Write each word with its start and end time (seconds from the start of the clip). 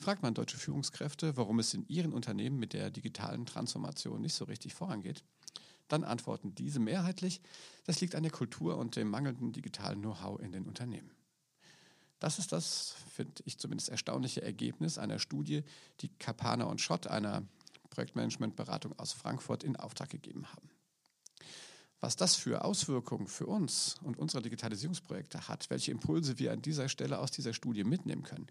Fragt 0.00 0.22
man 0.22 0.32
deutsche 0.32 0.56
Führungskräfte, 0.56 1.36
warum 1.36 1.58
es 1.58 1.74
in 1.74 1.86
ihren 1.86 2.14
Unternehmen 2.14 2.58
mit 2.58 2.72
der 2.72 2.90
digitalen 2.90 3.44
Transformation 3.44 4.22
nicht 4.22 4.32
so 4.32 4.46
richtig 4.46 4.72
vorangeht, 4.72 5.24
dann 5.88 6.04
antworten 6.04 6.54
diese 6.54 6.80
mehrheitlich, 6.80 7.42
das 7.84 8.00
liegt 8.00 8.14
an 8.14 8.22
der 8.22 8.32
Kultur 8.32 8.78
und 8.78 8.96
dem 8.96 9.10
mangelnden 9.10 9.52
digitalen 9.52 10.00
Know-how 10.00 10.40
in 10.40 10.52
den 10.52 10.64
Unternehmen. 10.64 11.10
Das 12.18 12.38
ist 12.38 12.52
das, 12.52 12.94
finde 13.14 13.42
ich 13.44 13.58
zumindest 13.58 13.90
erstaunliche 13.90 14.40
Ergebnis 14.40 14.96
einer 14.96 15.18
Studie, 15.18 15.64
die 16.00 16.08
Kapana 16.08 16.64
und 16.64 16.80
Schott, 16.80 17.06
einer 17.06 17.42
Projektmanagementberatung 17.90 18.98
aus 18.98 19.12
Frankfurt, 19.12 19.64
in 19.64 19.76
Auftrag 19.76 20.08
gegeben 20.08 20.46
haben. 20.50 20.70
Was 22.00 22.16
das 22.16 22.34
für 22.34 22.64
Auswirkungen 22.64 23.26
für 23.26 23.46
uns 23.46 23.96
und 24.02 24.18
unsere 24.18 24.42
Digitalisierungsprojekte 24.42 25.48
hat, 25.48 25.68
welche 25.68 25.90
Impulse 25.90 26.38
wir 26.38 26.52
an 26.52 26.62
dieser 26.62 26.88
Stelle 26.88 27.18
aus 27.18 27.30
dieser 27.30 27.52
Studie 27.52 27.84
mitnehmen 27.84 28.22
können, 28.22 28.46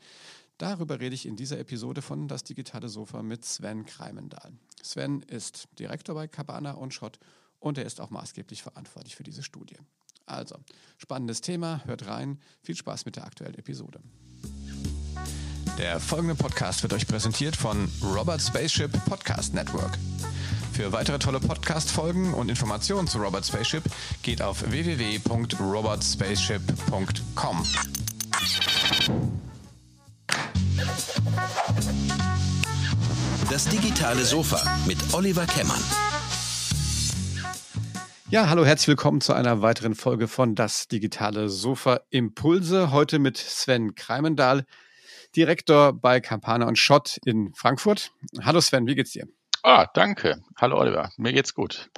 darüber 0.59 0.99
rede 0.99 1.15
ich 1.15 1.25
in 1.25 1.35
dieser 1.35 1.57
Episode 1.57 2.03
von 2.03 2.27
Das 2.27 2.43
digitale 2.43 2.89
Sofa 2.89 3.23
mit 3.23 3.43
Sven 3.43 3.85
Kreimendahl. 3.85 4.53
Sven 4.83 5.23
ist 5.23 5.67
Direktor 5.79 6.13
bei 6.13 6.27
Cabana 6.27 6.73
und 6.73 6.93
Schott 6.93 7.17
und 7.59 7.79
er 7.79 7.85
ist 7.85 7.99
auch 8.01 8.11
maßgeblich 8.11 8.61
verantwortlich 8.61 9.15
für 9.15 9.23
diese 9.23 9.41
Studie. 9.41 9.77
Also, 10.27 10.57
spannendes 10.97 11.41
Thema, 11.41 11.83
hört 11.85 12.05
rein. 12.05 12.39
Viel 12.61 12.75
Spaß 12.75 13.05
mit 13.05 13.15
der 13.15 13.25
aktuellen 13.25 13.55
Episode. 13.55 13.99
Der 15.79 15.99
folgende 15.99 16.35
Podcast 16.35 16.83
wird 16.83 16.93
euch 16.93 17.07
präsentiert 17.07 17.55
von 17.55 17.89
Robert 18.03 18.41
Spaceship 18.41 18.91
Podcast 19.05 19.55
Network. 19.55 19.97
Für 20.79 20.93
weitere 20.93 21.19
tolle 21.19 21.41
Podcast-Folgen 21.41 22.33
und 22.33 22.47
Informationen 22.47 23.05
zu 23.05 23.17
Robert 23.17 23.45
Spaceship 23.45 23.83
geht 24.23 24.41
auf 24.41 24.63
www.robertspaceship.com. 24.71 27.65
Das 33.51 33.67
digitale 33.67 34.23
Sofa 34.23 34.77
mit 34.87 34.97
Oliver 35.11 35.45
Kemmern. 35.47 35.81
Ja, 38.29 38.49
hallo, 38.49 38.63
herzlich 38.63 38.87
willkommen 38.87 39.19
zu 39.19 39.33
einer 39.33 39.61
weiteren 39.61 39.95
Folge 39.95 40.29
von 40.29 40.55
Das 40.55 40.87
digitale 40.87 41.49
Sofa 41.49 41.99
Impulse. 42.09 42.93
Heute 42.93 43.19
mit 43.19 43.35
Sven 43.35 43.95
Kreimendahl, 43.95 44.63
Direktor 45.35 45.91
bei 45.91 46.21
Campana 46.21 46.69
und 46.69 46.79
Schott 46.79 47.19
in 47.25 47.53
Frankfurt. 47.53 48.13
Hallo 48.41 48.61
Sven, 48.61 48.87
wie 48.87 48.95
geht's 48.95 49.11
dir? 49.11 49.27
Ah, 49.63 49.87
danke. 49.93 50.41
Hallo 50.55 50.77
Oliver, 50.79 51.11
mir 51.17 51.33
geht's 51.33 51.53
gut. 51.53 51.89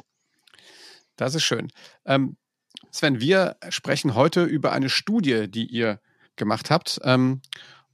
Das 1.16 1.36
ist 1.36 1.44
schön. 1.44 1.72
Ähm, 2.06 2.38
Sven, 2.92 3.20
wir 3.20 3.58
sprechen 3.70 4.16
heute 4.16 4.44
über 4.44 4.72
eine 4.72 4.90
Studie, 4.90 5.50
die 5.50 5.68
ihr 5.68 6.02
gemacht 6.36 6.72
habt. 6.72 7.00
Ähm, 7.04 7.42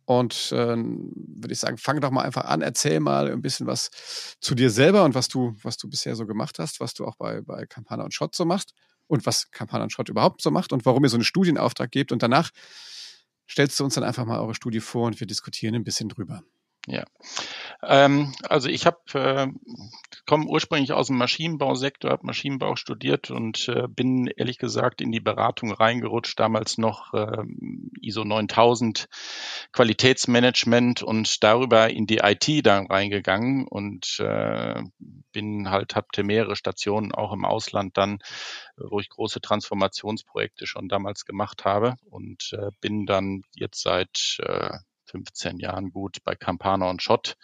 und 0.05 0.53
äh, 0.53 0.77
würde 0.77 1.51
ich 1.51 1.59
sagen, 1.59 1.77
fang 1.77 1.99
doch 1.99 2.11
mal 2.11 2.23
einfach 2.23 2.45
an, 2.45 2.61
erzähl 2.61 3.01
mal 3.01 3.29
ein 3.29 3.41
bisschen 3.41 3.67
was 3.67 3.91
zu 4.39 4.55
dir 4.55 4.69
selber 4.69 5.03
und 5.03 5.15
was 5.15 5.27
du, 5.27 5.53
was 5.63 5.75
du 5.75 5.89
bisher 5.89 6.15
so 6.15 6.25
gemacht 6.25 6.59
hast, 6.59 6.79
was 6.79 6.93
du 6.93 7.05
auch 7.05 7.17
bei, 7.17 7.41
bei 7.41 7.65
Campana 7.65 8.05
und 8.05 8.13
Schott 8.13 8.33
so 8.33 8.45
machst 8.45 8.73
und 9.07 9.25
was 9.25 9.51
Campana 9.51 9.83
und 9.83 9.91
Schott 9.91 10.07
überhaupt 10.07 10.41
so 10.41 10.49
macht 10.49 10.71
und 10.71 10.85
warum 10.85 11.03
ihr 11.03 11.09
so 11.09 11.17
einen 11.17 11.25
Studienauftrag 11.25 11.91
gebt. 11.91 12.13
Und 12.13 12.23
danach 12.23 12.51
stellst 13.49 13.77
du 13.81 13.83
uns 13.83 13.95
dann 13.95 14.05
einfach 14.05 14.25
mal 14.25 14.39
eure 14.39 14.55
Studie 14.55 14.79
vor 14.79 15.07
und 15.07 15.19
wir 15.19 15.27
diskutieren 15.27 15.75
ein 15.75 15.83
bisschen 15.83 16.07
drüber. 16.07 16.41
Ja, 16.89 17.03
ähm, 17.83 18.31
also 18.47 18.69
ich 18.69 18.85
habe 18.85 18.97
äh, 19.13 19.47
komme 20.25 20.45
ursprünglich 20.45 20.93
aus 20.93 21.07
dem 21.07 21.17
Maschinenbausektor, 21.17 22.11
habe 22.11 22.25
Maschinenbau 22.25 22.77
studiert 22.77 23.29
und 23.29 23.67
äh, 23.67 23.89
bin 23.89 24.27
ehrlich 24.27 24.57
gesagt 24.57 25.01
in 25.01 25.11
die 25.11 25.19
Beratung 25.19 25.73
reingerutscht. 25.73 26.39
Damals 26.39 26.77
noch 26.77 27.13
äh, 27.13 27.43
ISO 27.99 28.23
9000 28.23 29.09
Qualitätsmanagement 29.73 31.03
und 31.03 31.43
darüber 31.43 31.89
in 31.89 32.07
die 32.07 32.19
IT 32.19 32.65
dann 32.65 32.87
reingegangen 32.87 33.67
und 33.67 34.21
äh, 34.21 34.81
bin 35.33 35.69
halt 35.69 35.93
hatte 35.93 36.23
mehrere 36.23 36.55
Stationen 36.55 37.11
auch 37.11 37.33
im 37.33 37.43
Ausland 37.43 37.97
dann, 37.97 38.19
wo 38.77 39.01
ich 39.01 39.09
große 39.09 39.41
Transformationsprojekte 39.41 40.67
schon 40.67 40.87
damals 40.87 41.25
gemacht 41.25 41.65
habe 41.65 41.95
und 42.09 42.53
äh, 42.53 42.71
bin 42.79 43.05
dann 43.05 43.41
jetzt 43.55 43.81
seit 43.81 44.37
äh, 44.39 44.77
15 45.07 45.59
Jahren 45.59 45.91
gut 45.91 46.17
bei 46.23 46.35
Campana 46.35 46.89
und 46.89 47.01
Schott 47.01 47.37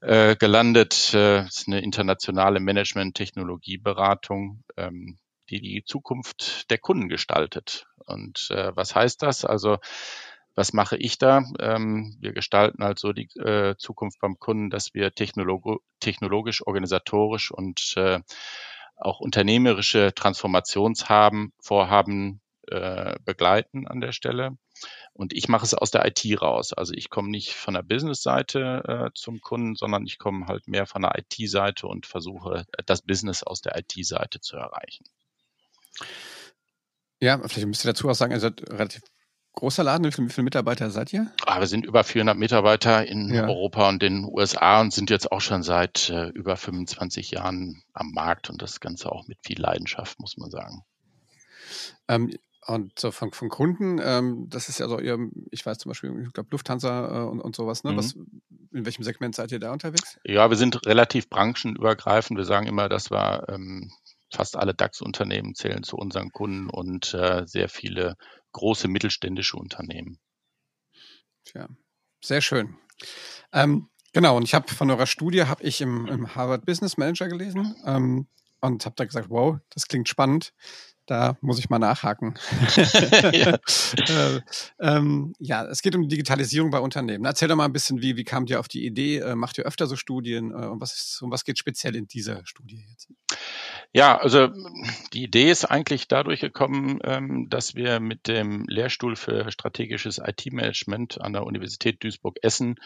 äh, 0.00 0.36
gelandet. 0.36 1.12
Äh, 1.14 1.46
ist 1.46 1.66
eine 1.66 1.80
internationale 1.80 2.60
Management-Technologieberatung, 2.60 4.62
ähm, 4.76 5.18
die 5.50 5.60
die 5.60 5.84
Zukunft 5.84 6.70
der 6.70 6.78
Kunden 6.78 7.08
gestaltet. 7.08 7.86
Und 8.06 8.50
äh, 8.50 8.74
was 8.74 8.94
heißt 8.94 9.22
das? 9.22 9.44
Also 9.44 9.78
was 10.54 10.72
mache 10.72 10.96
ich 10.96 11.18
da? 11.18 11.44
Ähm, 11.58 12.16
wir 12.20 12.32
gestalten 12.32 12.84
halt 12.84 12.98
so 12.98 13.12
die 13.12 13.28
äh, 13.38 13.76
Zukunft 13.76 14.20
beim 14.20 14.38
Kunden, 14.38 14.70
dass 14.70 14.94
wir 14.94 15.12
technolog 15.12 15.82
technologisch, 16.00 16.64
organisatorisch 16.64 17.50
und 17.50 17.94
äh, 17.96 18.20
auch 18.96 19.20
unternehmerische 19.20 20.14
Transformationshaben, 20.14 21.52
Vorhaben 21.60 22.40
äh, 22.68 23.16
begleiten 23.24 23.88
an 23.88 24.00
der 24.00 24.12
Stelle. 24.12 24.56
Und 25.12 25.32
ich 25.32 25.48
mache 25.48 25.64
es 25.64 25.74
aus 25.74 25.90
der 25.90 26.04
IT 26.06 26.24
raus. 26.40 26.72
Also 26.72 26.92
ich 26.92 27.10
komme 27.10 27.30
nicht 27.30 27.54
von 27.54 27.74
der 27.74 27.82
Business-Seite 27.82 28.82
äh, 28.86 29.10
zum 29.14 29.40
Kunden, 29.40 29.76
sondern 29.76 30.04
ich 30.06 30.18
komme 30.18 30.46
halt 30.46 30.66
mehr 30.66 30.86
von 30.86 31.02
der 31.02 31.12
IT-Seite 31.18 31.86
und 31.86 32.06
versuche 32.06 32.64
das 32.86 33.02
Business 33.02 33.42
aus 33.42 33.60
der 33.60 33.76
IT-Seite 33.78 34.40
zu 34.40 34.56
erreichen. 34.56 35.04
Ja, 37.20 37.38
vielleicht 37.46 37.66
müsst 37.66 37.84
ihr 37.84 37.92
dazu 37.92 38.08
auch 38.08 38.14
sagen, 38.14 38.32
ihr 38.32 38.40
seid 38.40 38.68
relativ 38.70 39.02
großer 39.54 39.84
Laden. 39.84 40.04
Wie 40.04 40.12
viele, 40.12 40.28
wie 40.28 40.32
viele 40.32 40.44
Mitarbeiter 40.44 40.90
seid 40.90 41.12
ihr? 41.12 41.30
Ah, 41.46 41.60
wir 41.60 41.66
sind 41.66 41.86
über 41.86 42.04
400 42.04 42.36
Mitarbeiter 42.36 43.06
in 43.06 43.32
ja. 43.32 43.46
Europa 43.46 43.88
und 43.88 44.02
den 44.02 44.24
USA 44.24 44.80
und 44.80 44.92
sind 44.92 45.10
jetzt 45.10 45.32
auch 45.32 45.40
schon 45.40 45.62
seit 45.62 46.10
äh, 46.10 46.28
über 46.28 46.56
25 46.56 47.30
Jahren 47.30 47.82
am 47.92 48.10
Markt 48.10 48.50
und 48.50 48.60
das 48.60 48.80
Ganze 48.80 49.10
auch 49.10 49.26
mit 49.26 49.38
viel 49.44 49.60
Leidenschaft, 49.60 50.18
muss 50.20 50.36
man 50.36 50.50
sagen. 50.50 50.82
Ähm, 52.08 52.36
und 52.66 52.98
so 52.98 53.10
von, 53.10 53.32
von 53.32 53.48
Kunden, 53.48 54.00
ähm, 54.02 54.46
das 54.48 54.68
ist 54.68 54.78
ja 54.78 54.88
so, 54.88 54.98
ihr, 54.98 55.18
ich 55.50 55.64
weiß 55.64 55.78
zum 55.78 55.90
Beispiel, 55.90 56.24
ich 56.26 56.32
glaube 56.32 56.48
Lufthansa 56.50 57.24
äh, 57.24 57.28
und, 57.28 57.40
und 57.40 57.54
sowas, 57.54 57.84
ne? 57.84 57.92
Mhm. 57.92 57.96
Was, 57.96 58.14
in 58.14 58.84
welchem 58.86 59.04
Segment 59.04 59.34
seid 59.34 59.52
ihr 59.52 59.60
da 59.60 59.72
unterwegs? 59.72 60.18
Ja, 60.24 60.50
wir 60.50 60.56
sind 60.56 60.86
relativ 60.86 61.28
branchenübergreifend. 61.28 62.38
Wir 62.38 62.44
sagen 62.44 62.66
immer, 62.66 62.88
dass 62.88 63.10
wir 63.10 63.48
ähm, 63.48 63.92
fast 64.32 64.56
alle 64.56 64.74
DAX-Unternehmen 64.74 65.54
zählen 65.54 65.82
zu 65.82 65.96
unseren 65.96 66.30
Kunden 66.30 66.68
und 66.68 67.14
äh, 67.14 67.44
sehr 67.46 67.68
viele 67.68 68.16
große 68.52 68.88
mittelständische 68.88 69.56
Unternehmen. 69.56 70.18
Tja, 71.44 71.68
sehr 72.22 72.40
schön. 72.40 72.76
Ähm, 73.52 73.88
genau, 74.12 74.36
und 74.36 74.44
ich 74.44 74.54
habe 74.54 74.72
von 74.72 74.90
eurer 74.90 75.06
Studie 75.06 75.44
habe 75.44 75.62
ich 75.62 75.80
im, 75.80 76.06
im, 76.06 76.34
Harvard 76.34 76.64
Business 76.64 76.96
Manager 76.96 77.28
gelesen 77.28 77.76
ähm, 77.84 78.26
und 78.60 78.84
habe 78.84 78.96
da 78.96 79.04
gesagt, 79.04 79.30
wow, 79.30 79.58
das 79.70 79.86
klingt 79.86 80.08
spannend. 80.08 80.52
Da 81.06 81.36
muss 81.42 81.58
ich 81.58 81.68
mal 81.68 81.78
nachhaken. 81.78 82.34
ja. 83.32 83.58
äh, 84.08 84.40
ähm, 84.80 85.34
ja, 85.38 85.64
es 85.66 85.82
geht 85.82 85.94
um 85.94 86.08
Digitalisierung 86.08 86.70
bei 86.70 86.78
Unternehmen. 86.78 87.24
Erzähl 87.26 87.48
doch 87.48 87.56
mal 87.56 87.66
ein 87.66 87.72
bisschen, 87.72 88.00
wie, 88.00 88.16
wie 88.16 88.24
kamt 88.24 88.48
ihr 88.48 88.58
auf 88.58 88.68
die 88.68 88.86
Idee? 88.86 89.18
Äh, 89.18 89.34
macht 89.34 89.58
ihr 89.58 89.64
öfter 89.64 89.86
so 89.86 89.96
Studien? 89.96 90.50
Äh, 90.50 90.66
um, 90.66 90.80
was 90.80 90.94
ist, 90.94 91.22
um 91.22 91.30
was 91.30 91.44
geht 91.44 91.58
speziell 91.58 91.94
in 91.94 92.06
dieser 92.06 92.46
Studie 92.46 92.86
jetzt? 92.90 93.08
Ja, 93.92 94.18
also 94.18 94.48
die 95.12 95.24
Idee 95.24 95.50
ist 95.50 95.66
eigentlich 95.66 96.08
dadurch 96.08 96.40
gekommen, 96.40 96.98
ähm, 97.04 97.48
dass 97.48 97.74
wir 97.74 98.00
mit 98.00 98.26
dem 98.26 98.64
Lehrstuhl 98.66 99.14
für 99.14 99.50
strategisches 99.52 100.18
IT-Management 100.18 101.20
an 101.20 101.32
der 101.32 101.44
Universität 101.44 102.02
Duisburg-Essen 102.02 102.76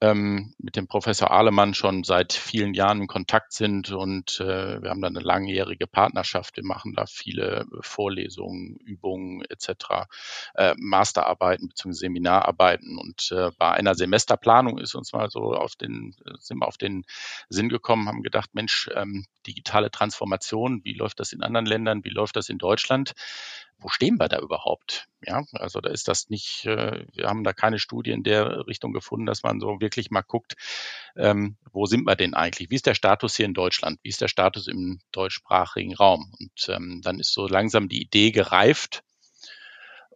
ähm, 0.00 0.54
mit 0.58 0.76
dem 0.76 0.86
Professor 0.88 1.30
Ahlemann 1.30 1.74
schon 1.74 2.04
seit 2.04 2.32
vielen 2.32 2.74
Jahren 2.74 3.02
in 3.02 3.06
Kontakt 3.06 3.52
sind 3.52 3.92
und 3.92 4.40
äh, 4.40 4.82
wir 4.82 4.90
haben 4.90 5.00
da 5.00 5.08
eine 5.08 5.20
langjährige 5.20 5.86
Partnerschaft. 5.86 6.56
Wir 6.56 6.64
machen 6.64 6.94
da 6.94 7.06
viele 7.06 7.66
Vorlesungen, 7.80 8.76
Übungen 8.84 9.42
etc., 9.48 10.06
äh, 10.54 10.74
Masterarbeiten 10.78 11.68
bzw. 11.68 11.92
Seminararbeiten 11.92 12.98
und 12.98 13.32
äh, 13.32 13.50
bei 13.58 13.72
einer 13.72 13.94
Semesterplanung 13.94 14.78
ist 14.78 14.94
uns 14.94 15.12
mal 15.12 15.30
so 15.30 15.54
auf 15.54 15.76
den 15.76 16.14
sind 16.38 16.58
wir 16.58 16.68
auf 16.68 16.76
den 16.76 17.04
Sinn 17.48 17.68
gekommen, 17.68 18.08
haben 18.08 18.22
gedacht, 18.22 18.50
Mensch, 18.54 18.90
ähm, 18.94 19.24
digitale 19.46 19.90
Transformation, 19.90 20.82
wie 20.84 20.94
läuft 20.94 21.20
das 21.20 21.32
in 21.32 21.42
anderen 21.42 21.66
Ländern, 21.66 22.04
wie 22.04 22.10
läuft 22.10 22.36
das 22.36 22.48
in 22.48 22.58
Deutschland? 22.58 23.14
Wo 23.86 23.88
stehen 23.88 24.18
wir 24.18 24.26
da 24.26 24.40
überhaupt? 24.40 25.06
Ja, 25.24 25.44
also 25.52 25.80
da 25.80 25.90
ist 25.90 26.08
das 26.08 26.28
nicht, 26.28 26.66
äh, 26.66 27.06
wir 27.12 27.28
haben 27.28 27.44
da 27.44 27.52
keine 27.52 27.78
Studie 27.78 28.10
in 28.10 28.24
der 28.24 28.66
Richtung 28.66 28.92
gefunden, 28.92 29.26
dass 29.26 29.44
man 29.44 29.60
so 29.60 29.80
wirklich 29.80 30.10
mal 30.10 30.22
guckt, 30.22 30.54
ähm, 31.14 31.56
wo 31.70 31.86
sind 31.86 32.04
wir 32.04 32.16
denn 32.16 32.34
eigentlich? 32.34 32.68
Wie 32.68 32.74
ist 32.74 32.86
der 32.86 32.96
Status 32.96 33.36
hier 33.36 33.46
in 33.46 33.54
Deutschland? 33.54 34.00
Wie 34.02 34.08
ist 34.08 34.20
der 34.20 34.26
Status 34.26 34.66
im 34.66 34.98
deutschsprachigen 35.12 35.94
Raum? 35.94 36.34
Und 36.40 36.68
ähm, 36.68 37.00
dann 37.04 37.20
ist 37.20 37.32
so 37.32 37.46
langsam 37.46 37.88
die 37.88 38.02
Idee 38.02 38.32
gereift 38.32 39.04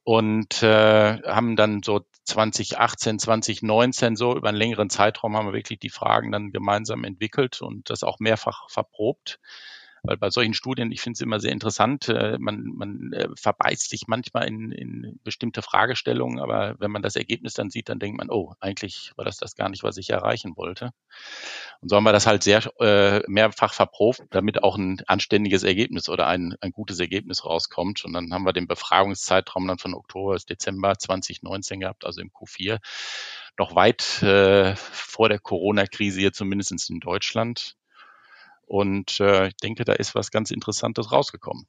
und 0.02 0.64
äh, 0.64 1.22
haben 1.22 1.54
dann 1.54 1.84
so 1.84 2.00
2018, 2.24 3.20
2019 3.20 4.16
so 4.16 4.36
über 4.36 4.48
einen 4.48 4.58
längeren 4.58 4.90
Zeitraum 4.90 5.36
haben 5.36 5.46
wir 5.46 5.52
wirklich 5.52 5.78
die 5.78 5.90
Fragen 5.90 6.32
dann 6.32 6.50
gemeinsam 6.50 7.04
entwickelt 7.04 7.62
und 7.62 7.88
das 7.88 8.02
auch 8.02 8.18
mehrfach 8.18 8.68
verprobt 8.68 9.38
weil 10.02 10.16
bei 10.16 10.30
solchen 10.30 10.54
Studien, 10.54 10.92
ich 10.92 11.00
finde 11.00 11.16
es 11.16 11.20
immer 11.20 11.40
sehr 11.40 11.52
interessant, 11.52 12.08
äh, 12.08 12.38
man, 12.38 12.64
man 12.64 13.12
äh, 13.12 13.28
verbeißt 13.36 13.88
sich 13.88 14.08
manchmal 14.08 14.46
in, 14.48 14.72
in 14.72 15.20
bestimmte 15.24 15.62
Fragestellungen, 15.62 16.38
aber 16.38 16.76
wenn 16.78 16.90
man 16.90 17.02
das 17.02 17.16
Ergebnis 17.16 17.54
dann 17.54 17.70
sieht, 17.70 17.88
dann 17.88 17.98
denkt 17.98 18.18
man, 18.18 18.30
oh, 18.30 18.54
eigentlich 18.60 19.12
war 19.16 19.24
das 19.24 19.36
das 19.36 19.56
gar 19.56 19.68
nicht, 19.68 19.82
was 19.82 19.96
ich 19.96 20.10
erreichen 20.10 20.56
wollte. 20.56 20.90
Und 21.80 21.88
so 21.88 21.96
haben 21.96 22.04
wir 22.04 22.12
das 22.12 22.26
halt 22.26 22.42
sehr 22.42 22.62
äh, 22.80 23.22
mehrfach 23.28 23.72
verprobt, 23.72 24.22
damit 24.30 24.62
auch 24.62 24.76
ein 24.76 25.00
anständiges 25.06 25.62
Ergebnis 25.62 26.08
oder 26.08 26.26
ein, 26.26 26.54
ein 26.60 26.72
gutes 26.72 27.00
Ergebnis 27.00 27.44
rauskommt. 27.44 28.04
Und 28.04 28.12
dann 28.12 28.32
haben 28.32 28.44
wir 28.44 28.52
den 28.52 28.66
Befragungszeitraum 28.68 29.66
dann 29.66 29.78
von 29.78 29.94
Oktober 29.94 30.34
bis 30.34 30.46
Dezember 30.46 30.98
2019 30.98 31.80
gehabt, 31.80 32.04
also 32.04 32.20
im 32.20 32.30
Q4 32.30 32.78
noch 33.58 33.74
weit 33.74 34.22
äh, 34.22 34.74
vor 34.76 35.28
der 35.28 35.38
Corona-Krise 35.38 36.20
hier 36.20 36.32
zumindest 36.32 36.90
in 36.90 37.00
Deutschland. 37.00 37.76
Und 38.70 39.18
äh, 39.18 39.48
ich 39.48 39.56
denke, 39.56 39.84
da 39.84 39.94
ist 39.94 40.14
was 40.14 40.30
ganz 40.30 40.52
Interessantes 40.52 41.10
rausgekommen. 41.10 41.66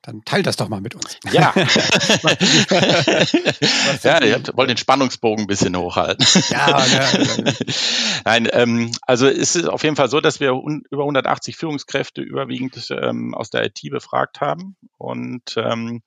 Dann 0.00 0.22
teilt 0.24 0.46
das 0.46 0.54
doch 0.54 0.68
mal 0.68 0.80
mit 0.80 0.94
uns. 0.94 1.18
Ja. 1.32 1.52
ja, 4.04 4.22
ihr 4.22 4.40
wollt 4.54 4.70
den 4.70 4.76
Spannungsbogen 4.76 5.46
ein 5.46 5.48
bisschen 5.48 5.76
hochhalten. 5.76 6.24
Ja, 6.50 6.86
ja, 6.86 7.18
ja. 7.18 7.52
Nein, 8.24 8.48
ähm, 8.52 8.92
also 9.08 9.26
es 9.26 9.56
ist 9.56 9.68
auf 9.68 9.82
jeden 9.82 9.96
Fall 9.96 10.08
so, 10.08 10.20
dass 10.20 10.38
wir 10.38 10.54
un 10.54 10.84
über 10.88 11.02
180 11.02 11.56
Führungskräfte 11.56 12.20
überwiegend 12.20 12.76
ähm, 12.90 13.34
aus 13.34 13.50
der 13.50 13.64
IT 13.64 13.80
befragt 13.90 14.40
haben 14.40 14.76
und 14.98 15.54
ähm, 15.56 16.02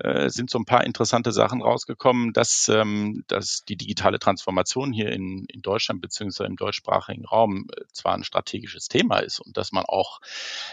äh, 0.00 0.28
sind 0.30 0.50
so 0.50 0.58
ein 0.58 0.64
paar 0.64 0.84
interessante 0.84 1.30
Sachen 1.30 1.62
rausgekommen, 1.62 2.32
dass, 2.32 2.68
ähm, 2.68 3.22
dass 3.28 3.64
die 3.64 3.76
digitale 3.76 4.18
Transformation 4.18 4.92
hier 4.92 5.12
in, 5.12 5.44
in 5.46 5.62
Deutschland 5.62 6.00
beziehungsweise 6.00 6.48
im 6.48 6.56
deutschsprachigen 6.56 7.26
Raum 7.26 7.68
äh, 7.70 7.82
zwar 7.92 8.14
ein 8.14 8.24
strategisches 8.24 8.88
Thema 8.88 9.18
ist 9.18 9.40
und 9.40 9.56
dass 9.56 9.72
man 9.72 9.84
auch 9.84 10.20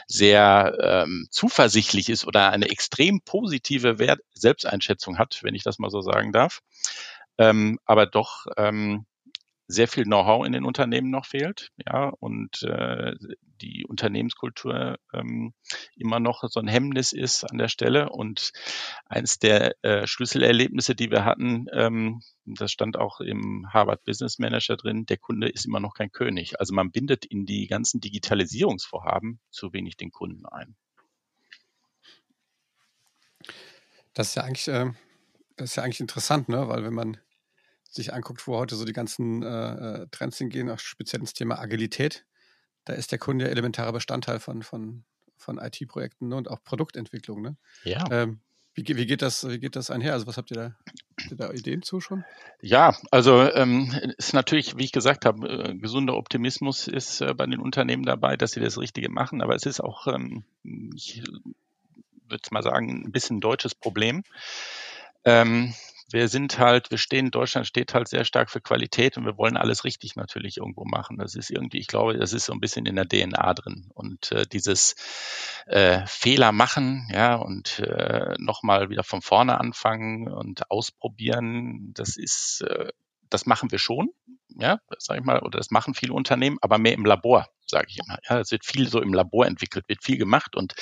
sehr 0.08 0.78
ähm, 0.82 1.28
zuversichtlich 1.30 2.10
ist 2.10 2.26
oder 2.26 2.52
eine 2.52 2.70
extrem 2.70 3.22
positive 3.22 4.00
Wert 4.00 4.22
Selbsteinschätzung 4.34 5.20
hat, 5.20 5.40
wenn 5.44 5.56
ich 5.56 5.64
das 5.64 5.78
mal 5.78 5.92
so 5.92 6.02
sagen 6.02 6.32
darf, 6.32 6.62
ähm, 7.38 7.80
aber 7.86 8.06
doch 8.06 8.48
ähm, 8.58 9.06
sehr 9.72 9.88
viel 9.88 10.04
Know-how 10.04 10.46
in 10.46 10.52
den 10.52 10.66
Unternehmen 10.66 11.10
noch 11.10 11.26
fehlt, 11.26 11.72
ja, 11.86 12.10
und 12.10 12.64
äh, 12.64 13.14
die 13.62 13.86
Unternehmenskultur 13.86 14.98
ähm, 15.14 15.54
immer 15.96 16.20
noch 16.20 16.44
so 16.50 16.60
ein 16.60 16.68
Hemmnis 16.68 17.14
ist 17.14 17.44
an 17.44 17.58
der 17.58 17.68
Stelle. 17.68 18.10
Und 18.10 18.52
eins 19.06 19.40
der 19.40 19.76
äh, 19.84 20.08
Schlüsselerlebnisse, 20.08 20.96
die 20.96 21.12
wir 21.12 21.26
hatten, 21.26 21.68
ähm, 21.72 22.22
das 22.46 22.72
stand 22.72 22.98
auch 22.98 23.20
im 23.20 23.68
Harvard 23.72 24.04
Business 24.04 24.40
Manager 24.40 24.78
drin, 24.78 25.06
der 25.06 25.18
Kunde 25.18 25.48
ist 25.48 25.66
immer 25.66 25.80
noch 25.80 25.94
kein 25.94 26.12
König. 26.12 26.60
Also 26.60 26.74
man 26.74 26.92
bindet 26.92 27.26
in 27.26 27.46
die 27.46 27.68
ganzen 27.68 28.02
Digitalisierungsvorhaben 28.02 29.40
zu 29.52 29.74
wenig 29.74 29.98
den 29.98 30.12
Kunden 30.12 30.46
ein. 30.46 30.76
Das 34.14 34.30
ist 34.30 34.36
ja 34.36 34.44
eigentlich, 34.44 34.68
äh, 34.68 34.92
das 35.56 35.72
ist 35.72 35.76
ja 35.76 35.84
eigentlich 35.84 36.02
interessant, 36.02 36.50
ne? 36.50 36.68
weil 36.68 36.84
wenn 36.84 36.94
man 36.94 37.18
sich 37.92 38.14
anguckt, 38.14 38.48
wo 38.48 38.58
heute 38.58 38.76
so 38.76 38.86
die 38.86 38.94
ganzen 38.94 39.44
äh, 39.44 40.04
äh, 40.04 40.08
Trends 40.12 40.38
hingehen, 40.38 40.70
auch 40.70 40.80
speziell 40.80 41.20
ins 41.20 41.34
Thema 41.34 41.60
Agilität, 41.60 42.26
da 42.86 42.94
ist 42.94 43.12
der 43.12 43.20
Kunde 43.20 43.46
ja 43.46 43.52
elementarer 43.52 43.92
Bestandteil 43.92 44.40
von, 44.40 44.64
von, 44.64 45.04
von 45.38 45.58
IT-Projekten 45.58 46.30
ne? 46.30 46.38
und 46.38 46.50
auch 46.50 46.64
Produktentwicklung. 46.64 47.42
Ne? 47.42 47.58
Ja. 47.84 48.06
Ähm, 48.10 48.40
wie, 48.74 48.86
wie, 48.88 49.06
geht 49.06 49.22
das, 49.22 49.48
wie 49.48 49.60
geht 49.60 49.76
das 49.76 49.92
einher? 49.92 50.14
Also 50.14 50.28
was 50.28 50.38
habt 50.38 50.50
ihr 50.52 50.56
da, 50.56 50.76
habt 51.20 51.32
ihr 51.32 51.38
da 51.38 51.52
Ideen 51.52 51.82
zu 51.82 52.00
schon? 52.00 52.24
Ja, 52.62 52.96
also 53.12 53.42
ähm, 53.54 53.94
ist 54.18 54.34
natürlich, 54.34 54.78
wie 54.78 54.86
ich 54.86 54.94
gesagt 54.94 55.26
habe, 55.26 55.48
äh, 55.48 55.76
gesunder 55.76 56.16
Optimismus 56.16 56.88
ist 56.88 57.20
äh, 57.20 57.34
bei 57.34 57.46
den 57.46 57.60
Unternehmen 57.60 58.04
dabei, 58.04 58.38
dass 58.38 58.54
sie 58.54 58.62
das 58.62 58.78
Richtige 58.78 59.10
machen, 59.10 59.42
aber 59.42 59.56
es 59.56 59.66
ist 59.66 59.82
auch, 59.82 60.08
ähm, 60.08 60.46
ich 60.96 61.22
würde 62.30 62.48
mal 62.52 62.64
sagen, 62.64 63.04
ein 63.06 63.12
bisschen 63.12 63.38
ein 63.38 63.42
deutsches 63.42 63.76
Problem. 63.76 64.24
Ähm, 65.26 65.74
wir 66.14 66.28
sind 66.28 66.60
halt, 66.60 66.92
wir 66.92 66.98
stehen, 66.98 67.32
Deutschland 67.32 67.68
steht 67.68 67.94
halt 67.94 68.08
sehr 68.08 68.26
stark 68.26 68.50
für 68.50 68.62
Qualität 68.62 69.18
und 69.18 69.26
wir 69.26 69.38
wollen 69.38 69.58
alles 69.58 69.84
richtig 69.84 70.16
natürlich 70.16 70.58
irgendwo 70.58 70.86
machen. 70.86 71.18
Das 71.18 71.36
ist 71.36 71.50
irgendwie, 71.50 71.80
ich 71.80 71.88
glaube, 71.88 72.18
das 72.18 72.34
ist 72.34 72.46
so 72.46 72.54
ein 72.54 72.60
bisschen 72.60 72.86
in 72.86 72.96
der 72.96 73.08
DNA 73.08 73.54
drin. 73.54 73.90
Und 73.94 74.32
äh, 74.32 74.46
dieses 74.46 74.96
äh, 75.68 76.06
Fehler 76.06 76.52
machen, 76.52 77.08
ja, 77.12 77.36
und 77.36 77.80
äh, 77.80 78.36
nochmal 78.38 78.90
wieder 78.90 79.04
von 79.04 79.22
vorne 79.22 79.60
anfangen 79.60 80.28
und 80.28 80.70
ausprobieren, 80.70 81.94
das 81.94 82.18
ist, 82.18 82.62
äh, 82.62 82.90
das 83.34 83.46
machen 83.46 83.72
wir 83.72 83.80
schon 83.80 84.10
ja, 84.60 84.80
sag 84.98 85.20
ich 85.20 85.26
mal, 85.26 85.40
oder 85.40 85.58
das 85.58 85.72
machen 85.72 85.94
viele 85.94 86.14
Unternehmen, 86.14 86.58
aber 86.62 86.78
mehr 86.78 86.94
im 86.94 87.06
Labor, 87.06 87.48
sage 87.66 87.88
ich 87.90 88.00
immer. 88.00 88.18
Ja, 88.30 88.40
es 88.40 88.52
wird 88.52 88.66
viel 88.66 88.88
so 88.88 89.02
im 89.02 89.14
Labor 89.14 89.46
entwickelt, 89.46 89.88
wird 89.88 90.04
viel 90.04 90.18
gemacht 90.18 90.56
und 90.56 90.74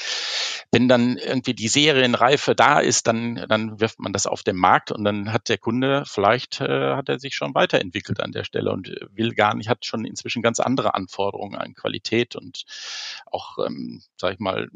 wenn 0.72 0.88
dann 0.88 1.18
irgendwie 1.18 1.54
die 1.54 1.68
Serienreife 1.68 2.56
da 2.56 2.80
ist, 2.80 3.07
dann, 3.07 3.46
dann 3.48 3.80
wirft 3.80 4.00
man 4.00 4.13
das 4.13 4.28
auf 4.28 4.44
den 4.44 4.56
Markt 4.56 4.92
und 4.92 5.04
dann 5.04 5.34
hat 5.34 5.50
der 5.50 5.57
Kunde, 5.57 6.04
vielleicht 6.06 6.62
äh, 6.62 6.96
hat 6.96 7.10
er 7.10 7.19
sich 7.19 7.36
schon 7.36 7.56
weiterentwickelt 7.56 8.19
an 8.22 8.31
der 8.31 8.44
Stelle 8.44 8.72
und 8.72 8.88
will 9.12 9.34
gar 9.34 9.56
nicht, 9.56 9.69
hat 9.69 9.86
schon 9.86 10.06
inzwischen 10.06 10.42
ganz 10.42 10.60
andere 10.60 10.94
Anforderungen 10.94 11.56
an 11.56 11.74
Qualität 11.74 12.36
und 12.36 12.63
auch, 13.25 13.57
ähm, 13.66 14.04
sag 14.18 14.34
ich 14.34 14.40
mal, 14.40 14.69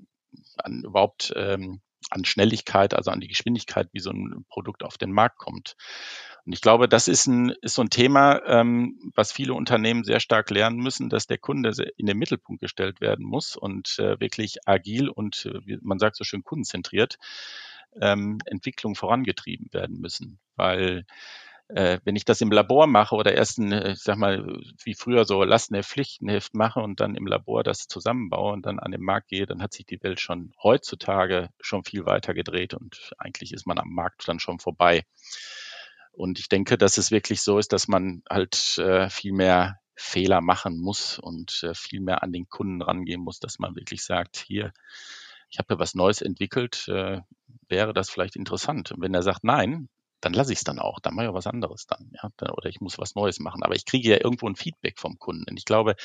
an 0.58 0.84
überhaupt 0.84 1.34
ähm, 1.36 1.81
an 2.10 2.25
Schnelligkeit, 2.25 2.94
also 2.94 3.12
an 3.12 3.22
die 3.22 3.28
Geschwindigkeit, 3.28 3.90
wie 3.92 4.00
so 4.00 4.12
ein 4.12 4.46
Produkt 4.50 4.84
auf 4.84 4.98
den 4.98 5.12
Markt 5.12 5.38
kommt. 5.38 5.75
Und 6.45 6.54
ich 6.54 6.62
glaube, 6.62 6.90
das 6.90 7.07
ist, 7.07 7.25
ein, 7.28 7.50
ist 7.62 7.75
so 7.75 7.81
ein 7.81 7.90
Thema, 7.90 8.42
ähm, 8.45 9.00
was 9.16 9.31
viele 9.31 9.54
Unternehmen 9.54 10.04
sehr 10.04 10.19
stark 10.19 10.50
lernen 10.50 10.78
müssen, 10.78 11.10
dass 11.10 11.25
der 11.25 11.38
Kunde 11.38 11.72
in 11.95 12.06
den 12.06 12.18
Mittelpunkt 12.18 12.62
gestellt 12.62 13.00
werden 13.00 13.25
muss 13.25 13.56
und 13.56 13.98
äh, 14.00 14.19
wirklich 14.19 14.57
agil 14.68 15.10
und, 15.10 15.45
äh, 15.45 15.66
wie 15.66 15.80
man 15.81 16.00
sagt 16.00 16.18
so 16.18 16.24
schön, 16.25 16.44
kundenzentriert 16.44 17.18
ähm, 18.01 18.40
Entwicklung 18.45 18.95
vorangetrieben 18.95 19.68
werden 19.72 20.00
müssen. 20.00 20.40
Weil 20.56 21.06
äh, 21.69 22.00
wenn 22.04 22.16
ich 22.16 22.25
das 22.25 22.42
im 22.42 22.51
Labor 22.51 22.88
mache 22.88 23.16
oder 23.16 23.34
erst 23.34 23.57
ein, 23.60 23.72
äh, 23.72 23.94
ich 23.94 24.00
sag 24.00 24.18
mal, 24.18 24.62
wie 24.84 24.96
früher 24.96 25.25
so 25.25 25.44
Lastenheft, 25.44 25.89
Pflichtenheft 25.89 26.54
mache 26.54 26.81
und 26.81 27.00
dann 27.00 27.16
im 27.16 27.25
Labor 27.25 27.63
das 27.63 27.88
zusammenbaue 27.88 28.54
und 28.54 28.66
dann 28.66 28.80
an 28.80 28.92
den 28.92 29.01
Markt 29.01 29.30
gehe, 29.30 29.46
dann 29.46 29.62
hat 29.62 29.74
sich 29.74 29.86
die 29.86 30.01
Welt 30.04 30.19
schon 30.19 30.54
heutzutage 30.62 31.50
schon 31.62 31.84
viel 31.84 32.06
weiter 32.06 32.34
gedreht 32.34 32.74
und 32.74 33.12
eigentlich 33.18 33.54
ist 33.54 33.66
man 33.66 33.80
am 33.80 33.89
Markt 33.89 34.28
dann 34.28 34.39
schon 34.39 34.60
vorbei. 34.60 35.04
Und 36.13 36.39
ich 36.39 36.48
denke, 36.48 36.77
dass 36.77 36.98
es 36.98 37.12
wirklich 37.12 37.42
so 37.42 37.57
ist, 37.57 37.74
dass 37.74 37.88
man 37.88 38.24
halt 38.30 38.77
äh, 38.77 39.10
viel 39.10 39.33
mehr 39.33 39.80
Fehler 39.95 40.42
machen 40.42 40.80
muss 40.80 41.19
und 41.19 41.63
äh, 41.63 41.74
viel 41.74 42.00
mehr 42.00 42.24
an 42.24 42.31
den 42.31 42.48
Kunden 42.50 42.81
rangehen 42.81 43.21
muss, 43.21 43.39
dass 43.39 43.60
man 43.60 43.75
wirklich 43.75 44.04
sagt, 44.04 44.38
hier, 44.38 44.74
ich 45.50 45.60
habe 45.60 45.74
ja 45.74 45.80
was 45.80 45.95
Neues 45.95 46.21
entwickelt, 46.21 46.88
äh, 46.88 47.21
wäre 47.68 47.94
das 47.94 48.10
vielleicht 48.10 48.36
interessant. 48.36 48.92
Und 48.92 49.01
wenn 49.01 49.13
er 49.13 49.24
sagt 49.24 49.44
nein, 49.44 49.89
dann 50.21 50.33
lasse 50.33 50.54
ich 50.54 50.60
es 50.60 50.63
dann 50.63 50.80
auch, 50.80 51.00
dann 51.00 51.15
mache 51.15 51.27
ich 51.27 51.33
was 51.33 51.48
anderes 51.48 51.86
dann, 51.86 52.12
ja, 52.13 52.30
oder 52.54 52.69
ich 52.69 52.80
muss 52.80 52.98
was 52.98 53.15
Neues 53.15 53.39
machen. 53.39 53.62
Aber 53.62 53.75
ich 53.75 53.86
kriege 53.86 54.10
ja 54.10 54.24
irgendwo 54.24 54.48
ein 54.48 54.55
Feedback 54.55 55.00
vom 55.00 55.20
Kunden. 55.20 55.46
Und 55.50 55.58
ich 55.58 55.65
glaube, 55.65 55.96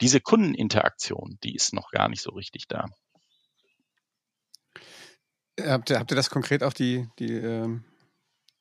diese 0.00 0.20
Kundeninteraktion, 0.20 1.38
die 1.44 1.54
ist 1.54 1.72
noch 1.72 1.90
gar 1.90 2.08
nicht 2.08 2.22
so 2.22 2.30
richtig 2.30 2.66
da. 2.66 2.86
Habt 5.60 5.90
ihr, 5.90 5.98
habt 5.98 6.10
ihr 6.10 6.16
das 6.16 6.30
konkret 6.30 6.62
auch 6.62 6.72
die, 6.72 7.08
die 7.18 7.32
ähm, 7.32 7.84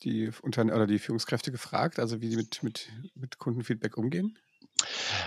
die 0.03 0.32
Unter 0.41 0.63
oder 0.63 0.88
die 0.88 1.00
Führungskräfte 1.00 1.51
gefragt, 1.51 2.00
also 2.00 2.22
wie 2.22 2.29
sie 2.29 2.38
mit, 2.38 2.63
mit, 2.63 2.89
mit 3.15 3.38
Kundenfeedback 3.38 3.98
umgehen? 3.98 4.38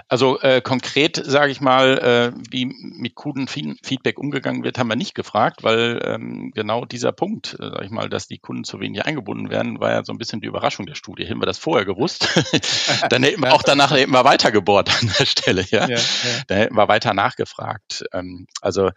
Also 0.09 0.41
äh, 0.41 0.61
konkret 0.61 1.21
sage 1.25 1.53
ich 1.53 1.61
mal, 1.61 1.99
äh, 1.99 2.33
wie 2.51 2.67
mit 2.67 3.15
Kundenfeedback 3.15 4.19
umgegangen 4.19 4.65
wird, 4.65 4.79
haben 4.79 4.89
wir 4.89 4.97
nicht 4.97 5.15
gefragt, 5.15 5.63
weil 5.63 6.01
ähm, 6.05 6.53
genau 6.55 6.85
dieser 6.85 7.13
Punkt, 7.13 7.55
äh, 7.55 7.71
sage 7.71 7.85
ich 7.85 7.91
mal, 7.91 8.09
dass 8.09 8.27
die 8.27 8.39
Kunden 8.39 8.65
zu 8.65 8.81
wenig 8.81 9.05
eingebunden 9.05 9.51
werden, 9.51 9.81
war 9.81 9.91
ja 9.91 10.05
so 10.05 10.13
ein 10.13 10.19
bisschen 10.19 10.41
die 10.41 10.47
Überraschung 10.47 10.87
der 10.87 10.95
Studie. 10.95 11.25
Hätten 11.25 11.41
wir 11.41 11.47
das 11.47 11.59
vorher 11.59 11.85
gewusst, 11.85 12.29
dann 13.11 13.23
hätten 13.23 13.43
wir 13.43 13.53
auch 13.55 13.63
danach 13.63 13.91
hätten 13.93 14.13
wir 14.13 14.25
weitergebohrt 14.25 14.91
an 15.01 15.13
der 15.19 15.27
Stelle. 15.27 15.65
Ja, 15.71 15.89
ja, 15.89 15.97
ja. 15.97 16.03
da 16.47 16.55
hätten 16.55 16.77
wir 16.77 16.89
weiter 16.89 17.15
nachgefragt. 17.15 18.05
Ähm, 18.13 18.47
also 18.61 18.91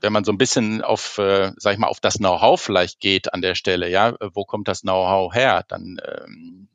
wenn 0.00 0.12
man 0.12 0.24
so 0.24 0.32
ein 0.32 0.38
bisschen 0.38 0.82
auf, 0.82 1.18
äh, 1.18 1.52
sag 1.56 1.74
ich 1.74 1.78
mal, 1.78 1.88
auf 1.88 2.00
das 2.00 2.18
Know-how 2.18 2.60
vielleicht 2.60 3.00
geht 3.00 3.32
an 3.32 3.42
der 3.42 3.54
Stelle, 3.54 3.88
ja, 3.88 4.14
wo 4.32 4.44
kommt 4.44 4.68
das 4.68 4.82
Know-how 4.82 5.32
her, 5.34 5.64
dann 5.68 5.98
ähm, 6.04 6.68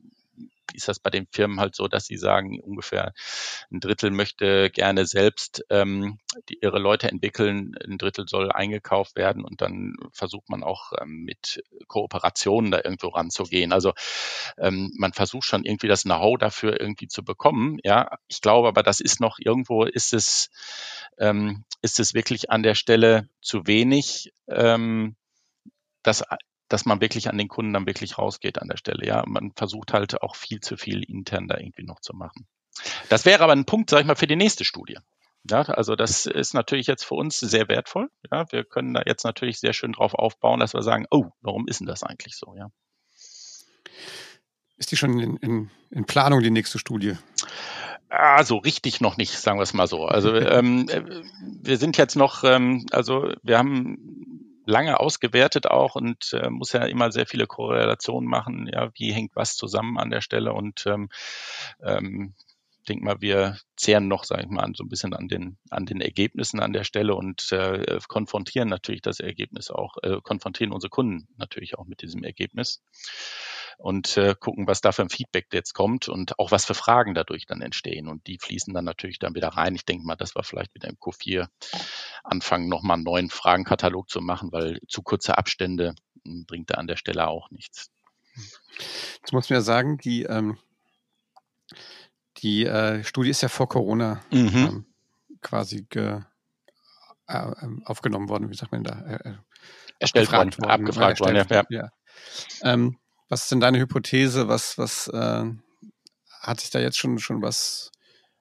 ist 0.74 0.88
das 0.88 0.98
bei 0.98 1.10
den 1.10 1.26
Firmen 1.30 1.60
halt 1.60 1.74
so, 1.74 1.88
dass 1.88 2.06
sie 2.06 2.16
sagen, 2.16 2.60
ungefähr 2.60 3.12
ein 3.70 3.80
Drittel 3.80 4.10
möchte 4.10 4.70
gerne 4.70 5.06
selbst 5.06 5.64
ähm, 5.70 6.18
die, 6.48 6.58
ihre 6.60 6.78
Leute 6.78 7.08
entwickeln, 7.08 7.74
ein 7.84 7.98
Drittel 7.98 8.28
soll 8.28 8.52
eingekauft 8.52 9.16
werden 9.16 9.44
und 9.44 9.60
dann 9.60 9.96
versucht 10.12 10.48
man 10.48 10.62
auch 10.62 10.92
ähm, 11.00 11.24
mit 11.24 11.62
Kooperationen 11.86 12.70
da 12.70 12.80
irgendwo 12.82 13.08
ranzugehen. 13.08 13.72
Also 13.72 13.92
ähm, 14.58 14.92
man 14.96 15.12
versucht 15.12 15.44
schon 15.44 15.64
irgendwie 15.64 15.88
das 15.88 16.02
Know-how 16.02 16.38
dafür 16.38 16.80
irgendwie 16.80 17.08
zu 17.08 17.24
bekommen. 17.24 17.78
Ja, 17.82 18.18
ich 18.28 18.40
glaube 18.40 18.68
aber, 18.68 18.82
das 18.82 19.00
ist 19.00 19.20
noch 19.20 19.38
irgendwo, 19.38 19.84
ist 19.84 20.12
es, 20.12 20.50
ähm, 21.18 21.64
ist 21.82 22.00
es 22.00 22.14
wirklich 22.14 22.50
an 22.50 22.62
der 22.62 22.74
Stelle 22.74 23.28
zu 23.40 23.66
wenig. 23.66 24.32
Ähm, 24.48 25.16
das 26.02 26.24
dass 26.68 26.84
man 26.84 27.00
wirklich 27.00 27.28
an 27.28 27.38
den 27.38 27.48
Kunden 27.48 27.72
dann 27.72 27.86
wirklich 27.86 28.18
rausgeht 28.18 28.60
an 28.60 28.68
der 28.68 28.76
Stelle. 28.76 29.06
Ja, 29.06 29.24
man 29.26 29.52
versucht 29.52 29.92
halt 29.92 30.22
auch 30.22 30.36
viel 30.36 30.60
zu 30.60 30.76
viel 30.76 31.02
intern 31.02 31.48
da 31.48 31.58
irgendwie 31.58 31.84
noch 31.84 32.00
zu 32.00 32.14
machen. 32.14 32.46
Das 33.08 33.24
wäre 33.24 33.42
aber 33.42 33.52
ein 33.52 33.64
Punkt, 33.64 33.90
sag 33.90 34.00
ich 34.00 34.06
mal, 34.06 34.16
für 34.16 34.26
die 34.26 34.36
nächste 34.36 34.64
Studie. 34.64 34.98
Ja, 35.50 35.62
also 35.62 35.96
das 35.96 36.26
ist 36.26 36.54
natürlich 36.54 36.86
jetzt 36.86 37.04
für 37.04 37.14
uns 37.14 37.38
sehr 37.38 37.68
wertvoll. 37.68 38.10
Ja, 38.30 38.50
wir 38.50 38.64
können 38.64 38.92
da 38.94 39.02
jetzt 39.06 39.24
natürlich 39.24 39.60
sehr 39.60 39.72
schön 39.72 39.92
drauf 39.92 40.14
aufbauen, 40.14 40.60
dass 40.60 40.74
wir 40.74 40.82
sagen, 40.82 41.06
oh, 41.10 41.26
warum 41.40 41.66
ist 41.68 41.80
denn 41.80 41.86
das 41.86 42.02
eigentlich 42.02 42.36
so? 42.36 42.54
Ja. 42.56 42.68
Ist 44.76 44.92
die 44.92 44.96
schon 44.96 45.18
in, 45.18 45.36
in, 45.38 45.70
in 45.90 46.04
Planung, 46.04 46.42
die 46.42 46.50
nächste 46.50 46.78
Studie? 46.78 47.16
Ah, 48.10 48.42
so 48.44 48.56
richtig 48.56 49.00
noch 49.00 49.16
nicht, 49.16 49.38
sagen 49.38 49.58
wir 49.58 49.62
es 49.62 49.74
mal 49.74 49.86
so. 49.86 50.06
Also 50.06 50.34
ähm, 50.34 50.86
wir 51.62 51.78
sind 51.78 51.96
jetzt 51.96 52.16
noch, 52.16 52.44
ähm, 52.44 52.86
also 52.90 53.32
wir 53.42 53.58
haben 53.58 54.37
lange 54.68 55.00
ausgewertet 55.00 55.66
auch 55.66 55.94
und 55.94 56.34
äh, 56.34 56.50
muss 56.50 56.72
ja 56.72 56.84
immer 56.84 57.10
sehr 57.10 57.26
viele 57.26 57.46
Korrelationen 57.46 58.28
machen. 58.28 58.68
Ja, 58.70 58.90
wie 58.94 59.12
hängt 59.12 59.34
was 59.34 59.56
zusammen 59.56 59.98
an 59.98 60.10
der 60.10 60.20
Stelle 60.20 60.52
und 60.52 60.84
ähm, 60.86 61.08
ähm, 61.82 62.34
denke 62.88 63.04
mal, 63.04 63.20
wir 63.20 63.58
zehren 63.76 64.08
noch, 64.08 64.24
sage 64.24 64.42
ich 64.42 64.48
mal, 64.48 64.68
so 64.74 64.84
ein 64.84 64.88
bisschen 64.88 65.14
an 65.14 65.28
den, 65.28 65.58
an 65.70 65.86
den 65.86 66.00
Ergebnissen 66.00 66.60
an 66.60 66.72
der 66.72 66.84
Stelle 66.84 67.14
und 67.14 67.52
äh, 67.52 67.98
konfrontieren 68.08 68.68
natürlich 68.68 69.02
das 69.02 69.20
Ergebnis 69.20 69.70
auch, 69.70 69.96
äh, 70.02 70.20
konfrontieren 70.22 70.72
unsere 70.72 70.90
Kunden 70.90 71.28
natürlich 71.36 71.78
auch 71.78 71.84
mit 71.84 72.02
diesem 72.02 72.24
Ergebnis 72.24 72.82
und 73.78 74.16
äh, 74.16 74.34
gucken, 74.38 74.66
was 74.66 74.80
da 74.80 74.90
für 74.90 75.02
ein 75.02 75.08
Feedback 75.08 75.46
jetzt 75.52 75.72
kommt 75.72 76.08
und 76.08 76.38
auch 76.38 76.50
was 76.50 76.64
für 76.64 76.74
Fragen 76.74 77.14
dadurch 77.14 77.46
dann 77.46 77.62
entstehen. 77.62 78.08
Und 78.08 78.26
die 78.26 78.38
fließen 78.38 78.74
dann 78.74 78.84
natürlich 78.84 79.20
dann 79.20 79.36
wieder 79.36 79.48
rein. 79.48 79.76
Ich 79.76 79.84
denke 79.84 80.04
mal, 80.04 80.16
das 80.16 80.34
war 80.34 80.42
vielleicht 80.42 80.74
wieder 80.74 80.88
im 80.88 80.96
Q4 80.96 81.48
anfangen, 82.24 82.68
nochmal 82.68 82.96
einen 82.96 83.04
neuen 83.04 83.30
Fragenkatalog 83.30 84.10
zu 84.10 84.20
machen, 84.20 84.50
weil 84.50 84.80
zu 84.88 85.02
kurze 85.02 85.38
Abstände 85.38 85.94
hm, 86.24 86.44
bringt 86.46 86.70
da 86.70 86.74
an 86.74 86.88
der 86.88 86.96
Stelle 86.96 87.28
auch 87.28 87.50
nichts. 87.50 87.92
Jetzt 89.20 89.32
muss 89.32 89.48
man 89.48 89.58
ja 89.58 89.62
sagen, 89.62 89.98
die, 89.98 90.24
ähm, 90.24 90.58
die 92.38 92.64
äh, 92.64 93.04
Studie 93.04 93.30
ist 93.30 93.42
ja 93.42 93.48
vor 93.48 93.68
Corona 93.68 94.20
mhm. 94.30 94.48
ähm, 94.54 94.86
quasi 95.40 95.86
ge, 95.88 96.20
äh, 97.28 97.52
ähm, 97.62 97.82
aufgenommen 97.84 98.28
worden, 98.28 98.50
wie 98.50 98.56
sagt 98.56 98.72
man 98.72 98.84
da? 98.84 99.00
Äh, 99.06 99.28
äh 99.28 99.34
Erstellt 100.00 100.30
worden, 100.30 100.52
worden, 100.58 100.70
abgefragt 100.70 101.20
worden, 101.20 101.44
ja. 101.50 101.64
ja. 101.70 101.90
Ähm, 102.62 102.98
was 103.28 103.42
ist 103.42 103.52
denn 103.52 103.60
deine 103.60 103.80
Hypothese? 103.80 104.48
Was, 104.48 104.78
was 104.78 105.08
äh, 105.08 105.44
hat 106.40 106.60
sich 106.60 106.70
da 106.70 106.78
jetzt 106.78 106.98
schon, 106.98 107.18
schon 107.18 107.42
was 107.42 107.90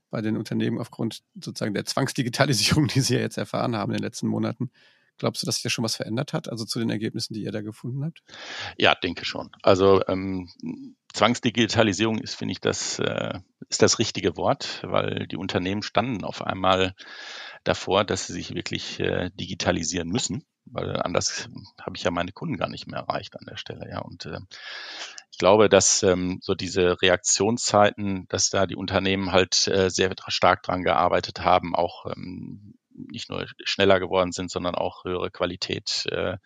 bei 0.10 0.22
den 0.22 0.38
Unternehmen 0.38 0.80
aufgrund 0.80 1.24
sozusagen 1.36 1.74
der 1.74 1.86
Zwangsdigitalisierung, 1.86 2.88
die 2.94 3.02
sie 3.02 3.16
ja 3.16 3.22
jetzt 3.22 3.38
erfahren 3.38 3.76
haben 3.76 3.92
in 3.92 3.98
den 3.98 4.04
letzten 4.04 4.28
Monaten? 4.28 4.72
Glaubst 5.18 5.42
du, 5.42 5.48
dass 5.48 5.56
sich 5.56 5.64
da 5.64 5.70
schon 5.70 5.84
was 5.84 5.96
verändert 5.96 6.34
hat, 6.34 6.48
also 6.48 6.64
zu 6.64 6.78
den 6.78 6.92
Ergebnissen, 6.92 7.34
die 7.34 7.42
ihr 7.42 7.52
da 7.52 7.62
gefunden 7.62 8.06
habt? 8.06 8.22
Ja, 8.78 8.94
denke 8.94 9.26
schon. 9.26 9.50
Also 9.64 10.04
ähm, 10.08 10.48
Zwangsdigitalisierung 11.14 12.20
ist, 12.20 12.36
finde 12.36 12.52
ich, 12.52 12.62
das 12.62 13.00
äh, 13.00 13.40
ist 13.70 13.82
das 13.82 14.00
richtige 14.00 14.38
Wort, 14.38 14.82
weil 14.84 15.28
die 15.28 15.38
Unternehmen 15.38 15.84
standen 15.84 16.24
auf 16.24 16.42
einmal 16.42 16.96
davor, 17.64 18.04
dass 18.04 18.28
sie 18.28 18.34
sich 18.34 18.56
wirklich 18.56 19.00
äh, 19.00 19.30
digitalisieren 19.36 20.08
müssen 20.08 20.46
weil 20.72 21.02
anders 21.02 21.50
habe 21.82 21.96
ich 21.96 22.04
ja 22.04 22.12
meine 22.12 22.32
Kunden 22.32 22.58
gar 22.58 22.70
nicht 22.70 22.88
mehr 22.88 23.00
erreicht 23.00 23.38
an 23.38 23.46
der 23.46 23.58
Stelle. 23.58 23.90
Ja, 23.90 24.00
und 24.00 24.26
äh, 24.26 24.40
ich 25.32 25.38
glaube, 25.38 25.70
dass 25.70 26.04
ähm, 26.04 26.40
so 26.42 26.56
diese 26.56 27.02
Reaktionszeiten, 27.02 28.28
dass 28.30 28.50
da 28.50 28.66
die 28.66 28.76
Unternehmen 28.76 29.32
halt 29.32 29.68
äh, 29.68 29.90
sehr 29.90 30.14
stark 30.28 30.64
dran 30.64 30.84
gearbeitet 30.84 31.42
haben, 31.42 31.76
auch 31.76 32.06
ähm, 32.06 32.76
nicht 32.94 33.30
nur 33.30 33.46
schneller 33.64 34.00
geworden 34.00 34.32
sind, 34.32 34.50
sondern 34.50 34.76
auch 34.76 35.04
höhere 35.06 35.30
Qualität 35.30 36.08
äh, 36.12 36.38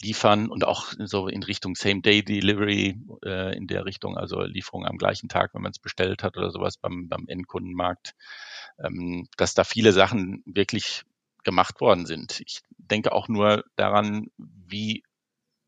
liefern 0.00 0.48
und 0.48 0.64
auch 0.64 0.92
so 0.98 1.28
in 1.28 1.42
Richtung 1.42 1.74
Same-Day-Delivery 1.74 3.00
äh, 3.24 3.56
in 3.56 3.66
der 3.66 3.84
Richtung, 3.84 4.16
also 4.16 4.42
Lieferung 4.42 4.86
am 4.86 4.98
gleichen 4.98 5.28
Tag, 5.28 5.54
wenn 5.54 5.62
man 5.62 5.72
es 5.72 5.78
bestellt 5.78 6.22
hat 6.22 6.36
oder 6.36 6.50
sowas 6.50 6.76
beim, 6.76 7.08
beim 7.08 7.26
Endkundenmarkt, 7.28 8.14
ähm, 8.78 9.28
dass 9.36 9.54
da 9.54 9.64
viele 9.64 9.92
Sachen 9.92 10.42
wirklich 10.46 11.02
gemacht 11.44 11.80
worden 11.80 12.06
sind. 12.06 12.40
Ich 12.40 12.62
denke 12.78 13.12
auch 13.12 13.28
nur 13.28 13.64
daran, 13.76 14.28
wie 14.38 15.02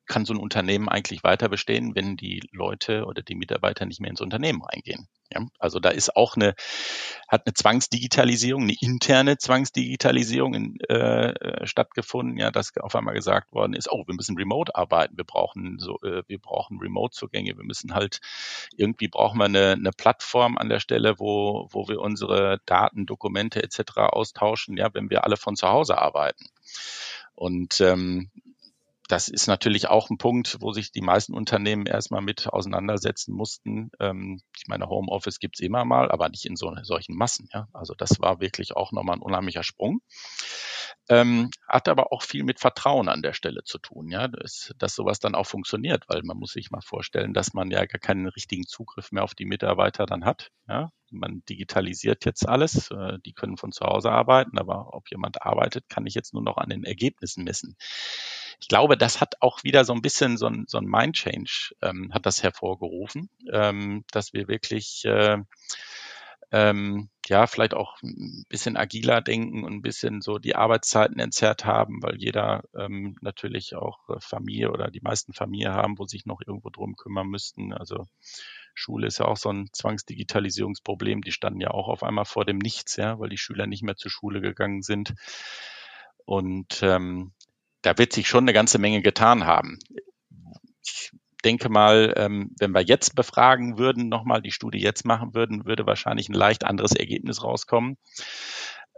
kann 0.06 0.24
so 0.24 0.34
ein 0.34 0.40
Unternehmen 0.40 0.88
eigentlich 0.88 1.24
weiter 1.24 1.48
bestehen, 1.48 1.94
wenn 1.94 2.16
die 2.16 2.42
Leute 2.52 3.04
oder 3.06 3.22
die 3.22 3.34
Mitarbeiter 3.34 3.86
nicht 3.86 4.00
mehr 4.00 4.10
ins 4.10 4.20
Unternehmen 4.20 4.62
reingehen. 4.62 5.08
Ja, 5.32 5.46
also 5.58 5.80
da 5.80 5.88
ist 5.88 6.16
auch 6.16 6.36
eine, 6.36 6.54
hat 7.28 7.46
eine 7.46 7.54
Zwangsdigitalisierung, 7.54 8.64
eine 8.64 8.76
interne 8.78 9.38
Zwangsdigitalisierung 9.38 10.54
in, 10.54 10.80
äh, 10.80 11.66
stattgefunden, 11.66 12.36
ja, 12.36 12.50
dass 12.50 12.76
auf 12.76 12.94
einmal 12.94 13.14
gesagt 13.14 13.52
worden 13.52 13.72
ist, 13.72 13.90
oh, 13.90 14.04
wir 14.06 14.14
müssen 14.14 14.36
remote 14.36 14.74
arbeiten, 14.74 15.16
wir 15.16 15.24
brauchen 15.24 15.78
so, 15.78 15.98
äh, 16.02 16.22
wir 16.28 16.38
brauchen 16.38 16.78
Remote-Zugänge, 16.78 17.56
wir 17.56 17.64
müssen 17.64 17.94
halt, 17.94 18.20
irgendwie 18.76 19.08
brauchen 19.08 19.38
wir 19.38 19.46
eine, 19.46 19.72
eine 19.72 19.90
Plattform 19.92 20.58
an 20.58 20.68
der 20.68 20.80
Stelle, 20.80 21.18
wo, 21.18 21.68
wo 21.72 21.88
wir 21.88 22.00
unsere 22.00 22.60
Daten, 22.66 23.06
Dokumente 23.06 23.62
etc. 23.62 23.96
austauschen, 23.96 24.76
ja, 24.76 24.92
wenn 24.92 25.10
wir 25.10 25.24
alle 25.24 25.38
von 25.38 25.56
zu 25.56 25.68
Hause 25.68 25.98
arbeiten. 25.98 26.44
Und 27.34 27.80
ähm, 27.80 28.30
das 29.08 29.28
ist 29.28 29.46
natürlich 29.48 29.88
auch 29.88 30.08
ein 30.08 30.16
Punkt, 30.16 30.56
wo 30.60 30.72
sich 30.72 30.90
die 30.90 31.02
meisten 31.02 31.34
Unternehmen 31.34 31.84
erstmal 31.86 32.22
mit 32.22 32.48
auseinandersetzen 32.48 33.34
mussten. 33.34 33.90
Ähm, 34.00 34.40
ich 34.56 34.66
meine, 34.66 34.88
Homeoffice 34.88 35.38
gibt's 35.38 35.60
immer 35.60 35.84
mal, 35.84 36.10
aber 36.10 36.30
nicht 36.30 36.46
in 36.46 36.56
so, 36.56 36.74
solchen 36.82 37.14
Massen. 37.16 37.48
Ja? 37.52 37.68
Also 37.74 37.94
das 37.94 38.20
war 38.20 38.40
wirklich 38.40 38.76
auch 38.76 38.92
nochmal 38.92 39.16
ein 39.16 39.22
unheimlicher 39.22 39.62
Sprung. 39.62 40.00
Ähm, 41.10 41.50
hat 41.68 41.88
aber 41.88 42.12
auch 42.12 42.22
viel 42.22 42.44
mit 42.44 42.60
Vertrauen 42.60 43.10
an 43.10 43.20
der 43.20 43.34
Stelle 43.34 43.62
zu 43.64 43.76
tun, 43.78 44.10
ja, 44.10 44.26
dass, 44.26 44.72
dass 44.78 44.94
sowas 44.94 45.18
dann 45.18 45.34
auch 45.34 45.46
funktioniert, 45.46 46.04
weil 46.08 46.22
man 46.22 46.38
muss 46.38 46.52
sich 46.52 46.70
mal 46.70 46.80
vorstellen, 46.80 47.34
dass 47.34 47.52
man 47.52 47.70
ja 47.70 47.84
gar 47.84 48.00
keinen 48.00 48.26
richtigen 48.26 48.66
Zugriff 48.66 49.12
mehr 49.12 49.22
auf 49.22 49.34
die 49.34 49.44
Mitarbeiter 49.44 50.06
dann 50.06 50.24
hat. 50.24 50.50
Ja? 50.66 50.92
Man 51.10 51.42
digitalisiert 51.46 52.24
jetzt 52.24 52.48
alles, 52.48 52.90
äh, 52.90 53.18
die 53.26 53.34
können 53.34 53.58
von 53.58 53.70
zu 53.70 53.84
Hause 53.84 54.10
arbeiten, 54.12 54.56
aber 54.56 54.94
ob 54.94 55.10
jemand 55.10 55.42
arbeitet, 55.42 55.90
kann 55.90 56.06
ich 56.06 56.14
jetzt 56.14 56.32
nur 56.32 56.42
noch 56.42 56.56
an 56.56 56.70
den 56.70 56.84
Ergebnissen 56.84 57.44
messen 57.44 57.76
ich 58.64 58.68
glaube, 58.68 58.96
das 58.96 59.20
hat 59.20 59.42
auch 59.42 59.62
wieder 59.62 59.84
so 59.84 59.92
ein 59.92 60.00
bisschen 60.00 60.38
so 60.38 60.46
ein, 60.46 60.64
so 60.66 60.78
ein 60.78 60.86
Mind-Change, 60.86 61.74
ähm, 61.82 62.14
hat 62.14 62.24
das 62.24 62.42
hervorgerufen, 62.42 63.28
ähm, 63.52 64.06
dass 64.10 64.32
wir 64.32 64.48
wirklich 64.48 65.04
äh, 65.04 65.36
ähm, 66.50 67.10
ja, 67.26 67.46
vielleicht 67.46 67.74
auch 67.74 68.00
ein 68.02 68.46
bisschen 68.48 68.78
agiler 68.78 69.20
denken 69.20 69.64
und 69.64 69.74
ein 69.74 69.82
bisschen 69.82 70.22
so 70.22 70.38
die 70.38 70.56
Arbeitszeiten 70.56 71.18
entzerrt 71.18 71.66
haben, 71.66 72.02
weil 72.02 72.16
jeder 72.16 72.62
ähm, 72.74 73.18
natürlich 73.20 73.76
auch 73.76 74.08
äh, 74.08 74.18
Familie 74.20 74.70
oder 74.70 74.90
die 74.90 75.02
meisten 75.02 75.34
Familien 75.34 75.74
haben, 75.74 75.98
wo 75.98 76.06
sich 76.06 76.24
noch 76.24 76.40
irgendwo 76.40 76.70
drum 76.70 76.96
kümmern 76.96 77.26
müssten. 77.26 77.74
Also 77.74 78.06
Schule 78.72 79.08
ist 79.08 79.18
ja 79.18 79.26
auch 79.26 79.36
so 79.36 79.50
ein 79.50 79.68
Zwangsdigitalisierungsproblem. 79.74 81.20
Die 81.20 81.32
standen 81.32 81.60
ja 81.60 81.70
auch 81.70 81.88
auf 81.88 82.02
einmal 82.02 82.24
vor 82.24 82.46
dem 82.46 82.56
Nichts, 82.56 82.96
ja, 82.96 83.18
weil 83.18 83.28
die 83.28 83.36
Schüler 83.36 83.66
nicht 83.66 83.82
mehr 83.82 83.96
zur 83.96 84.10
Schule 84.10 84.40
gegangen 84.40 84.80
sind. 84.80 85.12
Und 86.24 86.82
ähm, 86.82 87.34
da 87.84 87.98
wird 87.98 88.12
sich 88.12 88.28
schon 88.28 88.44
eine 88.44 88.52
ganze 88.52 88.78
Menge 88.78 89.02
getan 89.02 89.44
haben. 89.44 89.78
Ich 90.82 91.12
denke 91.44 91.68
mal, 91.68 92.14
ähm, 92.16 92.50
wenn 92.58 92.72
wir 92.72 92.82
jetzt 92.82 93.14
befragen 93.14 93.78
würden, 93.78 94.08
nochmal 94.08 94.40
die 94.40 94.50
Studie 94.50 94.80
jetzt 94.80 95.04
machen 95.04 95.34
würden, 95.34 95.66
würde 95.66 95.86
wahrscheinlich 95.86 96.28
ein 96.28 96.34
leicht 96.34 96.64
anderes 96.64 96.92
Ergebnis 96.92 97.42
rauskommen. 97.42 97.98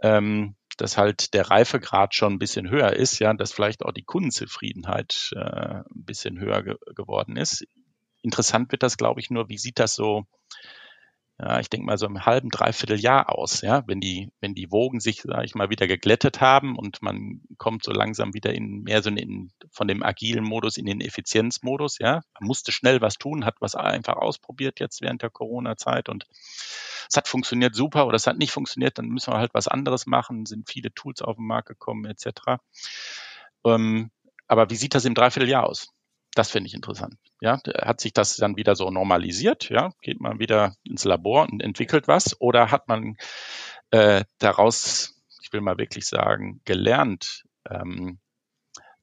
Ähm, 0.01 0.55
dass 0.77 0.95
halt 0.95 1.33
der 1.33 1.49
Reifegrad 1.49 2.13
schon 2.13 2.33
ein 2.33 2.39
bisschen 2.39 2.69
höher 2.69 2.93
ist, 2.93 3.19
ja, 3.19 3.33
dass 3.33 3.51
vielleicht 3.51 3.83
auch 3.83 3.91
die 3.91 4.03
Kundenzufriedenheit 4.03 5.31
äh, 5.35 5.39
ein 5.39 5.83
bisschen 5.89 6.39
höher 6.39 6.63
ge 6.63 6.75
geworden 6.95 7.35
ist. 7.35 7.65
Interessant 8.21 8.71
wird 8.71 8.83
das, 8.83 8.97
glaube 8.97 9.19
ich, 9.19 9.29
nur, 9.31 9.49
wie 9.49 9.57
sieht 9.57 9.79
das 9.79 9.95
so 9.95 10.25
ja, 11.39 11.59
ich 11.59 11.69
denke 11.69 11.85
mal 11.85 11.99
so 11.99 12.07
im 12.07 12.25
halben, 12.25 12.49
dreiviertel 12.49 12.99
Jahr 12.99 13.31
aus, 13.31 13.61
ja, 13.61 13.83
wenn 13.85 13.99
die, 13.99 14.31
wenn 14.39 14.55
die 14.55 14.71
Wogen 14.71 14.99
sich, 14.99 15.21
sage 15.21 15.45
ich 15.45 15.53
mal, 15.53 15.69
wieder 15.69 15.85
geglättet 15.85 16.41
haben 16.41 16.75
und 16.75 17.03
man 17.03 17.41
kommt 17.57 17.83
so 17.83 17.91
langsam 17.91 18.33
wieder 18.33 18.53
in 18.53 18.81
mehr 18.81 19.03
so 19.03 19.11
in, 19.11 19.51
von 19.69 19.87
dem 19.87 20.01
agilen 20.01 20.43
Modus 20.43 20.77
in 20.77 20.87
den 20.87 20.99
Effizienzmodus, 20.99 21.99
ja. 21.99 22.21
Man 22.39 22.47
musste 22.47 22.71
schnell 22.71 23.01
was 23.01 23.19
tun, 23.19 23.45
hat 23.45 23.57
was 23.59 23.75
einfach 23.75 24.15
ausprobiert 24.15 24.79
jetzt 24.79 25.01
während 25.01 25.21
der 25.21 25.29
Corona-Zeit 25.29 26.09
und 26.09 26.25
es 27.09 27.15
hat 27.15 27.27
funktioniert 27.27 27.75
super 27.75 28.07
oder 28.07 28.15
es 28.15 28.25
hat 28.25 28.37
nicht 28.37 28.51
funktioniert, 28.51 28.97
dann 28.97 29.07
müssen 29.07 29.31
wir 29.31 29.37
halt 29.37 29.53
was 29.53 29.67
anderes 29.67 30.07
machen, 30.07 30.47
sind 30.47 30.67
viele 30.69 30.91
Tools 30.93 31.21
auf 31.21 31.35
den 31.35 31.45
Markt 31.45 31.67
gekommen, 31.67 32.05
etc. 32.05 32.59
Ähm, 33.63 34.09
aber 34.47 34.69
wie 34.71 34.75
sieht 34.75 34.95
das 34.95 35.05
im 35.05 35.13
Dreivierteljahr 35.13 35.67
aus? 35.67 35.93
Das 36.37 36.51
finde 36.51 36.67
ich 36.67 36.75
interessant. 36.75 37.15
Ja, 37.41 37.59
hat 37.81 37.99
sich 37.99 38.13
das 38.13 38.35
dann 38.35 38.57
wieder 38.57 38.75
so 38.75 38.91
normalisiert? 38.91 39.69
Ja, 39.69 39.89
geht 40.03 40.21
man 40.21 40.37
wieder 40.37 40.75
ins 40.83 41.03
Labor 41.03 41.47
und 41.51 41.63
entwickelt 41.63 42.07
was? 42.07 42.39
Oder 42.39 42.69
hat 42.69 42.87
man 42.87 43.17
äh, 43.89 44.23
daraus, 44.37 45.19
ich 45.41 45.51
will 45.51 45.61
mal 45.61 45.79
wirklich 45.79 46.05
sagen, 46.05 46.61
gelernt, 46.63 47.43
ähm, 47.67 48.19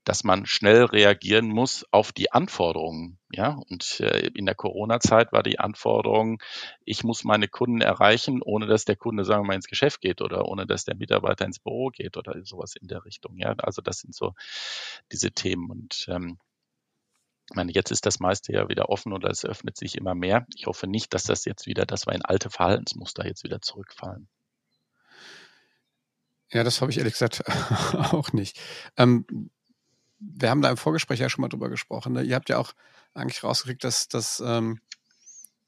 dass 0.04 0.22
man 0.22 0.46
schnell 0.46 0.84
reagieren 0.84 1.48
muss 1.48 1.84
auf 1.90 2.12
die 2.12 2.30
Anforderungen. 2.30 3.18
Ja, 3.32 3.58
und 3.68 3.98
äh, 3.98 4.28
in 4.28 4.46
der 4.46 4.54
Corona-Zeit 4.54 5.32
war 5.32 5.42
die 5.42 5.58
Anforderung, 5.58 6.40
ich 6.84 7.02
muss 7.02 7.24
meine 7.24 7.48
Kunden 7.48 7.80
erreichen, 7.80 8.42
ohne 8.42 8.66
dass 8.68 8.84
der 8.84 8.94
Kunde, 8.94 9.24
sagen 9.24 9.42
wir 9.42 9.48
mal, 9.48 9.54
ins 9.56 9.66
Geschäft 9.66 10.00
geht 10.00 10.22
oder 10.22 10.46
ohne 10.46 10.68
dass 10.68 10.84
der 10.84 10.94
Mitarbeiter 10.94 11.46
ins 11.46 11.58
Büro 11.58 11.88
geht 11.88 12.16
oder 12.16 12.44
sowas 12.44 12.76
in 12.76 12.86
der 12.86 13.04
Richtung. 13.04 13.38
Ja, 13.38 13.54
also 13.58 13.82
das 13.82 13.98
sind 13.98 14.14
so 14.14 14.34
diese 15.10 15.32
Themen. 15.32 15.68
Und 15.68 16.06
ähm, 16.08 16.38
ich 17.50 17.56
meine, 17.56 17.72
jetzt 17.72 17.90
ist 17.90 18.06
das 18.06 18.20
meiste 18.20 18.52
ja 18.52 18.68
wieder 18.68 18.88
offen 18.88 19.12
oder 19.12 19.28
es 19.30 19.44
öffnet 19.44 19.76
sich 19.76 19.96
immer 19.96 20.14
mehr. 20.14 20.46
Ich 20.54 20.66
hoffe 20.66 20.86
nicht, 20.86 21.12
dass 21.12 21.24
das 21.24 21.44
jetzt 21.44 21.66
wieder, 21.66 21.84
dass 21.84 22.06
wir 22.06 22.14
in 22.14 22.24
alte 22.24 22.50
Verhaltensmuster 22.50 23.26
jetzt 23.26 23.44
wieder 23.44 23.60
zurückfallen. 23.60 24.28
Ja, 26.50 26.64
das 26.64 26.80
habe 26.80 26.90
ich 26.90 26.98
ehrlich 26.98 27.14
gesagt 27.14 27.42
auch 27.94 28.32
nicht. 28.32 28.58
Ähm, 28.96 29.50
wir 30.18 30.50
haben 30.50 30.62
da 30.62 30.70
im 30.70 30.76
Vorgespräch 30.76 31.20
ja 31.20 31.28
schon 31.28 31.42
mal 31.42 31.48
drüber 31.48 31.68
gesprochen. 31.68 32.14
Ne? 32.14 32.22
Ihr 32.22 32.34
habt 32.34 32.48
ja 32.48 32.58
auch 32.58 32.72
eigentlich 33.12 33.42
rausgekriegt, 33.42 33.84
dass, 33.84 34.08
dass 34.08 34.40
ähm, 34.44 34.80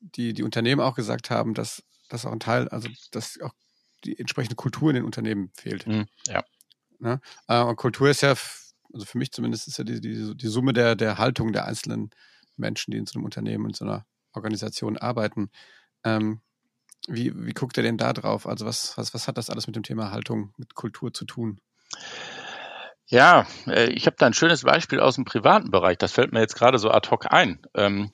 die, 0.00 0.32
die 0.32 0.42
Unternehmen 0.42 0.80
auch 0.80 0.94
gesagt 0.94 1.30
haben, 1.30 1.54
dass, 1.54 1.82
dass 2.08 2.24
auch 2.24 2.32
ein 2.32 2.40
Teil, 2.40 2.68
also 2.68 2.88
dass 3.10 3.38
auch 3.40 3.52
die 4.04 4.18
entsprechende 4.18 4.56
Kultur 4.56 4.90
in 4.90 4.96
den 4.96 5.04
Unternehmen 5.04 5.50
fehlt. 5.54 5.86
Mhm, 5.86 6.06
ja. 6.26 6.44
Ne? 6.98 7.20
Äh, 7.48 7.62
und 7.62 7.76
Kultur 7.76 8.08
ist 8.08 8.22
ja, 8.22 8.34
also 8.96 9.06
für 9.06 9.18
mich 9.18 9.30
zumindest, 9.30 9.68
ist 9.68 9.78
ja 9.78 9.84
die, 9.84 10.00
die, 10.00 10.34
die 10.34 10.48
Summe 10.48 10.72
der, 10.72 10.96
der 10.96 11.18
Haltung 11.18 11.52
der 11.52 11.66
einzelnen 11.66 12.10
Menschen, 12.56 12.90
die 12.90 12.96
in 12.96 13.06
so 13.06 13.18
einem 13.18 13.24
Unternehmen, 13.24 13.66
in 13.66 13.74
so 13.74 13.84
einer 13.84 14.06
Organisation 14.32 14.96
arbeiten. 14.96 15.50
Ähm, 16.02 16.40
wie, 17.06 17.32
wie 17.36 17.52
guckt 17.52 17.76
ihr 17.76 17.82
denn 17.82 17.98
da 17.98 18.14
drauf? 18.14 18.46
Also 18.46 18.64
was, 18.64 18.96
was, 18.96 19.12
was 19.12 19.28
hat 19.28 19.36
das 19.36 19.50
alles 19.50 19.66
mit 19.66 19.76
dem 19.76 19.82
Thema 19.82 20.10
Haltung, 20.10 20.54
mit 20.56 20.74
Kultur 20.74 21.12
zu 21.12 21.26
tun? 21.26 21.60
Ja, 23.08 23.46
äh, 23.66 23.90
ich 23.90 24.06
habe 24.06 24.16
da 24.18 24.26
ein 24.26 24.32
schönes 24.32 24.62
Beispiel 24.62 24.98
aus 24.98 25.16
dem 25.16 25.26
privaten 25.26 25.70
Bereich. 25.70 25.98
Das 25.98 26.12
fällt 26.12 26.32
mir 26.32 26.40
jetzt 26.40 26.56
gerade 26.56 26.78
so 26.78 26.90
ad 26.90 27.08
hoc 27.10 27.30
ein, 27.30 27.60
ähm, 27.74 28.10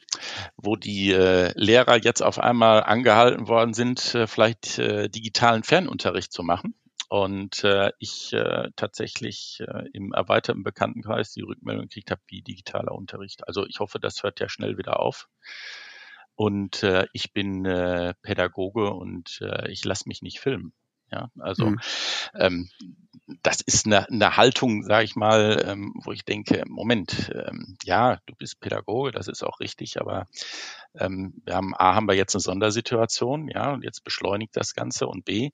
wo 0.56 0.74
die 0.74 1.12
äh, 1.12 1.52
Lehrer 1.54 1.96
jetzt 1.96 2.22
auf 2.22 2.40
einmal 2.40 2.82
angehalten 2.82 3.46
worden 3.46 3.72
sind, 3.72 4.14
äh, 4.14 4.26
vielleicht 4.26 4.78
digitalen 4.78 5.62
Fernunterricht 5.62 6.32
zu 6.32 6.42
machen. 6.42 6.74
Und 7.12 7.62
äh, 7.62 7.92
ich 7.99 8.33
äh, 8.33 8.71
tatsächlich 8.75 9.59
äh, 9.61 9.85
im 9.92 10.14
erweiterten 10.14 10.62
Bekanntenkreis 10.62 11.31
die 11.33 11.42
Rückmeldung 11.42 11.87
gekriegt 11.88 12.11
habe, 12.11 12.23
wie 12.28 12.40
digitaler 12.40 12.92
Unterricht. 12.92 13.47
Also 13.47 13.66
ich 13.66 13.81
hoffe, 13.81 14.00
das 14.00 14.23
hört 14.23 14.40
ja 14.40 14.49
schnell 14.49 14.78
wieder 14.78 14.99
auf. 14.99 15.28
Und 16.37 16.83
äh, 16.83 17.07
ich 17.12 17.35
bin 17.35 17.66
äh, 17.66 18.14
Pädagoge 18.23 18.95
und 18.95 19.42
äh, 19.42 19.71
ich 19.71 19.85
lasse 19.85 20.09
mich 20.09 20.23
nicht 20.23 20.40
filmen. 20.40 20.73
Ja, 21.12 21.28
also 21.38 21.66
mhm. 21.66 21.81
ähm, 22.35 22.71
das 23.42 23.61
ist 23.61 23.87
eine, 23.87 24.09
eine 24.09 24.37
Haltung, 24.37 24.83
sage 24.83 25.04
ich 25.04 25.14
mal, 25.14 25.64
ähm, 25.66 25.92
wo 26.02 26.12
ich 26.12 26.25
denke, 26.25 26.64
Moment, 26.66 27.31
ähm, 27.35 27.76
ja, 27.85 28.19
du 28.26 28.35
bist 28.37 28.61
Pädagoge, 28.61 29.12
das 29.12 29.28
ist 29.28 29.42
auch 29.42 29.61
richtig, 29.61 30.00
aber 30.00 30.26
ähm, 30.95 31.35
wir 31.45 31.54
haben 31.54 31.75
A, 31.76 31.95
haben 31.95 32.09
wir 32.09 32.14
jetzt 32.14 32.35
eine 32.35 32.40
Sondersituation, 32.40 33.49
ja, 33.49 33.73
und 33.73 33.85
jetzt 33.85 34.04
beschleunigt 34.04 34.57
das 34.57 34.75
Ganze 34.75 35.07
und 35.07 35.25
B, 35.25 35.50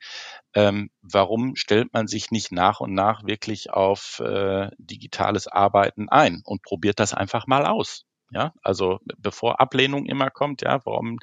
ähm, 0.54 0.90
warum 1.02 1.56
stellt 1.56 1.92
man 1.92 2.06
sich 2.06 2.30
nicht 2.30 2.52
nach 2.52 2.80
und 2.80 2.94
nach 2.94 3.24
wirklich 3.24 3.70
auf 3.70 4.20
äh, 4.20 4.70
digitales 4.78 5.46
Arbeiten 5.48 6.08
ein 6.08 6.42
und 6.44 6.62
probiert 6.62 7.00
das 7.00 7.14
einfach 7.14 7.46
mal 7.46 7.66
aus? 7.66 8.07
Ja, 8.30 8.52
also 8.62 9.00
bevor 9.16 9.60
Ablehnung 9.60 10.04
immer 10.04 10.28
kommt, 10.30 10.60
ja, 10.62 10.84
warum 10.84 11.18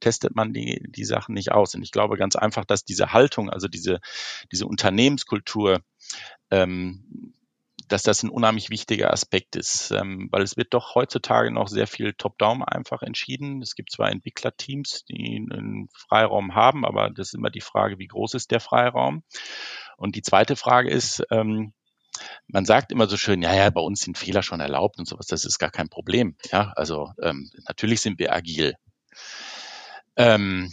testet 0.00 0.34
man 0.34 0.52
die, 0.52 0.82
die 0.88 1.04
Sachen 1.04 1.34
nicht 1.34 1.52
aus? 1.52 1.74
Und 1.76 1.82
ich 1.82 1.92
glaube 1.92 2.16
ganz 2.16 2.34
einfach, 2.34 2.64
dass 2.64 2.84
diese 2.84 3.12
Haltung, 3.12 3.50
also 3.50 3.68
diese, 3.68 4.00
diese 4.50 4.66
Unternehmenskultur, 4.66 5.80
ähm, 6.50 7.34
dass 7.90 8.02
das 8.02 8.22
ein 8.22 8.30
unheimlich 8.30 8.70
wichtiger 8.70 9.12
Aspekt 9.12 9.56
ist, 9.56 9.90
ähm, 9.90 10.28
weil 10.30 10.42
es 10.42 10.56
wird 10.56 10.74
doch 10.74 10.94
heutzutage 10.94 11.50
noch 11.50 11.68
sehr 11.68 11.86
viel 11.86 12.12
Top-Down 12.12 12.62
einfach 12.62 13.02
entschieden. 13.02 13.62
Es 13.62 13.74
gibt 13.74 13.90
zwar 13.90 14.10
Entwicklerteams, 14.10 15.04
die 15.04 15.46
einen 15.50 15.88
Freiraum 15.92 16.54
haben, 16.54 16.84
aber 16.84 17.10
das 17.10 17.28
ist 17.28 17.34
immer 17.34 17.50
die 17.50 17.60
Frage, 17.60 17.98
wie 17.98 18.06
groß 18.06 18.34
ist 18.34 18.50
der 18.50 18.60
Freiraum? 18.60 19.22
Und 19.96 20.14
die 20.14 20.22
zweite 20.22 20.56
Frage 20.56 20.90
ist, 20.90 21.22
ähm, 21.30 21.72
man 22.46 22.64
sagt 22.64 22.92
immer 22.92 23.06
so 23.06 23.16
schön, 23.16 23.42
ja, 23.42 23.54
ja, 23.54 23.70
bei 23.70 23.80
uns 23.80 24.00
sind 24.00 24.18
Fehler 24.18 24.42
schon 24.42 24.60
erlaubt 24.60 24.98
und 24.98 25.06
sowas, 25.06 25.26
das 25.26 25.44
ist 25.44 25.58
gar 25.58 25.70
kein 25.70 25.88
Problem. 25.88 26.36
Ja, 26.50 26.72
also 26.76 27.12
ähm, 27.22 27.50
natürlich 27.66 28.00
sind 28.00 28.18
wir 28.18 28.34
agil. 28.34 28.74
Ähm, 30.16 30.72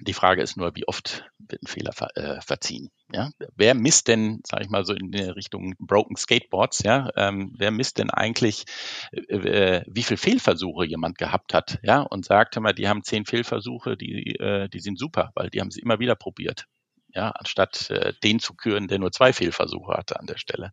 die 0.00 0.14
Frage 0.14 0.42
ist 0.42 0.56
nur, 0.56 0.74
wie 0.76 0.88
oft 0.88 1.30
wird 1.38 1.62
ein 1.62 1.66
Fehler 1.66 1.92
ver 1.92 2.16
äh, 2.16 2.40
verziehen? 2.40 2.90
Ja? 3.12 3.30
Wer 3.54 3.74
misst 3.74 4.08
denn, 4.08 4.40
sage 4.46 4.64
ich 4.64 4.70
mal 4.70 4.84
so 4.84 4.94
in 4.94 5.10
der 5.10 5.36
Richtung 5.36 5.74
Broken 5.78 6.16
Skateboards, 6.16 6.82
ja, 6.82 7.10
ähm, 7.16 7.54
wer 7.58 7.70
misst 7.70 7.98
denn 7.98 8.10
eigentlich, 8.10 8.64
äh, 9.12 9.36
äh, 9.36 9.84
wie 9.86 10.02
viele 10.02 10.16
Fehlversuche 10.16 10.86
jemand 10.86 11.18
gehabt 11.18 11.52
hat, 11.52 11.78
ja, 11.82 12.00
und 12.00 12.24
sagt 12.24 12.58
mal, 12.60 12.72
die 12.72 12.88
haben 12.88 13.02
zehn 13.02 13.26
Fehlversuche, 13.26 13.96
die, 13.96 14.36
äh, 14.36 14.68
die 14.68 14.80
sind 14.80 14.98
super, 14.98 15.32
weil 15.34 15.50
die 15.50 15.60
haben 15.60 15.70
sie 15.70 15.80
immer 15.80 15.98
wieder 15.98 16.14
probiert 16.14 16.66
ja, 17.14 17.30
anstatt 17.30 17.90
äh, 17.90 18.12
den 18.22 18.40
zu 18.40 18.54
küren, 18.54 18.88
der 18.88 18.98
nur 18.98 19.12
zwei 19.12 19.32
Fehlversuche 19.32 19.94
hatte 19.94 20.18
an 20.18 20.26
der 20.26 20.38
Stelle. 20.38 20.72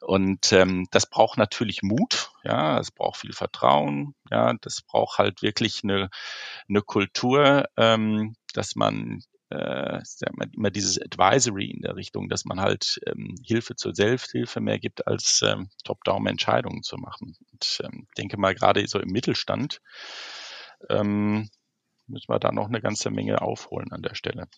Und 0.00 0.52
ähm, 0.52 0.86
das 0.90 1.06
braucht 1.06 1.38
natürlich 1.38 1.82
Mut, 1.82 2.30
ja, 2.44 2.78
es 2.78 2.90
braucht 2.90 3.18
viel 3.18 3.32
Vertrauen, 3.32 4.14
ja, 4.30 4.54
das 4.60 4.82
braucht 4.82 5.18
halt 5.18 5.42
wirklich 5.42 5.80
eine, 5.84 6.10
eine 6.68 6.82
Kultur, 6.82 7.64
ähm, 7.76 8.36
dass 8.52 8.74
man 8.76 9.22
äh, 9.52 10.00
immer 10.54 10.70
dieses 10.70 11.00
Advisory 11.00 11.70
in 11.70 11.82
der 11.82 11.96
Richtung, 11.96 12.28
dass 12.28 12.44
man 12.44 12.60
halt 12.60 13.00
ähm, 13.06 13.34
Hilfe 13.44 13.76
zur 13.76 13.94
Selbsthilfe 13.94 14.60
mehr 14.60 14.78
gibt, 14.78 15.06
als 15.06 15.42
ähm, 15.42 15.68
Top-Down-Entscheidungen 15.84 16.82
zu 16.82 16.96
machen. 16.96 17.36
Und 17.52 17.80
ähm, 17.84 18.06
denke 18.16 18.38
mal, 18.38 18.54
gerade 18.54 18.86
so 18.86 18.98
im 18.98 19.10
Mittelstand 19.10 19.80
ähm, 20.88 21.50
müssen 22.06 22.28
wir 22.28 22.38
da 22.38 22.50
noch 22.52 22.68
eine 22.68 22.80
ganze 22.80 23.10
Menge 23.10 23.42
aufholen 23.42 23.92
an 23.92 24.02
der 24.02 24.14
Stelle. 24.14 24.48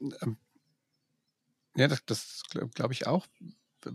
Ähm, 0.00 0.36
ja, 1.76 1.88
das, 1.88 2.04
das 2.06 2.42
glaube 2.74 2.92
ich 2.92 3.06
auch. 3.06 3.26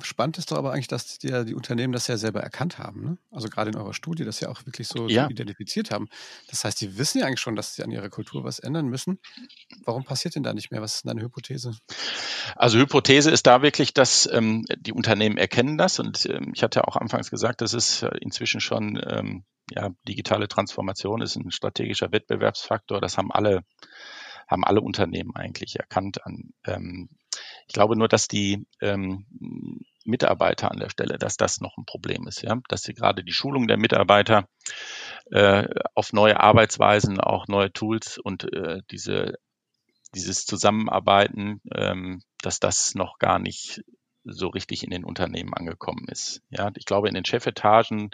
Spannend 0.04 0.38
ist 0.38 0.52
doch 0.52 0.58
aber 0.58 0.72
eigentlich, 0.72 0.88
dass 0.88 1.18
die, 1.18 1.46
die 1.46 1.56
Unternehmen 1.56 1.94
das 1.94 2.08
ja 2.08 2.18
selber 2.18 2.42
erkannt 2.42 2.78
haben. 2.78 3.04
Ne? 3.04 3.18
Also 3.32 3.50
gerade 3.50 3.72
in 3.72 3.76
eurer 3.76 3.94
Studie 3.94 4.24
das 4.24 4.40
ja 4.40 4.50
auch 4.50 4.66
wirklich 4.66 4.88
so, 4.88 5.08
ja. 5.08 5.28
identifiziert 5.30 5.90
haben. 5.90 6.10
Das 6.48 6.64
heißt, 6.64 6.80
die 6.82 6.98
wissen 6.98 7.20
ja 7.20 7.26
eigentlich 7.26 7.40
schon, 7.40 7.56
dass 7.56 7.74
sie 7.74 7.84
an 7.84 7.92
ihrer 7.92 8.10
Kultur 8.10 8.44
was 8.44 8.60
ändern 8.60 8.88
müssen. 8.88 9.20
Warum 9.86 10.04
passiert 10.04 10.36
denn 10.36 10.44
da 10.44 10.54
nicht 10.54 10.72
mehr? 10.72 10.82
Was 10.82 10.96
ist 10.96 11.06
denn 11.06 11.10
deine 11.10 11.24
Hypothese? 11.24 11.76
Also 12.56 12.78
Hypothese 12.78 13.32
ist 13.32 13.48
da 13.48 13.62
wirklich, 13.62 13.94
dass 13.94 14.30
ähm, 14.32 14.66
die 14.78 14.94
Unternehmen 14.94 15.38
erkennen 15.38 15.78
das. 15.78 16.00
Und 16.00 16.26
ähm, 16.28 16.52
ich 16.54 16.64
hatte 16.64 16.88
auch 16.88 16.96
anfangs 16.96 17.32
gesagt, 17.32 17.62
das 17.62 17.74
ist 17.74 18.04
äh, 18.04 18.12
inzwischen 18.22 18.62
schon, 18.62 19.02
ähm, 19.08 19.44
ja, 19.72 19.90
digitale 20.08 20.48
Transformation 20.48 21.22
ist 21.22 21.36
ein 21.36 21.52
strategischer 21.52 22.12
Wettbewerbsfaktor. 22.12 23.02
Das 23.02 23.18
haben 23.18 23.32
alle 23.32 23.64
haben 24.50 24.66
alle 24.66 24.82
Unternehmen 24.82 25.36
eigentlich 25.36 25.78
erkannt 25.78 26.26
an. 26.26 26.54
Ähm, 26.66 27.10
ich 27.68 27.74
glaube 27.74 27.96
nur, 27.96 28.08
dass 28.08 28.28
die 28.28 28.66
ähm, 28.82 29.26
Mitarbeiter 30.04 30.72
an 30.72 30.80
der 30.80 30.90
Stelle, 30.90 31.18
dass 31.18 31.38
das 31.38 31.62
noch 31.62 31.78
ein 31.78 31.86
Problem 31.86 32.28
ist, 32.28 32.42
ja, 32.42 32.60
dass 32.68 32.82
sie 32.82 32.94
gerade 32.94 33.24
die 33.24 33.32
Schulung 33.32 33.68
der 33.68 33.78
Mitarbeiter 33.78 34.48
äh, 35.32 35.68
auf 35.94 36.14
neue 36.14 36.40
Arbeitsweisen, 36.40 37.20
auch 37.20 37.48
neue 37.48 37.72
Tools 37.72 38.18
und 38.18 38.52
äh, 38.52 38.82
diese 38.92 39.36
dieses 40.16 40.46
Zusammenarbeiten, 40.46 41.62
ähm, 41.72 42.24
dass 42.42 42.60
das 42.60 42.96
noch 42.96 43.20
gar 43.20 43.38
nicht 43.38 43.84
so 44.24 44.48
richtig 44.48 44.84
in 44.84 44.90
den 44.90 45.06
Unternehmen 45.06 45.54
angekommen 45.54 46.06
ist. 46.08 46.42
Ja, 46.50 46.72
ich 46.76 46.86
glaube, 46.86 47.08
in 47.08 47.14
den 47.14 47.26
Chefetagen, 47.26 48.10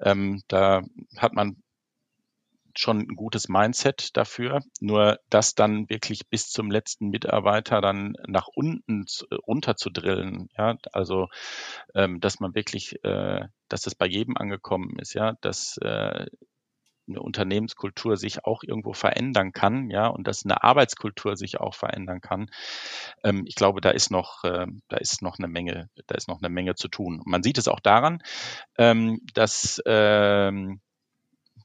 ähm, 0.00 0.42
da 0.48 0.82
hat 1.16 1.32
man 1.32 1.62
schon 2.76 3.00
ein 3.00 3.16
gutes 3.16 3.48
Mindset 3.48 4.16
dafür. 4.16 4.60
Nur 4.80 5.18
das 5.30 5.54
dann 5.54 5.88
wirklich 5.88 6.28
bis 6.28 6.48
zum 6.48 6.70
letzten 6.70 7.08
Mitarbeiter 7.08 7.80
dann 7.80 8.14
nach 8.26 8.48
unten 8.54 9.04
äh, 9.30 9.34
runter 9.34 9.76
zu 9.76 9.90
drillen, 9.90 10.48
ja, 10.56 10.76
also 10.92 11.28
ähm, 11.94 12.20
dass 12.20 12.40
man 12.40 12.54
wirklich, 12.54 13.02
äh, 13.04 13.46
dass 13.68 13.82
das 13.82 13.94
bei 13.94 14.06
jedem 14.06 14.36
angekommen 14.36 14.98
ist, 14.98 15.14
ja, 15.14 15.34
dass 15.40 15.78
äh, 15.78 16.26
eine 17.08 17.20
Unternehmenskultur 17.20 18.16
sich 18.16 18.44
auch 18.44 18.62
irgendwo 18.62 18.92
verändern 18.92 19.52
kann, 19.52 19.90
ja, 19.90 20.06
und 20.06 20.26
dass 20.26 20.44
eine 20.44 20.62
Arbeitskultur 20.62 21.36
sich 21.36 21.60
auch 21.60 21.74
verändern 21.74 22.20
kann. 22.20 22.46
Ähm, 23.22 23.44
ich 23.46 23.54
glaube, 23.54 23.80
da 23.80 23.90
ist 23.90 24.10
noch, 24.10 24.44
äh, 24.44 24.66
da 24.88 24.96
ist 24.96 25.22
noch 25.22 25.38
eine 25.38 25.48
Menge, 25.48 25.88
da 26.06 26.14
ist 26.14 26.28
noch 26.28 26.40
eine 26.40 26.48
Menge 26.48 26.74
zu 26.74 26.88
tun. 26.88 27.22
man 27.26 27.42
sieht 27.42 27.58
es 27.58 27.68
auch 27.68 27.80
daran, 27.80 28.22
ähm, 28.78 29.20
dass 29.34 29.82
ähm, 29.86 30.80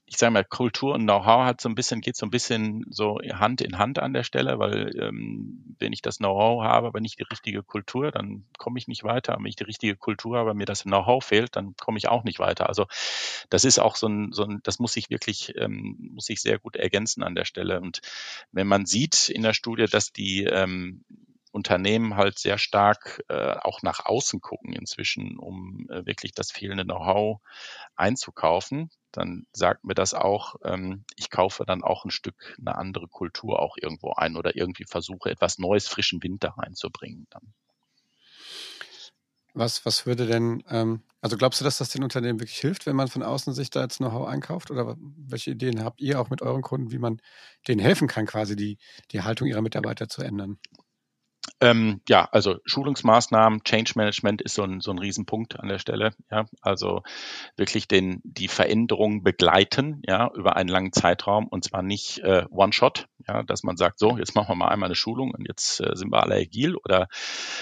ich 0.09 0.17
sage 0.17 0.31
mal, 0.31 0.43
Kultur 0.43 0.95
und 0.95 1.03
Know-how 1.03 1.45
hat 1.45 1.61
so 1.61 1.69
ein 1.69 1.75
bisschen, 1.75 2.01
geht 2.01 2.15
so 2.15 2.25
ein 2.25 2.31
bisschen 2.31 2.83
so 2.89 3.19
Hand 3.31 3.61
in 3.61 3.77
Hand 3.77 3.99
an 3.99 4.11
der 4.11 4.23
Stelle, 4.23 4.57
weil 4.57 4.91
ähm, 4.99 5.75
wenn 5.77 5.93
ich 5.93 6.01
das 6.01 6.17
Know-how 6.17 6.63
habe, 6.63 6.87
aber 6.87 6.99
nicht 6.99 7.19
die 7.19 7.27
richtige 7.29 7.61
Kultur, 7.61 8.09
dann 8.11 8.43
komme 8.57 8.79
ich 8.79 8.87
nicht 8.87 9.03
weiter. 9.03 9.35
Wenn 9.37 9.45
ich 9.45 9.55
die 9.55 9.65
richtige 9.65 9.95
Kultur 9.95 10.39
habe, 10.39 10.55
mir 10.55 10.65
das 10.65 10.81
Know-how 10.81 11.23
fehlt, 11.23 11.55
dann 11.55 11.75
komme 11.75 11.99
ich 11.99 12.09
auch 12.09 12.23
nicht 12.23 12.39
weiter. 12.39 12.67
Also 12.69 12.87
das 13.51 13.63
ist 13.65 13.77
auch 13.77 13.95
so 13.95 14.07
ein, 14.07 14.31
so 14.31 14.45
ein 14.45 14.61
das 14.63 14.79
muss 14.79 14.93
sich 14.93 15.11
wirklich, 15.11 15.53
ähm, 15.57 15.95
muss 16.15 16.25
sich 16.25 16.41
sehr 16.41 16.57
gut 16.57 16.75
ergänzen 16.75 17.21
an 17.21 17.35
der 17.35 17.45
Stelle. 17.45 17.79
Und 17.79 18.01
wenn 18.51 18.67
man 18.67 18.87
sieht 18.87 19.29
in 19.29 19.43
der 19.43 19.53
Studie, 19.53 19.85
dass 19.85 20.11
die 20.11 20.43
ähm, 20.43 21.05
Unternehmen 21.51 22.15
halt 22.15 22.39
sehr 22.39 22.57
stark 22.57 23.23
äh, 23.27 23.57
auch 23.61 23.83
nach 23.83 24.05
außen 24.05 24.41
gucken 24.41 24.73
inzwischen, 24.73 25.37
um 25.37 25.87
äh, 25.91 26.03
wirklich 26.07 26.31
das 26.31 26.51
fehlende 26.51 26.83
Know-how 26.83 27.41
einzukaufen, 27.95 28.89
dann 29.11 29.45
sagt 29.53 29.83
mir 29.83 29.95
das 29.95 30.13
auch, 30.13 30.55
ähm, 30.63 31.05
ich 31.15 31.29
kaufe 31.29 31.65
dann 31.65 31.83
auch 31.83 32.05
ein 32.05 32.11
Stück 32.11 32.55
eine 32.59 32.77
andere 32.77 33.07
Kultur 33.07 33.59
auch 33.59 33.75
irgendwo 33.81 34.13
ein 34.13 34.35
oder 34.35 34.55
irgendwie 34.55 34.85
versuche 34.85 35.29
etwas 35.29 35.57
Neues, 35.57 35.87
frischen 35.87 36.21
Wind 36.23 36.43
da 36.43 36.51
reinzubringen. 36.51 37.27
Dann. 37.29 37.53
Was, 39.53 39.85
was 39.85 40.05
würde 40.05 40.27
denn, 40.27 40.63
ähm, 40.69 41.01
also 41.21 41.35
glaubst 41.35 41.59
du, 41.59 41.65
dass 41.65 41.79
das 41.79 41.89
den 41.89 42.03
Unternehmen 42.03 42.39
wirklich 42.39 42.59
hilft, 42.59 42.85
wenn 42.85 42.95
man 42.95 43.07
von 43.07 43.23
außen 43.23 43.53
sich 43.53 43.69
da 43.69 43.81
jetzt 43.81 43.97
Know-how 43.97 44.27
einkauft? 44.27 44.69
Oder 44.71 44.95
welche 44.99 45.51
Ideen 45.51 45.83
habt 45.83 46.01
ihr 46.01 46.21
auch 46.21 46.29
mit 46.29 46.41
euren 46.41 46.61
Kunden, 46.61 46.91
wie 46.91 46.99
man 46.99 47.19
denen 47.67 47.81
helfen 47.81 48.07
kann, 48.07 48.25
quasi 48.25 48.55
die, 48.55 48.77
die 49.11 49.21
Haltung 49.21 49.47
ihrer 49.47 49.61
Mitarbeiter 49.61 50.07
zu 50.07 50.21
ändern? 50.21 50.59
Ähm, 51.61 52.01
ja, 52.07 52.27
also 52.31 52.57
Schulungsmaßnahmen, 52.65 53.63
Change 53.63 53.93
Management 53.95 54.41
ist 54.41 54.55
so 54.55 54.63
ein, 54.63 54.79
so 54.79 54.91
ein 54.91 54.97
Riesenpunkt 54.97 55.59
an 55.59 55.67
der 55.67 55.79
Stelle. 55.79 56.13
Ja, 56.31 56.45
also 56.61 57.03
wirklich 57.57 57.87
den, 57.87 58.21
die 58.23 58.47
Veränderung 58.47 59.23
begleiten, 59.23 60.01
ja, 60.05 60.31
über 60.33 60.55
einen 60.55 60.69
langen 60.69 60.93
Zeitraum 60.93 61.47
und 61.47 61.65
zwar 61.65 61.81
nicht 61.81 62.19
äh, 62.19 62.45
One-Shot, 62.49 63.07
ja, 63.27 63.43
dass 63.43 63.63
man 63.63 63.75
sagt, 63.75 63.99
so, 63.99 64.17
jetzt 64.17 64.35
machen 64.35 64.49
wir 64.49 64.55
mal 64.55 64.69
einmal 64.69 64.87
eine 64.87 64.95
Schulung 64.95 65.31
und 65.31 65.47
jetzt 65.47 65.81
äh, 65.81 65.95
sind 65.95 66.11
wir 66.11 66.23
alle 66.23 66.35
agil 66.35 66.75
oder 66.77 67.09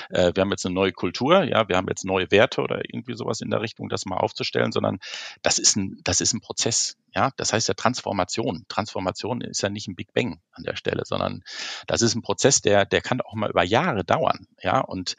äh, 0.09 0.31
wir 0.35 0.41
haben 0.41 0.51
jetzt 0.51 0.65
eine 0.65 0.75
neue 0.75 0.91
Kultur, 0.91 1.43
ja, 1.43 1.67
wir 1.67 1.75
haben 1.75 1.87
jetzt 1.89 2.05
neue 2.05 2.29
Werte 2.29 2.61
oder 2.61 2.81
irgendwie 2.87 3.15
sowas 3.15 3.41
in 3.41 3.49
der 3.49 3.61
Richtung, 3.61 3.89
das 3.89 4.05
mal 4.05 4.17
aufzustellen, 4.17 4.71
sondern 4.71 4.99
das 5.41 5.57
ist 5.57 5.75
ein, 5.75 5.99
das 6.03 6.21
ist 6.21 6.33
ein 6.33 6.41
Prozess. 6.41 6.97
Ja, 7.15 7.31
das 7.37 7.51
heißt 7.51 7.67
ja 7.67 7.73
Transformation. 7.73 8.65
Transformation 8.67 9.41
ist 9.41 9.63
ja 9.63 9.69
nicht 9.69 9.87
ein 9.87 9.95
Big 9.95 10.13
Bang 10.13 10.39
an 10.51 10.63
der 10.63 10.75
Stelle, 10.75 11.03
sondern 11.03 11.41
das 11.87 12.03
ist 12.03 12.13
ein 12.13 12.21
Prozess, 12.21 12.61
der, 12.61 12.85
der 12.85 13.01
kann 13.01 13.21
auch 13.21 13.33
mal 13.33 13.49
über 13.49 13.63
Jahre 13.63 13.86
dauern. 13.93 14.47
Ja, 14.61 14.79
und 14.79 15.15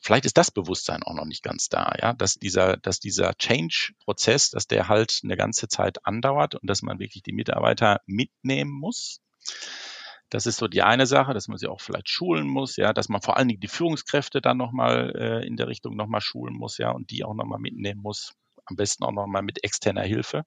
vielleicht 0.00 0.24
ist 0.24 0.36
das 0.36 0.50
Bewusstsein 0.50 1.02
auch 1.02 1.14
noch 1.14 1.24
nicht 1.24 1.42
ganz 1.42 1.68
da. 1.68 1.94
Ja, 2.00 2.12
dass 2.12 2.34
dieser, 2.34 2.76
dass 2.76 3.00
dieser 3.00 3.34
Change-Prozess, 3.34 4.50
dass 4.50 4.66
der 4.66 4.88
halt 4.88 5.20
eine 5.24 5.36
ganze 5.36 5.68
Zeit 5.68 6.04
andauert 6.06 6.54
und 6.54 6.68
dass 6.68 6.82
man 6.82 6.98
wirklich 6.98 7.22
die 7.22 7.32
Mitarbeiter 7.32 8.00
mitnehmen 8.06 8.72
muss. 8.72 9.20
Das 10.30 10.46
ist 10.46 10.58
so 10.58 10.68
die 10.68 10.82
eine 10.82 11.06
Sache, 11.06 11.34
dass 11.34 11.48
man 11.48 11.58
sie 11.58 11.66
auch 11.66 11.80
vielleicht 11.80 12.08
schulen 12.08 12.46
muss, 12.46 12.76
ja, 12.76 12.92
dass 12.92 13.08
man 13.08 13.20
vor 13.20 13.36
allen 13.36 13.48
Dingen 13.48 13.60
die 13.60 13.68
Führungskräfte 13.68 14.40
dann 14.40 14.56
nochmal 14.56 15.12
äh, 15.16 15.46
in 15.46 15.56
der 15.56 15.66
Richtung 15.66 15.96
nochmal 15.96 16.20
schulen 16.20 16.54
muss, 16.54 16.78
ja, 16.78 16.90
und 16.92 17.10
die 17.10 17.24
auch 17.24 17.34
nochmal 17.34 17.58
mitnehmen 17.58 18.00
muss. 18.00 18.34
Am 18.70 18.76
besten 18.76 19.04
auch 19.04 19.12
nochmal 19.12 19.42
mit 19.42 19.62
externer 19.62 20.02
Hilfe 20.02 20.44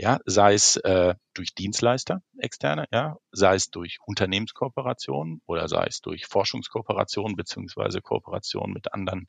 ja, 0.00 0.18
sei 0.24 0.54
es 0.54 0.76
äh, 0.76 1.14
durch 1.34 1.54
Dienstleister, 1.54 2.22
externe, 2.38 2.86
ja, 2.90 3.16
sei 3.32 3.54
es 3.54 3.70
durch 3.70 3.98
Unternehmenskooperationen 4.06 5.42
oder 5.46 5.68
sei 5.68 5.84
es 5.86 6.00
durch 6.00 6.26
Forschungskooperationen 6.26 7.36
beziehungsweise 7.36 8.00
Kooperationen 8.00 8.72
mit 8.72 8.94
anderen 8.94 9.26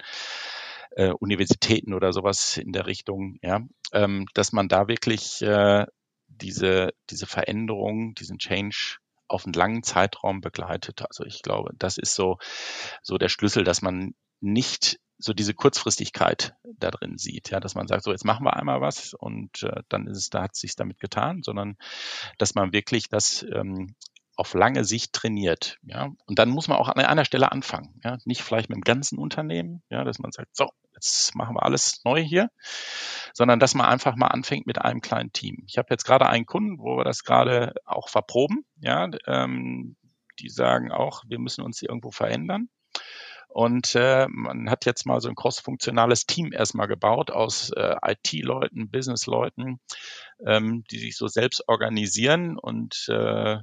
äh, 0.91 1.11
Universitäten 1.11 1.93
oder 1.93 2.13
sowas 2.13 2.57
in 2.57 2.71
der 2.71 2.85
Richtung, 2.87 3.37
ja, 3.41 3.61
ähm, 3.91 4.27
dass 4.33 4.53
man 4.53 4.69
da 4.69 4.87
wirklich 4.87 5.41
äh, 5.41 5.85
diese, 6.27 6.93
diese 7.09 7.27
Veränderung, 7.27 8.13
diesen 8.15 8.37
Change 8.37 8.97
auf 9.27 9.45
einen 9.45 9.53
langen 9.53 9.83
Zeitraum 9.83 10.39
begleitet. 10.39 11.03
Also 11.05 11.25
ich 11.25 11.41
glaube, 11.41 11.71
das 11.77 11.97
ist 11.97 12.15
so, 12.15 12.37
so 13.01 13.17
der 13.17 13.29
Schlüssel, 13.29 13.65
dass 13.65 13.81
man 13.81 14.13
nicht 14.39 14.99
so 15.21 15.33
diese 15.33 15.53
Kurzfristigkeit 15.53 16.55
da 16.77 16.91
drin 16.91 17.17
sieht, 17.17 17.49
ja, 17.49 17.59
dass 17.59 17.75
man 17.75 17.87
sagt, 17.87 18.03
so 18.03 18.11
jetzt 18.11 18.25
machen 18.25 18.45
wir 18.45 18.55
einmal 18.55 18.81
was 18.81 19.13
und 19.13 19.63
äh, 19.63 19.83
dann 19.89 20.07
ist 20.07 20.17
es, 20.17 20.29
da 20.29 20.43
hat 20.43 20.51
es 20.53 20.61
sich 20.61 20.75
damit 20.75 20.99
getan, 20.99 21.43
sondern 21.43 21.77
dass 22.37 22.55
man 22.55 22.73
wirklich 22.73 23.07
das 23.09 23.45
ähm, 23.53 23.95
auf 24.35 24.53
lange 24.53 24.83
Sicht 24.83 25.13
trainiert, 25.13 25.77
ja. 25.83 26.09
Und 26.25 26.39
dann 26.39 26.49
muss 26.49 26.67
man 26.67 26.77
auch 26.77 26.89
an 26.89 26.99
einer 26.99 27.25
Stelle 27.25 27.51
anfangen, 27.51 27.99
ja, 28.03 28.17
nicht 28.25 28.41
vielleicht 28.41 28.69
mit 28.69 28.77
dem 28.77 28.83
ganzen 28.83 29.19
Unternehmen, 29.19 29.83
ja, 29.89 30.03
dass 30.03 30.19
man 30.19 30.31
sagt, 30.31 30.55
so 30.55 30.69
jetzt 30.95 31.35
machen 31.35 31.55
wir 31.55 31.63
alles 31.63 32.01
neu 32.05 32.21
hier, 32.21 32.49
sondern 33.33 33.59
dass 33.59 33.75
man 33.75 33.87
einfach 33.87 34.15
mal 34.15 34.27
anfängt 34.27 34.67
mit 34.67 34.79
einem 34.79 35.01
kleinen 35.01 35.31
Team. 35.31 35.63
Ich 35.67 35.77
habe 35.77 35.87
jetzt 35.91 36.05
gerade 36.05 36.27
einen 36.27 36.45
Kunden, 36.45 36.79
wo 36.79 36.97
wir 36.97 37.03
das 37.03 37.23
gerade 37.23 37.73
auch 37.85 38.09
verproben, 38.09 38.65
ja, 38.79 39.09
ähm, 39.27 39.95
die 40.39 40.49
sagen 40.49 40.91
auch, 40.91 41.23
wir 41.27 41.39
müssen 41.39 41.63
uns 41.63 41.81
irgendwo 41.81 42.11
verändern. 42.11 42.69
Und 43.53 43.95
äh, 43.95 44.27
man 44.29 44.69
hat 44.69 44.85
jetzt 44.85 45.05
mal 45.05 45.19
so 45.19 45.27
ein 45.27 45.35
cross-funktionales 45.35 46.25
Team 46.25 46.53
erstmal 46.53 46.87
gebaut 46.87 47.31
aus 47.31 47.71
äh, 47.71 47.95
IT-Leuten, 48.01 48.89
Business-Leuten, 48.89 49.79
ähm, 50.45 50.85
die 50.89 50.99
sich 50.99 51.17
so 51.17 51.27
selbst 51.27 51.67
organisieren 51.67 52.57
und 52.57 53.07
äh, 53.09 53.57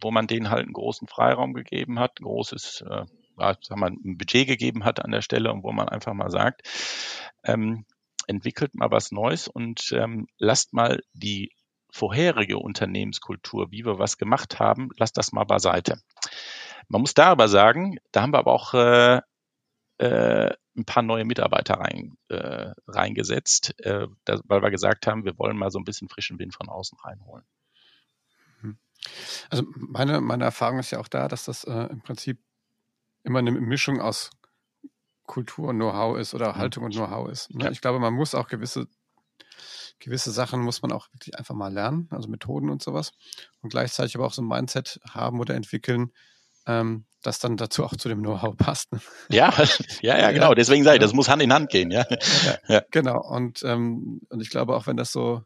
wo 0.00 0.10
man 0.10 0.26
denen 0.26 0.50
halt 0.50 0.64
einen 0.64 0.72
großen 0.72 1.06
Freiraum 1.06 1.54
gegeben 1.54 2.00
hat, 2.00 2.18
ein 2.20 2.24
großes 2.24 2.82
äh, 2.82 3.04
sagen 3.36 3.80
wir, 3.80 3.86
ein 3.86 4.18
Budget 4.18 4.46
gegeben 4.46 4.84
hat 4.84 5.04
an 5.04 5.12
der 5.12 5.22
Stelle 5.22 5.52
und 5.52 5.62
wo 5.62 5.72
man 5.72 5.88
einfach 5.88 6.12
mal 6.12 6.30
sagt, 6.30 6.68
ähm, 7.44 7.86
entwickelt 8.26 8.74
mal 8.74 8.90
was 8.90 9.12
Neues 9.12 9.48
und 9.48 9.92
ähm, 9.92 10.26
lasst 10.38 10.72
mal 10.72 11.02
die 11.12 11.52
vorherige 11.90 12.58
Unternehmenskultur, 12.58 13.70
wie 13.70 13.84
wir 13.84 13.98
was 13.98 14.16
gemacht 14.16 14.58
haben, 14.58 14.90
lasst 14.96 15.16
das 15.16 15.32
mal 15.32 15.44
beiseite. 15.44 16.00
Man 16.92 17.00
muss 17.00 17.14
da 17.14 17.28
aber 17.28 17.48
sagen, 17.48 17.96
da 18.12 18.20
haben 18.20 18.34
wir 18.34 18.38
aber 18.38 18.52
auch 18.52 18.74
äh, 18.74 19.22
äh, 19.96 20.54
ein 20.76 20.84
paar 20.84 21.02
neue 21.02 21.24
Mitarbeiter 21.24 21.74
rein, 21.76 22.18
äh, 22.28 22.72
reingesetzt, 22.86 23.74
äh, 23.80 24.08
da, 24.26 24.40
weil 24.44 24.62
wir 24.62 24.70
gesagt 24.70 25.06
haben, 25.06 25.24
wir 25.24 25.38
wollen 25.38 25.56
mal 25.56 25.70
so 25.70 25.78
ein 25.78 25.84
bisschen 25.84 26.10
frischen 26.10 26.38
Wind 26.38 26.54
von 26.54 26.68
außen 26.68 26.98
reinholen. 27.02 27.46
Mhm. 28.60 28.78
Also 29.48 29.64
meine, 29.74 30.20
meine 30.20 30.44
Erfahrung 30.44 30.80
ist 30.80 30.90
ja 30.90 31.00
auch 31.00 31.08
da, 31.08 31.28
dass 31.28 31.46
das 31.46 31.64
äh, 31.64 31.88
im 31.90 32.02
Prinzip 32.02 32.38
immer 33.22 33.38
eine 33.38 33.52
Mischung 33.52 34.02
aus 34.02 34.28
Kultur 35.24 35.70
und 35.70 35.76
Know-how 35.76 36.18
ist 36.18 36.34
oder 36.34 36.52
mhm. 36.52 36.56
Haltung 36.58 36.84
und 36.84 36.92
Know-how 36.92 37.30
ist. 37.30 37.54
Ne? 37.54 37.64
Ja. 37.64 37.70
Ich 37.70 37.80
glaube, 37.80 38.00
man 38.00 38.12
muss 38.12 38.34
auch 38.34 38.48
gewisse 38.48 38.86
gewisse 39.98 40.32
Sachen 40.32 40.60
muss 40.60 40.82
man 40.82 40.92
auch 40.92 41.08
wirklich 41.12 41.38
einfach 41.38 41.54
mal 41.54 41.72
lernen, 41.72 42.08
also 42.10 42.28
Methoden 42.28 42.68
und 42.68 42.82
sowas. 42.82 43.12
Und 43.62 43.70
gleichzeitig 43.70 44.16
aber 44.16 44.26
auch 44.26 44.32
so 44.32 44.42
ein 44.42 44.48
Mindset 44.48 45.00
haben 45.08 45.40
oder 45.40 45.54
entwickeln, 45.54 46.12
ähm, 46.66 47.04
das 47.22 47.38
dann 47.38 47.56
dazu 47.56 47.84
auch 47.84 47.96
zu 47.96 48.08
dem 48.08 48.20
Know-how 48.20 48.56
passt. 48.56 48.92
Ne? 48.92 49.00
Ja, 49.30 49.52
ja, 50.02 50.18
ja, 50.18 50.32
genau. 50.32 50.54
Deswegen 50.54 50.84
sage 50.84 50.96
ich, 50.96 51.02
das 51.02 51.12
muss 51.12 51.28
Hand 51.28 51.42
in 51.42 51.52
Hand 51.52 51.70
gehen, 51.70 51.90
ja. 51.90 52.04
ja, 52.10 52.58
ja. 52.68 52.82
Genau. 52.90 53.20
Und, 53.20 53.62
ähm, 53.64 54.20
und 54.28 54.40
ich 54.40 54.50
glaube 54.50 54.76
auch, 54.76 54.86
wenn 54.86 54.96
das 54.96 55.12
so, 55.12 55.42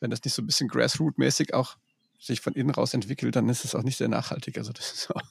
wenn 0.00 0.10
das 0.10 0.24
nicht 0.24 0.34
so 0.34 0.42
ein 0.42 0.46
bisschen 0.46 0.68
Grassroot-mäßig 0.68 1.54
auch 1.54 1.76
sich 2.20 2.42
von 2.42 2.52
innen 2.52 2.70
raus 2.70 2.92
entwickelt, 2.92 3.34
dann 3.34 3.48
ist 3.48 3.64
es 3.64 3.74
auch 3.74 3.82
nicht 3.82 3.96
sehr 3.96 4.08
nachhaltig. 4.08 4.58
Also 4.58 4.72
das 4.72 4.92
ist 4.92 5.10
auch, 5.10 5.22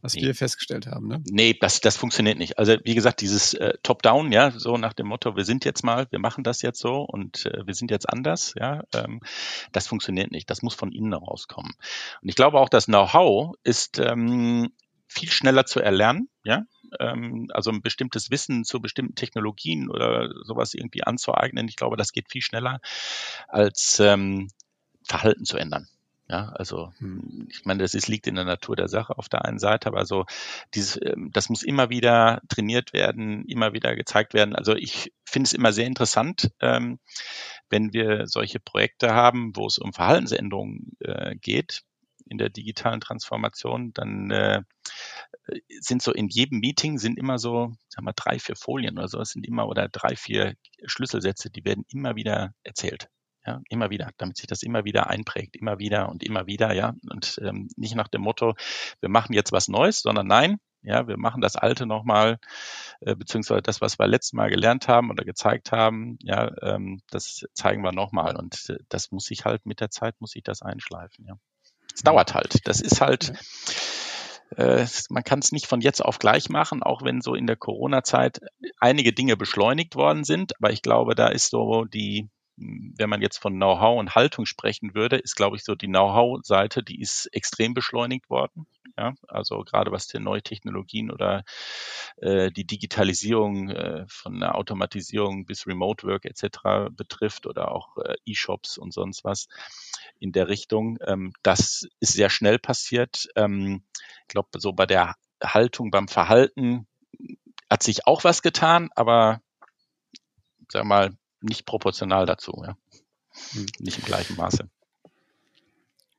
was 0.00 0.14
nee. 0.14 0.22
wir 0.22 0.34
festgestellt 0.34 0.88
haben. 0.88 1.06
Ne? 1.06 1.22
Nee, 1.30 1.56
das, 1.58 1.80
das 1.80 1.96
funktioniert 1.96 2.36
nicht. 2.36 2.58
Also 2.58 2.76
wie 2.82 2.96
gesagt, 2.96 3.20
dieses 3.20 3.54
äh, 3.54 3.74
Top-Down, 3.84 4.32
ja, 4.32 4.50
so 4.50 4.76
nach 4.76 4.92
dem 4.92 5.06
Motto, 5.06 5.36
wir 5.36 5.44
sind 5.44 5.64
jetzt 5.64 5.84
mal, 5.84 6.08
wir 6.10 6.18
machen 6.18 6.42
das 6.42 6.60
jetzt 6.60 6.80
so 6.80 7.02
und 7.02 7.46
äh, 7.46 7.64
wir 7.64 7.74
sind 7.74 7.92
jetzt 7.92 8.08
anders, 8.08 8.54
ja, 8.58 8.82
ähm, 8.92 9.20
das 9.70 9.86
funktioniert 9.86 10.32
nicht. 10.32 10.50
Das 10.50 10.62
muss 10.62 10.74
von 10.74 10.90
innen 10.90 11.14
rauskommen. 11.14 11.74
Und 12.22 12.28
ich 12.28 12.34
glaube 12.34 12.58
auch, 12.58 12.68
das 12.68 12.86
Know-how 12.86 13.54
ist 13.62 14.00
ähm, 14.00 14.72
viel 15.12 15.30
schneller 15.30 15.66
zu 15.66 15.80
erlernen, 15.80 16.28
ja, 16.44 16.64
ähm, 16.98 17.48
also 17.52 17.70
ein 17.70 17.82
bestimmtes 17.82 18.30
Wissen 18.30 18.64
zu 18.64 18.80
bestimmten 18.80 19.14
Technologien 19.14 19.90
oder 19.90 20.30
sowas 20.44 20.74
irgendwie 20.74 21.04
anzueignen. 21.04 21.68
Ich 21.68 21.76
glaube, 21.76 21.96
das 21.96 22.12
geht 22.12 22.30
viel 22.30 22.42
schneller 22.42 22.80
als 23.48 24.00
ähm, 24.00 24.48
Verhalten 25.04 25.44
zu 25.44 25.56
ändern. 25.56 25.88
Ja, 26.28 26.48
also 26.50 26.92
hm. 26.98 27.48
ich 27.50 27.64
meine, 27.64 27.82
das 27.82 27.94
ist, 27.94 28.08
liegt 28.08 28.26
in 28.26 28.36
der 28.36 28.44
Natur 28.44 28.74
der 28.74 28.88
Sache 28.88 29.18
auf 29.18 29.28
der 29.28 29.44
einen 29.44 29.58
Seite, 29.58 29.88
aber 29.88 30.06
so 30.06 30.24
dieses, 30.72 30.98
ähm, 31.02 31.30
das 31.32 31.50
muss 31.50 31.62
immer 31.62 31.90
wieder 31.90 32.40
trainiert 32.48 32.92
werden, 32.94 33.44
immer 33.46 33.74
wieder 33.74 33.94
gezeigt 33.96 34.32
werden. 34.32 34.54
Also 34.54 34.74
ich 34.74 35.12
finde 35.26 35.48
es 35.48 35.52
immer 35.52 35.72
sehr 35.72 35.86
interessant, 35.86 36.50
ähm, 36.60 37.00
wenn 37.68 37.92
wir 37.92 38.26
solche 38.26 38.60
Projekte 38.60 39.12
haben, 39.12 39.54
wo 39.56 39.66
es 39.66 39.78
um 39.78 39.92
Verhaltensänderungen 39.92 40.96
äh, 41.00 41.34
geht, 41.36 41.82
in 42.32 42.38
der 42.38 42.48
digitalen 42.50 43.00
Transformation, 43.00 43.92
dann 43.92 44.30
äh, 44.30 44.62
sind 45.80 46.02
so 46.02 46.12
in 46.12 46.28
jedem 46.28 46.58
Meeting 46.60 46.98
sind 46.98 47.18
immer 47.18 47.38
so, 47.38 47.74
sagen 47.88 48.06
wir, 48.06 48.12
drei, 48.14 48.38
vier 48.38 48.56
Folien 48.56 48.98
oder 48.98 49.08
so, 49.08 49.20
es 49.20 49.30
sind 49.30 49.46
immer 49.46 49.68
oder 49.68 49.88
drei, 49.88 50.16
vier 50.16 50.54
Schlüsselsätze, 50.84 51.50
die 51.50 51.64
werden 51.64 51.84
immer 51.88 52.16
wieder 52.16 52.54
erzählt. 52.64 53.08
Ja, 53.44 53.60
immer 53.68 53.90
wieder, 53.90 54.10
damit 54.18 54.36
sich 54.36 54.46
das 54.46 54.62
immer 54.62 54.84
wieder 54.84 55.10
einprägt, 55.10 55.56
immer 55.56 55.80
wieder 55.80 56.08
und 56.08 56.22
immer 56.22 56.46
wieder, 56.46 56.74
ja. 56.74 56.94
Und 57.10 57.40
ähm, 57.42 57.68
nicht 57.76 57.96
nach 57.96 58.06
dem 58.06 58.22
Motto, 58.22 58.54
wir 59.00 59.08
machen 59.08 59.32
jetzt 59.32 59.50
was 59.50 59.66
Neues, 59.66 60.00
sondern 60.00 60.28
nein, 60.28 60.58
ja, 60.82 61.08
wir 61.08 61.16
machen 61.16 61.40
das 61.40 61.56
Alte 61.56 61.86
nochmal, 61.86 62.38
äh, 63.00 63.16
beziehungsweise 63.16 63.62
das, 63.62 63.80
was 63.80 63.98
wir 63.98 64.06
letztes 64.06 64.32
Mal 64.32 64.50
gelernt 64.50 64.88
haben 64.88 65.10
oder 65.10 65.24
gezeigt 65.24 65.72
haben, 65.72 66.18
ja, 66.22 66.50
ähm, 66.62 67.00
das 67.10 67.44
zeigen 67.54 67.82
wir 67.82 67.92
nochmal. 67.92 68.36
Und 68.36 68.70
äh, 68.70 68.78
das 68.88 69.10
muss 69.10 69.24
sich 69.24 69.44
halt 69.44 69.66
mit 69.66 69.80
der 69.80 69.90
Zeit, 69.90 70.20
muss 70.20 70.32
sich 70.32 70.42
das 70.42 70.62
einschleifen, 70.62 71.24
ja. 71.26 71.34
Es 71.94 72.02
dauert 72.02 72.34
halt. 72.34 72.66
Das 72.66 72.80
ist 72.80 73.00
halt, 73.00 73.32
äh, 74.56 74.86
man 75.10 75.24
kann 75.24 75.38
es 75.38 75.52
nicht 75.52 75.66
von 75.66 75.80
jetzt 75.80 76.00
auf 76.00 76.18
gleich 76.18 76.48
machen, 76.48 76.82
auch 76.82 77.02
wenn 77.02 77.20
so 77.20 77.34
in 77.34 77.46
der 77.46 77.56
Corona-Zeit 77.56 78.40
einige 78.78 79.12
Dinge 79.12 79.36
beschleunigt 79.36 79.94
worden 79.96 80.24
sind. 80.24 80.56
Aber 80.58 80.72
ich 80.72 80.82
glaube, 80.82 81.14
da 81.14 81.28
ist 81.28 81.50
so 81.50 81.84
die, 81.84 82.28
wenn 82.56 83.10
man 83.10 83.22
jetzt 83.22 83.38
von 83.38 83.54
Know-how 83.54 83.98
und 83.98 84.14
Haltung 84.14 84.46
sprechen 84.46 84.94
würde, 84.94 85.16
ist, 85.16 85.36
glaube 85.36 85.56
ich, 85.56 85.64
so 85.64 85.74
die 85.74 85.86
Know-how-Seite, 85.86 86.82
die 86.82 87.00
ist 87.00 87.26
extrem 87.32 87.74
beschleunigt 87.74 88.28
worden. 88.30 88.66
Ja, 88.98 89.14
also 89.26 89.60
gerade 89.60 89.90
was 89.90 90.06
die 90.06 90.18
neue 90.18 90.42
Technologien 90.42 91.10
oder 91.10 91.44
äh, 92.18 92.50
die 92.50 92.66
Digitalisierung 92.66 93.70
äh, 93.70 94.04
von 94.06 94.38
der 94.38 94.54
Automatisierung 94.54 95.46
bis 95.46 95.66
Remote 95.66 96.06
Work 96.06 96.26
etc. 96.26 96.90
betrifft 96.94 97.46
oder 97.46 97.72
auch 97.72 97.96
äh, 97.96 98.16
E-Shops 98.26 98.76
und 98.76 98.92
sonst 98.92 99.24
was 99.24 99.48
in 100.18 100.32
der 100.32 100.48
Richtung. 100.48 100.98
Ähm, 101.06 101.32
das 101.42 101.86
ist 102.00 102.12
sehr 102.12 102.30
schnell 102.30 102.58
passiert. 102.58 103.28
Ähm, 103.36 103.84
ich 104.22 104.28
glaube, 104.28 104.48
so 104.58 104.72
bei 104.72 104.86
der 104.86 105.14
Haltung, 105.42 105.90
beim 105.90 106.08
Verhalten 106.08 106.86
hat 107.68 107.82
sich 107.82 108.06
auch 108.06 108.24
was 108.24 108.42
getan, 108.42 108.90
aber 108.94 109.40
sag 110.70 110.84
mal, 110.84 111.16
nicht 111.40 111.66
proportional 111.66 112.26
dazu, 112.26 112.62
ja. 112.64 112.76
Hm. 113.52 113.66
Nicht 113.78 113.98
im 113.98 114.04
gleichen 114.04 114.36
Maße. 114.36 114.68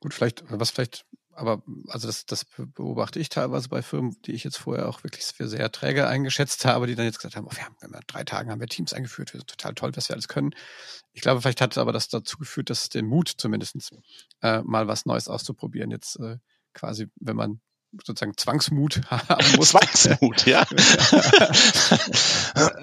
Gut, 0.00 0.12
vielleicht, 0.12 0.44
was 0.48 0.70
vielleicht 0.70 1.06
aber 1.36 1.62
also 1.88 2.06
das, 2.06 2.26
das 2.26 2.44
beobachte 2.44 3.18
ich 3.18 3.28
teilweise 3.28 3.68
bei 3.68 3.82
Firmen, 3.82 4.16
die 4.22 4.32
ich 4.32 4.44
jetzt 4.44 4.58
vorher 4.58 4.88
auch 4.88 5.04
wirklich 5.04 5.24
für 5.24 5.48
sehr 5.48 5.70
träge 5.72 6.06
eingeschätzt 6.06 6.64
habe, 6.64 6.86
die 6.86 6.94
dann 6.94 7.04
jetzt 7.04 7.18
gesagt 7.18 7.36
haben, 7.36 7.46
oh, 7.46 7.56
wir 7.56 7.64
haben 7.64 7.76
in 7.82 7.92
drei 8.06 8.24
Tagen 8.24 8.50
haben 8.50 8.60
wir 8.60 8.66
Teams 8.66 8.92
eingeführt, 8.92 9.32
wir 9.32 9.40
sind 9.40 9.50
total 9.50 9.74
toll, 9.74 9.92
was 9.94 10.08
wir 10.08 10.14
alles 10.14 10.28
können. 10.28 10.54
Ich 11.12 11.22
glaube, 11.22 11.40
vielleicht 11.40 11.60
hat 11.60 11.72
es 11.72 11.78
aber 11.78 11.92
das 11.92 12.08
dazu 12.08 12.38
geführt, 12.38 12.70
dass 12.70 12.88
den 12.88 13.06
Mut 13.06 13.28
zumindest 13.28 13.94
äh, 14.42 14.62
mal 14.62 14.88
was 14.88 15.06
Neues 15.06 15.28
auszuprobieren, 15.28 15.90
jetzt 15.90 16.18
äh, 16.20 16.38
quasi, 16.72 17.08
wenn 17.16 17.36
man 17.36 17.60
sozusagen 18.04 18.36
Zwangsmut 18.36 19.00
haben 19.10 19.56
muss. 19.56 19.70
Zwangsmut, 19.70 20.46
ja. 20.46 20.62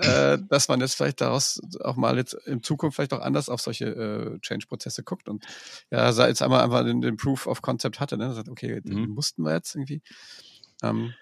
äh, 0.01 0.37
dass 0.49 0.67
man 0.67 0.79
jetzt 0.81 0.95
vielleicht 0.95 1.21
daraus 1.21 1.61
auch 1.83 1.95
mal 1.95 2.17
jetzt 2.17 2.33
in 2.33 2.63
Zukunft 2.63 2.95
vielleicht 2.95 3.13
auch 3.13 3.21
anders 3.21 3.49
auf 3.49 3.61
solche 3.61 3.85
äh, 3.85 4.39
Change-Prozesse 4.39 5.03
guckt 5.03 5.27
und 5.29 5.45
ja, 5.89 6.09
jetzt 6.27 6.41
einmal 6.41 6.63
einfach 6.63 6.83
den, 6.83 7.01
den 7.01 7.17
Proof 7.17 7.47
of 7.47 7.61
Concept 7.61 7.99
hatte, 7.99 8.17
ne? 8.17 8.33
Sagt, 8.33 8.49
okay, 8.49 8.81
mhm. 8.83 9.09
mussten 9.09 9.43
wir 9.43 9.53
jetzt 9.53 9.75
irgendwie. 9.75 10.01
Ähm, 10.83 11.13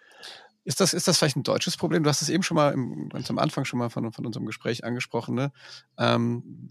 ist 0.65 0.81
das, 0.81 0.93
ist 0.93 1.07
das 1.07 1.17
vielleicht 1.17 1.37
ein 1.37 1.43
deutsches 1.43 1.77
Problem? 1.77 2.03
Du 2.03 2.09
hast 2.09 2.21
es 2.21 2.29
eben 2.29 2.43
schon 2.43 2.55
mal 2.55 2.73
im, 2.73 3.09
ganz 3.09 3.29
am 3.29 3.39
Anfang 3.39 3.65
schon 3.65 3.79
mal 3.79 3.89
von, 3.89 4.11
von 4.11 4.25
unserem 4.25 4.45
Gespräch 4.45 4.83
angesprochen, 4.83 5.33
ne? 5.33 5.51
Ähm, 5.97 6.69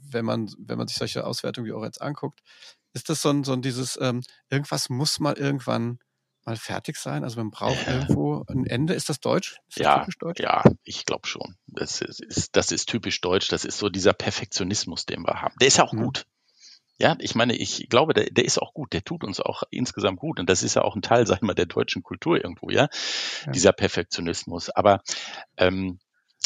wenn 0.00 0.24
man, 0.24 0.52
wenn 0.58 0.78
man 0.78 0.86
sich 0.86 0.96
solche 0.96 1.26
Auswertungen 1.26 1.66
wie 1.66 1.72
auch 1.72 1.82
jetzt 1.82 2.00
anguckt, 2.00 2.42
ist 2.92 3.08
das 3.08 3.22
so 3.22 3.30
ein, 3.30 3.44
so 3.44 3.52
ein 3.52 3.62
dieses, 3.62 3.98
ähm, 4.00 4.22
irgendwas 4.50 4.88
muss 4.88 5.20
mal 5.20 5.34
irgendwann 5.34 5.98
mal 6.44 6.56
fertig 6.56 6.96
sein? 6.96 7.24
Also 7.24 7.38
man 7.38 7.50
braucht 7.50 7.86
irgendwo 7.86 8.44
ein 8.48 8.66
Ende. 8.66 8.94
Ist 8.94 9.08
das 9.08 9.20
deutsch? 9.20 9.60
Ist 9.68 9.80
das 9.80 9.84
ja, 9.84 10.06
deutsch? 10.18 10.40
ja, 10.40 10.62
ich 10.84 11.04
glaube 11.06 11.26
schon. 11.26 11.56
Das 11.66 12.00
ist, 12.00 12.56
das 12.56 12.72
ist 12.72 12.88
typisch 12.88 13.20
deutsch. 13.20 13.48
Das 13.48 13.64
ist 13.64 13.78
so 13.78 13.88
dieser 13.88 14.12
Perfektionismus, 14.12 15.06
den 15.06 15.22
wir 15.22 15.40
haben. 15.42 15.54
Der 15.60 15.68
ist 15.68 15.78
ja 15.78 15.84
auch 15.84 15.92
mhm. 15.92 16.04
gut. 16.04 16.26
Ja, 16.98 17.16
ich 17.18 17.34
meine, 17.34 17.56
ich 17.56 17.88
glaube, 17.88 18.12
der, 18.12 18.26
der 18.26 18.44
ist 18.44 18.60
auch 18.60 18.74
gut, 18.74 18.92
der 18.92 19.02
tut 19.02 19.24
uns 19.24 19.40
auch 19.40 19.62
insgesamt 19.70 20.18
gut. 20.18 20.38
Und 20.38 20.50
das 20.50 20.62
ist 20.62 20.74
ja 20.74 20.82
auch 20.82 20.96
ein 20.96 21.02
Teil, 21.02 21.26
sag 21.26 21.36
ich 21.36 21.42
mal, 21.42 21.54
der 21.54 21.66
deutschen 21.66 22.02
Kultur 22.02 22.36
irgendwo, 22.36 22.68
ja, 22.70 22.88
ja. 23.46 23.52
dieser 23.52 23.72
Perfektionismus. 23.72 24.68
Aber 24.70 25.02
ähm, 25.56 25.98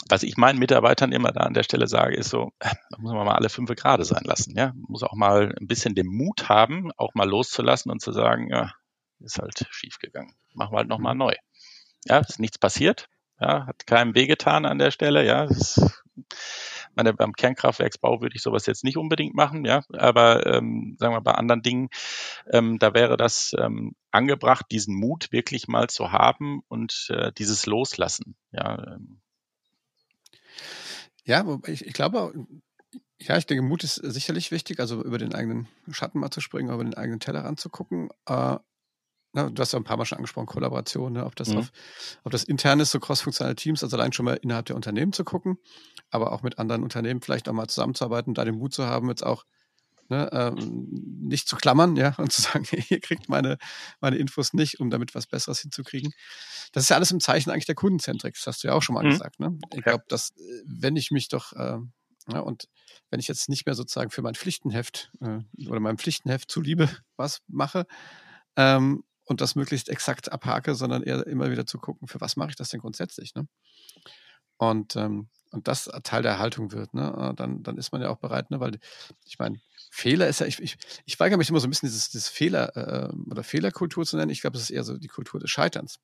was 0.08 0.22
ich 0.22 0.36
meinen 0.36 0.58
Mitarbeitern 0.58 1.12
immer 1.12 1.32
da 1.32 1.40
an 1.40 1.54
der 1.54 1.62
Stelle 1.62 1.86
sage, 1.86 2.16
ist 2.16 2.30
so, 2.30 2.52
da 2.58 2.72
muss 2.98 3.12
man 3.12 3.26
mal 3.26 3.36
alle 3.36 3.48
fünf 3.48 3.70
gerade 3.70 4.04
sein 4.04 4.24
lassen. 4.24 4.56
Ja, 4.56 4.66
man 4.66 4.84
muss 4.88 5.02
auch 5.02 5.14
mal 5.14 5.54
ein 5.58 5.66
bisschen 5.66 5.94
den 5.94 6.06
Mut 6.06 6.48
haben, 6.48 6.90
auch 6.96 7.14
mal 7.14 7.28
loszulassen 7.28 7.90
und 7.90 8.00
zu 8.00 8.12
sagen, 8.12 8.48
ja, 8.50 8.72
ist 9.20 9.38
halt 9.38 9.66
schief 9.70 9.98
gegangen. 9.98 10.34
Machen 10.52 10.72
wir 10.72 10.78
halt 10.78 10.88
nochmal 10.88 11.14
neu. 11.14 11.34
Ja, 12.04 12.18
ist 12.18 12.38
nichts 12.38 12.58
passiert. 12.58 13.08
Ja, 13.40 13.66
hat 13.66 13.86
keinem 13.86 14.14
wehgetan 14.14 14.64
an 14.64 14.78
der 14.78 14.90
Stelle. 14.90 15.24
Ja, 15.26 15.44
ist, 15.44 15.80
meine, 16.94 17.12
beim 17.12 17.32
Kernkraftwerksbau 17.32 18.20
würde 18.20 18.36
ich 18.36 18.42
sowas 18.42 18.66
jetzt 18.66 18.84
nicht 18.84 18.96
unbedingt 18.96 19.34
machen, 19.34 19.64
ja, 19.64 19.82
aber 19.92 20.46
ähm, 20.46 20.96
sagen 20.98 21.14
wir 21.14 21.20
bei 21.20 21.32
anderen 21.32 21.62
Dingen, 21.62 21.88
ähm, 22.50 22.78
da 22.78 22.94
wäre 22.94 23.16
das 23.16 23.54
ähm, 23.58 23.94
angebracht, 24.10 24.66
diesen 24.70 24.94
Mut 24.94 25.32
wirklich 25.32 25.68
mal 25.68 25.88
zu 25.88 26.12
haben 26.12 26.62
und 26.68 27.08
äh, 27.10 27.32
dieses 27.36 27.66
Loslassen, 27.66 28.36
ja. 28.52 28.94
Ähm. 28.94 29.20
Ja, 31.24 31.44
ich, 31.66 31.86
ich 31.86 31.94
glaube, 31.94 32.34
ja, 33.18 33.38
ich 33.38 33.46
denke, 33.46 33.62
Mut 33.62 33.82
ist 33.82 33.94
sicherlich 33.94 34.50
wichtig, 34.50 34.78
also 34.78 35.02
über 35.02 35.18
den 35.18 35.34
eigenen 35.34 35.68
Schatten 35.90 36.20
mal 36.20 36.30
zu 36.30 36.40
springen, 36.40 36.72
über 36.72 36.84
den 36.84 36.94
eigenen 36.94 37.20
Teller 37.20 37.44
ranzugucken. 37.44 38.10
Äh, 38.26 38.58
na, 39.34 39.50
du 39.50 39.60
hast 39.60 39.72
ja 39.72 39.78
ein 39.78 39.84
paar 39.84 39.96
Mal 39.96 40.04
schon 40.04 40.16
angesprochen, 40.16 40.46
Kollaboration, 40.46 41.12
ne, 41.12 41.26
ob 41.26 41.34
das 41.34 41.48
mhm. 41.48 41.58
auf, 41.58 41.72
auf 42.22 42.30
das 42.30 42.44
interne 42.44 42.84
so 42.84 43.00
cross-funktionale 43.00 43.56
Teams, 43.56 43.82
also 43.82 43.96
allein 43.96 44.12
schon 44.12 44.24
mal 44.24 44.38
innerhalb 44.40 44.66
der 44.66 44.76
Unternehmen 44.76 45.12
zu 45.12 45.24
gucken, 45.24 45.58
aber 46.10 46.32
auch 46.32 46.42
mit 46.42 46.58
anderen 46.58 46.84
Unternehmen 46.84 47.20
vielleicht 47.20 47.48
auch 47.48 47.52
mal 47.52 47.66
zusammenzuarbeiten, 47.66 48.34
da 48.34 48.44
den 48.44 48.56
Mut 48.56 48.72
zu 48.72 48.86
haben, 48.86 49.08
jetzt 49.08 49.26
auch 49.26 49.44
ne, 50.08 50.30
ähm, 50.32 50.86
nicht 51.20 51.48
zu 51.48 51.56
klammern, 51.56 51.96
ja, 51.96 52.14
und 52.16 52.32
zu 52.32 52.42
sagen, 52.42 52.64
ihr 52.90 53.00
kriegt 53.00 53.28
meine, 53.28 53.58
meine 54.00 54.16
Infos 54.16 54.52
nicht, 54.52 54.78
um 54.78 54.88
damit 54.88 55.16
was 55.16 55.26
Besseres 55.26 55.60
hinzukriegen. 55.60 56.12
Das 56.72 56.84
ist 56.84 56.90
ja 56.90 56.96
alles 56.96 57.10
im 57.10 57.20
Zeichen 57.20 57.50
eigentlich 57.50 57.66
der 57.66 57.74
Kundenzentrik, 57.74 58.34
das 58.34 58.46
hast 58.46 58.62
du 58.62 58.68
ja 58.68 58.74
auch 58.74 58.82
schon 58.82 58.94
mal 58.94 59.04
mhm. 59.04 59.10
gesagt. 59.10 59.40
Ne? 59.40 59.58
Ich 59.74 59.82
glaube, 59.82 60.04
dass, 60.08 60.32
wenn 60.64 60.94
ich 60.94 61.10
mich 61.10 61.28
doch, 61.28 61.52
äh, 61.54 61.78
ja, 62.32 62.38
und 62.38 62.68
wenn 63.10 63.18
ich 63.18 63.26
jetzt 63.26 63.48
nicht 63.48 63.66
mehr 63.66 63.74
sozusagen 63.74 64.10
für 64.10 64.22
mein 64.22 64.36
Pflichtenheft 64.36 65.10
äh, 65.20 65.40
oder 65.68 65.80
meinem 65.80 65.98
Pflichtenheft 65.98 66.50
zuliebe 66.50 66.88
was 67.16 67.42
mache, 67.48 67.84
ähm, 68.56 69.02
und 69.24 69.40
das 69.40 69.54
möglichst 69.54 69.88
exakt 69.88 70.32
abhake, 70.32 70.74
sondern 70.74 71.02
eher 71.02 71.26
immer 71.26 71.50
wieder 71.50 71.66
zu 71.66 71.78
gucken, 71.78 72.08
für 72.08 72.20
was 72.20 72.36
mache 72.36 72.50
ich 72.50 72.56
das 72.56 72.70
denn 72.70 72.80
grundsätzlich. 72.80 73.34
Ne? 73.34 73.46
Und, 74.56 74.96
ähm, 74.96 75.28
und 75.50 75.68
das 75.68 75.90
Teil 76.02 76.22
der 76.22 76.38
Haltung 76.38 76.72
wird, 76.72 76.94
ne? 76.94 77.30
Äh, 77.30 77.34
dann, 77.34 77.62
dann 77.62 77.76
ist 77.76 77.92
man 77.92 78.02
ja 78.02 78.10
auch 78.10 78.18
bereit, 78.18 78.50
ne? 78.50 78.60
weil 78.60 78.78
ich 79.24 79.38
meine, 79.38 79.60
Fehler 79.90 80.28
ist 80.28 80.40
ja, 80.40 80.46
ich, 80.46 80.60
ich, 80.60 80.76
ich 81.04 81.20
weigere 81.20 81.38
mich 81.38 81.48
immer 81.50 81.60
so 81.60 81.66
ein 81.66 81.70
bisschen 81.70 81.88
dieses, 81.88 82.10
dieses 82.10 82.28
Fehler 82.28 82.76
äh, 82.76 83.12
oder 83.30 83.44
Fehlerkultur 83.44 84.04
zu 84.04 84.16
nennen. 84.16 84.30
Ich 84.30 84.40
glaube, 84.40 84.56
es 84.56 84.64
ist 84.64 84.70
eher 84.70 84.84
so 84.84 84.96
die 84.96 85.08
Kultur 85.08 85.40
des 85.40 85.50
Scheiterns. 85.50 86.00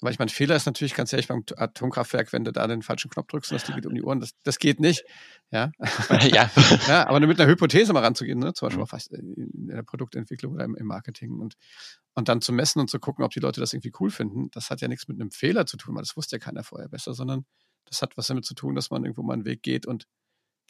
Weil 0.00 0.12
ich 0.12 0.18
meine, 0.18 0.30
Fehler 0.30 0.56
ist 0.56 0.66
natürlich 0.66 0.94
ganz 0.94 1.12
ehrlich 1.12 1.28
beim 1.28 1.44
Atomkraftwerk, 1.56 2.32
wenn 2.32 2.44
du 2.44 2.52
da 2.52 2.66
den 2.66 2.82
falschen 2.82 3.10
Knopf 3.10 3.26
drückst 3.26 3.52
und 3.52 3.60
das 3.60 3.66
Ding 3.66 3.74
geht 3.74 3.86
um 3.86 3.94
die 3.94 4.02
Ohren, 4.02 4.20
das, 4.20 4.30
das 4.44 4.58
geht 4.58 4.80
nicht. 4.80 5.04
Ja. 5.50 5.72
ja. 6.32 6.50
ja. 6.88 7.06
Aber 7.06 7.20
nur 7.20 7.28
mit 7.28 7.38
einer 7.40 7.50
Hypothese 7.50 7.92
mal 7.92 8.02
ranzugehen, 8.02 8.38
ne? 8.38 8.54
zum 8.54 8.66
Beispiel 8.66 8.78
mhm. 8.78 8.84
auch 8.84 8.88
fast 8.88 9.12
in 9.12 9.68
der 9.68 9.82
Produktentwicklung 9.82 10.54
oder 10.54 10.64
im, 10.64 10.74
im, 10.74 10.86
Marketing 10.86 11.38
und, 11.38 11.54
und 12.14 12.28
dann 12.28 12.40
zu 12.40 12.52
messen 12.52 12.80
und 12.80 12.88
zu 12.88 12.98
gucken, 12.98 13.24
ob 13.24 13.32
die 13.32 13.40
Leute 13.40 13.60
das 13.60 13.72
irgendwie 13.72 13.92
cool 14.00 14.10
finden, 14.10 14.50
das 14.52 14.70
hat 14.70 14.80
ja 14.80 14.88
nichts 14.88 15.06
mit 15.06 15.20
einem 15.20 15.30
Fehler 15.30 15.66
zu 15.66 15.76
tun, 15.76 15.94
weil 15.94 16.02
das 16.02 16.16
wusste 16.16 16.36
ja 16.36 16.40
keiner 16.40 16.64
vorher 16.64 16.88
besser, 16.88 17.12
sondern 17.12 17.44
das 17.84 18.00
hat 18.00 18.16
was 18.16 18.28
damit 18.28 18.44
zu 18.44 18.54
tun, 18.54 18.74
dass 18.74 18.90
man 18.90 19.04
irgendwo 19.04 19.22
mal 19.22 19.34
einen 19.34 19.44
Weg 19.44 19.62
geht 19.62 19.86
und 19.86 20.06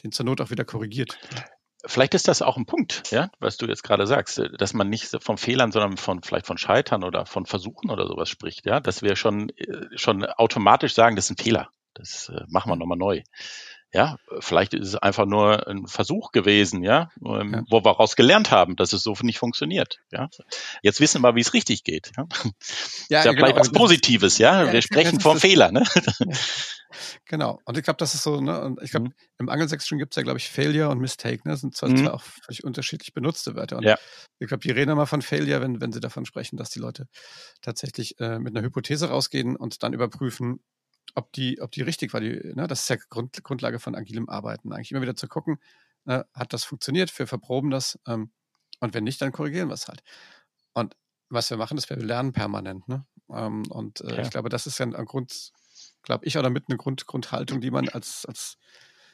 den 0.02 0.12
zur 0.12 0.26
Not 0.26 0.40
auch 0.40 0.50
wieder 0.50 0.64
korrigiert. 0.64 1.18
Vielleicht 1.86 2.14
ist 2.14 2.28
das 2.28 2.42
auch 2.42 2.56
ein 2.56 2.66
Punkt, 2.66 3.10
ja, 3.10 3.30
was 3.38 3.56
du 3.56 3.66
jetzt 3.66 3.82
gerade 3.82 4.06
sagst, 4.06 4.38
äh, 4.38 4.50
dass 4.56 4.74
man 4.74 4.88
nicht 4.88 5.16
von 5.22 5.38
Fehlern, 5.38 5.72
sondern 5.72 5.96
von 5.96 6.22
vielleicht 6.22 6.46
von 6.46 6.58
Scheitern 6.58 7.04
oder 7.04 7.26
von 7.26 7.46
Versuchen 7.46 7.90
oder 7.90 8.06
sowas 8.06 8.28
spricht, 8.28 8.66
ja, 8.66 8.80
dass 8.80 9.02
wir 9.02 9.16
schon 9.16 9.50
äh, 9.50 9.96
schon 9.96 10.24
automatisch 10.24 10.94
sagen, 10.94 11.16
das 11.16 11.26
ist 11.26 11.38
ein 11.38 11.42
Fehler, 11.42 11.70
das 11.94 12.28
äh, 12.28 12.44
machen 12.48 12.70
wir 12.70 12.76
nochmal 12.76 12.98
neu. 12.98 13.22
Ja, 13.92 14.18
vielleicht 14.38 14.74
ist 14.74 14.88
es 14.88 14.94
einfach 14.94 15.26
nur 15.26 15.66
ein 15.66 15.86
Versuch 15.88 16.30
gewesen, 16.30 16.84
ja, 16.84 17.10
ähm, 17.24 17.52
ja. 17.54 17.62
wo 17.68 17.78
wir 17.78 17.92
daraus 17.92 18.14
gelernt 18.14 18.52
haben, 18.52 18.76
dass 18.76 18.92
es 18.92 19.02
so 19.02 19.16
nicht 19.22 19.38
funktioniert. 19.38 19.98
Ja, 20.12 20.28
jetzt 20.82 21.00
wissen 21.00 21.22
wir, 21.22 21.34
wie 21.34 21.40
es 21.40 21.54
richtig 21.54 21.82
geht. 21.82 22.12
Ja, 22.16 22.26
ja, 23.08 23.18
ist 23.18 23.24
ja 23.24 23.32
genau. 23.32 23.46
vielleicht 23.46 23.58
was 23.58 23.72
Positives, 23.72 24.38
ja. 24.38 24.64
ja 24.64 24.72
wir 24.72 24.82
sprechen 24.82 25.18
vom 25.18 25.38
Fehler, 25.40 25.72
ne? 25.72 25.84
Genau. 27.26 27.60
Und 27.64 27.78
ich 27.78 27.84
glaube, 27.84 27.98
das 27.98 28.14
ist 28.14 28.22
so, 28.22 28.40
ne, 28.40 28.60
und 28.60 28.82
ich 28.82 28.90
glaube, 28.90 29.08
mhm. 29.08 29.14
im 29.38 29.48
Angelsächsischen 29.48 29.98
gibt 29.98 30.12
es 30.12 30.16
ja, 30.16 30.22
glaube 30.22 30.38
ich, 30.38 30.48
Failure 30.48 30.88
und 30.88 30.98
Mistake, 30.98 31.42
ne? 31.44 31.52
Das 31.52 31.60
sind 31.60 31.76
zwar 31.76 31.88
mhm. 31.88 32.08
auch 32.08 32.22
völlig 32.22 32.64
unterschiedlich 32.64 33.12
benutzte 33.12 33.54
Wörter. 33.54 33.78
Und 33.78 33.84
ja. 33.84 33.96
ich 34.38 34.48
glaube, 34.48 34.62
die 34.62 34.70
reden 34.70 34.90
immer 34.90 35.06
von 35.06 35.22
Failure, 35.22 35.60
wenn, 35.60 35.80
wenn 35.80 35.92
sie 35.92 36.00
davon 36.00 36.26
sprechen, 36.26 36.56
dass 36.56 36.70
die 36.70 36.80
Leute 36.80 37.06
tatsächlich 37.62 38.18
äh, 38.20 38.38
mit 38.38 38.56
einer 38.56 38.64
Hypothese 38.64 39.08
rausgehen 39.08 39.56
und 39.56 39.82
dann 39.82 39.92
überprüfen, 39.92 40.60
ob 41.14 41.32
die, 41.32 41.60
ob 41.60 41.70
die 41.72 41.82
richtig 41.82 42.12
war. 42.12 42.20
Die, 42.20 42.52
ne, 42.54 42.66
das 42.66 42.82
ist 42.82 42.88
ja 42.90 42.96
Grund, 42.96 43.42
Grundlage 43.42 43.78
von 43.78 43.94
agilem 43.94 44.28
Arbeiten. 44.28 44.72
Eigentlich 44.72 44.92
immer 44.92 45.02
wieder 45.02 45.16
zu 45.16 45.28
gucken, 45.28 45.58
ne, 46.04 46.26
hat 46.34 46.52
das 46.52 46.64
funktioniert, 46.64 47.16
wir 47.18 47.26
verproben 47.26 47.70
das 47.70 47.98
ähm, 48.06 48.30
und 48.80 48.94
wenn 48.94 49.04
nicht, 49.04 49.20
dann 49.20 49.32
korrigieren 49.32 49.68
wir 49.68 49.74
es 49.74 49.88
halt. 49.88 50.02
Und 50.72 50.96
was 51.28 51.50
wir 51.50 51.56
machen, 51.56 51.78
ist, 51.78 51.88
wir 51.90 51.96
lernen 51.96 52.32
permanent. 52.32 52.88
Ne? 52.88 53.06
Ähm, 53.30 53.70
und 53.70 54.00
äh, 54.00 54.16
ja. 54.16 54.22
ich 54.22 54.30
glaube, 54.30 54.48
das 54.48 54.66
ist 54.66 54.78
ja 54.78 54.86
ein, 54.86 54.96
ein 54.96 55.04
Grund, 55.04 55.52
glaube 56.02 56.24
ich, 56.24 56.36
oder 56.36 56.50
mit 56.50 56.64
einer 56.68 56.78
Grund, 56.78 57.06
Grundhaltung, 57.06 57.60
die 57.60 57.70
man 57.70 57.88
als, 57.88 58.24
als 58.26 58.56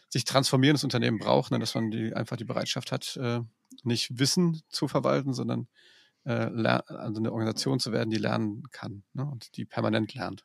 sich 0.09 0.25
transformierendes 0.25 0.85
Unternehmen 0.85 1.19
braucht, 1.19 1.51
ne? 1.51 1.59
dass 1.59 1.75
man 1.75 1.91
die, 1.91 2.15
einfach 2.15 2.37
die 2.37 2.45
Bereitschaft 2.45 2.93
hat, 2.93 3.17
äh, 3.17 3.41
nicht 3.83 4.19
Wissen 4.19 4.63
zu 4.69 4.89
verwalten, 4.89 5.35
sondern 5.35 5.69
äh, 6.25 6.33
also 6.33 7.21
eine 7.21 7.33
Organisation 7.33 7.81
zu 7.81 7.93
werden, 7.93 8.11
die 8.11 8.19
lernen 8.19 8.63
kann 8.71 9.03
ne? 9.13 9.27
und 9.27 9.57
die 9.57 9.65
permanent 9.65 10.15
lernt. 10.15 10.45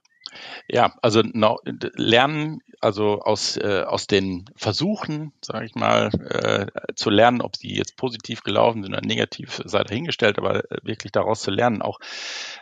Ja, 0.67 0.95
also 1.01 1.21
no, 1.23 1.59
lernen, 1.95 2.61
also 2.79 3.19
aus, 3.21 3.57
äh, 3.57 3.83
aus 3.85 4.07
den 4.07 4.45
Versuchen, 4.55 5.33
sage 5.41 5.65
ich 5.65 5.75
mal, 5.75 6.09
äh, 6.29 6.93
zu 6.95 7.09
lernen, 7.09 7.41
ob 7.41 7.55
sie 7.57 7.75
jetzt 7.75 7.97
positiv 7.97 8.41
gelaufen 8.41 8.83
sind 8.83 8.93
oder 8.93 9.05
negativ, 9.05 9.61
sei 9.65 9.83
dahingestellt, 9.83 10.37
aber 10.37 10.71
äh, 10.71 10.77
wirklich 10.83 11.11
daraus 11.11 11.41
zu 11.41 11.51
lernen, 11.51 11.81
auch 11.81 11.99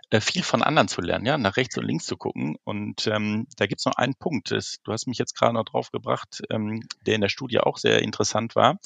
äh, 0.09 0.21
viel 0.21 0.43
von 0.43 0.63
anderen 0.63 0.87
zu 0.87 1.01
lernen, 1.01 1.25
ja, 1.25 1.37
nach 1.37 1.57
rechts 1.57 1.77
und 1.77 1.85
links 1.85 2.05
zu 2.05 2.17
gucken. 2.17 2.57
Und 2.63 3.07
ähm, 3.07 3.47
da 3.57 3.67
gibt's 3.67 3.85
noch 3.85 3.95
einen 3.95 4.15
Punkt, 4.15 4.51
das, 4.51 4.79
du 4.83 4.91
hast 4.91 5.07
mich 5.07 5.17
jetzt 5.17 5.35
gerade 5.37 5.53
noch 5.53 5.65
drauf 5.65 5.91
gebracht, 5.91 6.41
ähm, 6.49 6.81
der 7.05 7.15
in 7.15 7.21
der 7.21 7.29
Studie 7.29 7.59
auch 7.59 7.77
sehr 7.77 8.01
interessant 8.01 8.55
war. 8.55 8.79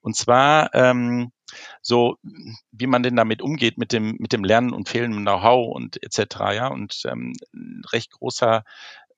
Und 0.00 0.16
zwar 0.16 0.74
ähm, 0.74 1.32
so, 1.82 2.16
wie 2.72 2.86
man 2.86 3.02
denn 3.02 3.16
damit 3.16 3.42
umgeht 3.42 3.78
mit 3.78 3.92
dem, 3.92 4.16
mit 4.18 4.32
dem 4.32 4.44
Lernen 4.44 4.72
und 4.72 4.88
fehlendem 4.88 5.22
Know-how 5.22 5.74
und 5.74 6.02
etc. 6.02 6.36
Ja, 6.54 6.68
und 6.68 7.02
ähm, 7.06 7.34
ein 7.54 7.82
recht 7.92 8.12
großer 8.12 8.64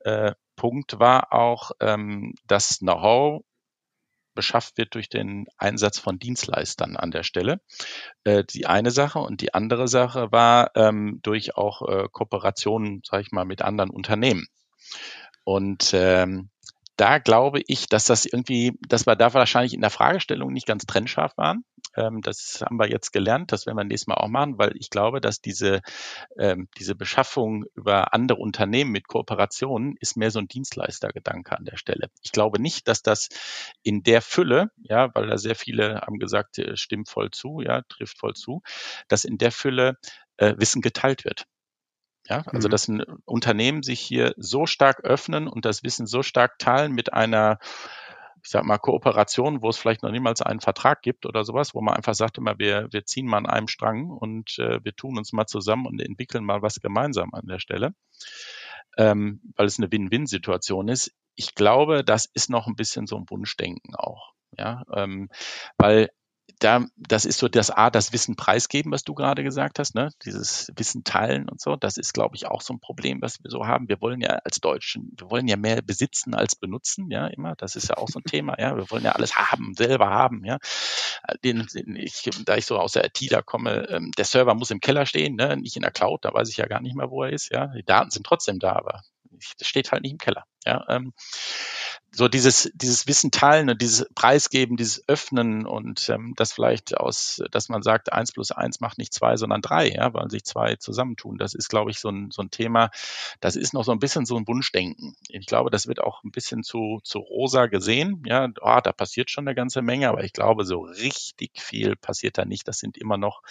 äh, 0.00 0.32
Punkt 0.56 0.98
war 0.98 1.32
auch, 1.32 1.72
ähm, 1.80 2.34
das 2.46 2.78
Know-how 2.78 3.42
beschafft 4.34 4.78
wird 4.78 4.94
durch 4.94 5.08
den 5.08 5.46
Einsatz 5.58 5.98
von 5.98 6.18
Dienstleistern 6.18 6.96
an 6.96 7.10
der 7.10 7.22
Stelle. 7.22 7.60
Äh, 8.24 8.44
die 8.44 8.66
eine 8.66 8.90
Sache 8.90 9.18
und 9.18 9.40
die 9.40 9.54
andere 9.54 9.88
Sache 9.88 10.32
war 10.32 10.70
ähm, 10.74 11.20
durch 11.22 11.56
auch 11.56 11.82
äh, 11.88 12.08
Kooperationen, 12.10 13.02
sage 13.04 13.22
ich 13.22 13.32
mal, 13.32 13.44
mit 13.44 13.62
anderen 13.62 13.90
Unternehmen. 13.90 14.46
Und 15.44 15.90
ähm, 15.94 16.50
da 16.96 17.18
glaube 17.18 17.62
ich, 17.66 17.86
dass 17.86 18.06
das 18.06 18.26
irgendwie, 18.26 18.78
dass 18.88 19.06
wir 19.06 19.16
da 19.16 19.32
wahrscheinlich 19.34 19.74
in 19.74 19.80
der 19.80 19.90
Fragestellung 19.90 20.52
nicht 20.52 20.66
ganz 20.66 20.84
trennscharf 20.84 21.36
waren. 21.36 21.64
Ähm, 21.96 22.20
das 22.22 22.62
haben 22.64 22.78
wir 22.78 22.88
jetzt 22.88 23.12
gelernt, 23.12 23.52
das 23.52 23.66
werden 23.66 23.76
wir 23.76 23.84
nächstes 23.84 24.08
Mal 24.08 24.16
auch 24.16 24.28
machen, 24.28 24.58
weil 24.58 24.76
ich 24.76 24.90
glaube, 24.90 25.20
dass 25.20 25.40
diese, 25.40 25.80
ähm, 26.38 26.68
diese 26.78 26.94
Beschaffung 26.94 27.64
über 27.74 28.14
andere 28.14 28.38
Unternehmen 28.38 28.92
mit 28.92 29.08
Kooperationen 29.08 29.96
ist 30.00 30.16
mehr 30.16 30.30
so 30.30 30.38
ein 30.38 30.48
Dienstleistergedanke 30.48 31.56
an 31.56 31.64
der 31.64 31.76
Stelle. 31.76 32.08
Ich 32.22 32.32
glaube 32.32 32.60
nicht, 32.60 32.88
dass 32.88 33.02
das 33.02 33.28
in 33.82 34.02
der 34.02 34.22
Fülle, 34.22 34.70
ja, 34.82 35.14
weil 35.14 35.26
da 35.26 35.38
sehr 35.38 35.56
viele 35.56 36.00
haben 36.02 36.18
gesagt, 36.18 36.58
äh, 36.58 36.76
stimmt 36.76 37.08
voll 37.08 37.30
zu, 37.30 37.60
ja, 37.60 37.82
trifft 37.88 38.18
voll 38.18 38.34
zu, 38.34 38.62
dass 39.08 39.24
in 39.24 39.38
der 39.38 39.52
Fülle 39.52 39.98
äh, 40.36 40.54
Wissen 40.58 40.82
geteilt 40.82 41.24
wird. 41.24 41.46
Ja, 42.28 42.42
also 42.46 42.68
mhm. 42.68 42.70
dass 42.70 42.88
ein 42.88 43.02
Unternehmen 43.24 43.82
sich 43.82 44.00
hier 44.00 44.34
so 44.36 44.66
stark 44.66 45.00
öffnen 45.00 45.48
und 45.48 45.64
das 45.64 45.82
Wissen 45.82 46.06
so 46.06 46.22
stark 46.22 46.58
teilen 46.58 46.92
mit 46.92 47.12
einer, 47.12 47.58
ich 48.42 48.50
sag 48.50 48.64
mal, 48.64 48.78
Kooperation, 48.78 49.60
wo 49.60 49.68
es 49.68 49.76
vielleicht 49.76 50.02
noch 50.02 50.10
niemals 50.10 50.40
einen 50.40 50.60
Vertrag 50.60 51.02
gibt 51.02 51.26
oder 51.26 51.44
sowas, 51.44 51.74
wo 51.74 51.80
man 51.80 51.94
einfach 51.94 52.14
sagt 52.14 52.38
immer, 52.38 52.58
wir, 52.58 52.88
wir 52.92 53.04
ziehen 53.04 53.26
mal 53.26 53.38
an 53.38 53.46
einem 53.46 53.68
Strang 53.68 54.10
und 54.10 54.58
äh, 54.58 54.84
wir 54.84 54.94
tun 54.94 55.18
uns 55.18 55.32
mal 55.32 55.46
zusammen 55.46 55.86
und 55.86 56.00
entwickeln 56.00 56.44
mal 56.44 56.62
was 56.62 56.80
gemeinsam 56.80 57.34
an 57.34 57.46
der 57.46 57.58
Stelle, 57.58 57.94
ähm, 58.96 59.40
weil 59.56 59.66
es 59.66 59.78
eine 59.78 59.90
Win-Win-Situation 59.90 60.88
ist. 60.88 61.12
Ich 61.34 61.54
glaube, 61.56 62.04
das 62.04 62.26
ist 62.26 62.50
noch 62.50 62.68
ein 62.68 62.76
bisschen 62.76 63.06
so 63.06 63.16
ein 63.16 63.26
Wunschdenken 63.28 63.96
auch. 63.96 64.32
Ja, 64.56 64.82
ähm, 64.94 65.30
weil 65.78 66.10
da, 66.58 66.86
das 66.96 67.24
ist 67.24 67.38
so 67.38 67.48
das 67.48 67.70
A, 67.70 67.90
das 67.90 68.12
Wissen 68.12 68.36
preisgeben, 68.36 68.92
was 68.92 69.04
du 69.04 69.14
gerade 69.14 69.42
gesagt 69.42 69.78
hast, 69.78 69.94
ne? 69.94 70.10
Dieses 70.24 70.70
Wissen 70.76 71.04
teilen 71.04 71.48
und 71.48 71.60
so. 71.60 71.76
Das 71.76 71.96
ist, 71.96 72.12
glaube 72.12 72.36
ich, 72.36 72.46
auch 72.46 72.60
so 72.60 72.74
ein 72.74 72.80
Problem, 72.80 73.20
was 73.22 73.42
wir 73.42 73.50
so 73.50 73.66
haben. 73.66 73.88
Wir 73.88 74.00
wollen 74.00 74.20
ja 74.20 74.40
als 74.44 74.60
Deutschen, 74.60 75.12
wir 75.16 75.30
wollen 75.30 75.48
ja 75.48 75.56
mehr 75.56 75.82
besitzen 75.82 76.34
als 76.34 76.54
benutzen, 76.54 77.10
ja, 77.10 77.26
immer. 77.26 77.54
Das 77.56 77.76
ist 77.76 77.88
ja 77.88 77.96
auch 77.96 78.08
so 78.08 78.20
ein 78.20 78.24
Thema, 78.24 78.58
ja. 78.58 78.76
Wir 78.76 78.90
wollen 78.90 79.04
ja 79.04 79.12
alles 79.12 79.36
haben, 79.36 79.74
selber 79.74 80.10
haben, 80.10 80.44
ja. 80.44 80.58
Den, 81.44 81.66
den 81.74 81.96
ich, 81.96 82.28
da 82.44 82.56
ich 82.56 82.66
so 82.66 82.78
aus 82.78 82.92
der 82.92 83.04
IT 83.06 83.20
da 83.30 83.42
komme, 83.42 83.88
ähm, 83.88 84.10
der 84.16 84.24
Server 84.24 84.54
muss 84.54 84.70
im 84.70 84.80
Keller 84.80 85.06
stehen, 85.06 85.36
ne? 85.36 85.56
nicht 85.56 85.76
in 85.76 85.82
der 85.82 85.90
Cloud, 85.90 86.24
da 86.24 86.32
weiß 86.32 86.48
ich 86.48 86.56
ja 86.56 86.66
gar 86.66 86.80
nicht 86.80 86.96
mehr, 86.96 87.10
wo 87.10 87.22
er 87.22 87.30
ist, 87.30 87.50
ja. 87.50 87.68
Die 87.68 87.84
Daten 87.84 88.10
sind 88.10 88.26
trotzdem 88.26 88.58
da, 88.58 88.72
aber 88.72 89.02
das 89.58 89.68
steht 89.68 89.92
halt 89.92 90.02
nicht 90.02 90.12
im 90.12 90.18
Keller, 90.18 90.44
ja. 90.64 90.84
Ähm, 90.88 91.12
so 92.14 92.28
dieses, 92.28 92.70
dieses 92.74 93.06
Wissen 93.06 93.30
teilen 93.30 93.70
und 93.70 93.80
dieses 93.80 94.06
Preisgeben, 94.14 94.76
dieses 94.76 95.08
Öffnen 95.08 95.64
und 95.64 96.08
ähm, 96.10 96.34
das 96.36 96.52
vielleicht 96.52 96.96
aus, 96.96 97.42
dass 97.50 97.70
man 97.70 97.82
sagt, 97.82 98.12
eins 98.12 98.32
plus 98.32 98.52
eins 98.52 98.80
macht 98.80 98.98
nicht 98.98 99.14
zwei, 99.14 99.36
sondern 99.36 99.62
drei, 99.62 99.88
ja, 99.88 100.12
weil 100.12 100.30
sich 100.30 100.44
zwei 100.44 100.76
zusammentun. 100.76 101.38
Das 101.38 101.54
ist, 101.54 101.68
glaube 101.68 101.90
ich, 101.90 101.98
so 101.98 102.10
ein, 102.10 102.30
so 102.30 102.42
ein 102.42 102.50
Thema, 102.50 102.90
das 103.40 103.56
ist 103.56 103.72
noch 103.72 103.84
so 103.84 103.92
ein 103.92 103.98
bisschen 103.98 104.26
so 104.26 104.36
ein 104.36 104.46
Wunschdenken. 104.46 105.16
Ich 105.28 105.46
glaube, 105.46 105.70
das 105.70 105.86
wird 105.86 106.00
auch 106.00 106.22
ein 106.22 106.32
bisschen 106.32 106.62
zu, 106.62 107.00
zu 107.02 107.18
rosa 107.18 107.66
gesehen. 107.66 108.22
Ja, 108.26 108.48
oh, 108.60 108.80
da 108.82 108.92
passiert 108.92 109.30
schon 109.30 109.48
eine 109.48 109.54
ganze 109.54 109.80
Menge, 109.80 110.10
aber 110.10 110.22
ich 110.22 110.34
glaube, 110.34 110.64
so 110.64 110.82
richtig 110.82 111.52
viel 111.60 111.96
passiert 111.96 112.36
da 112.36 112.44
nicht. 112.44 112.68
Das 112.68 112.78
sind 112.78 112.98
immer 112.98 113.16
noch 113.16 113.42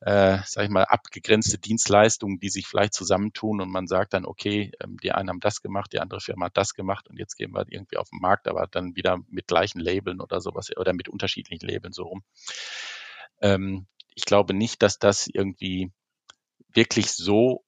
äh, 0.00 0.38
sag 0.44 0.64
ich 0.64 0.70
mal, 0.70 0.84
abgegrenzte 0.84 1.58
Dienstleistungen, 1.58 2.38
die 2.38 2.50
sich 2.50 2.66
vielleicht 2.66 2.94
zusammentun 2.94 3.60
und 3.60 3.70
man 3.70 3.86
sagt 3.86 4.12
dann, 4.12 4.26
okay, 4.26 4.72
ähm, 4.80 4.98
die 5.02 5.12
einen 5.12 5.30
haben 5.30 5.40
das 5.40 5.62
gemacht, 5.62 5.92
die 5.92 6.00
andere 6.00 6.20
Firma 6.20 6.46
hat 6.46 6.56
das 6.56 6.74
gemacht 6.74 7.08
und 7.08 7.18
jetzt 7.18 7.36
gehen 7.36 7.52
wir 7.52 7.64
irgendwie 7.68 7.96
auf 7.96 8.10
den 8.10 8.20
Markt, 8.20 8.46
aber 8.48 8.66
dann 8.66 8.94
wieder 8.94 9.18
mit 9.28 9.46
gleichen 9.46 9.80
Labeln 9.80 10.20
oder 10.20 10.40
sowas 10.40 10.70
oder 10.76 10.92
mit 10.92 11.08
unterschiedlichen 11.08 11.66
Labeln 11.66 11.92
so 11.92 12.04
rum. 12.04 12.22
Ähm, 13.40 13.86
ich 14.14 14.24
glaube 14.24 14.54
nicht, 14.54 14.82
dass 14.82 14.98
das 14.98 15.28
irgendwie 15.28 15.92
wirklich 16.72 17.12
so, 17.12 17.64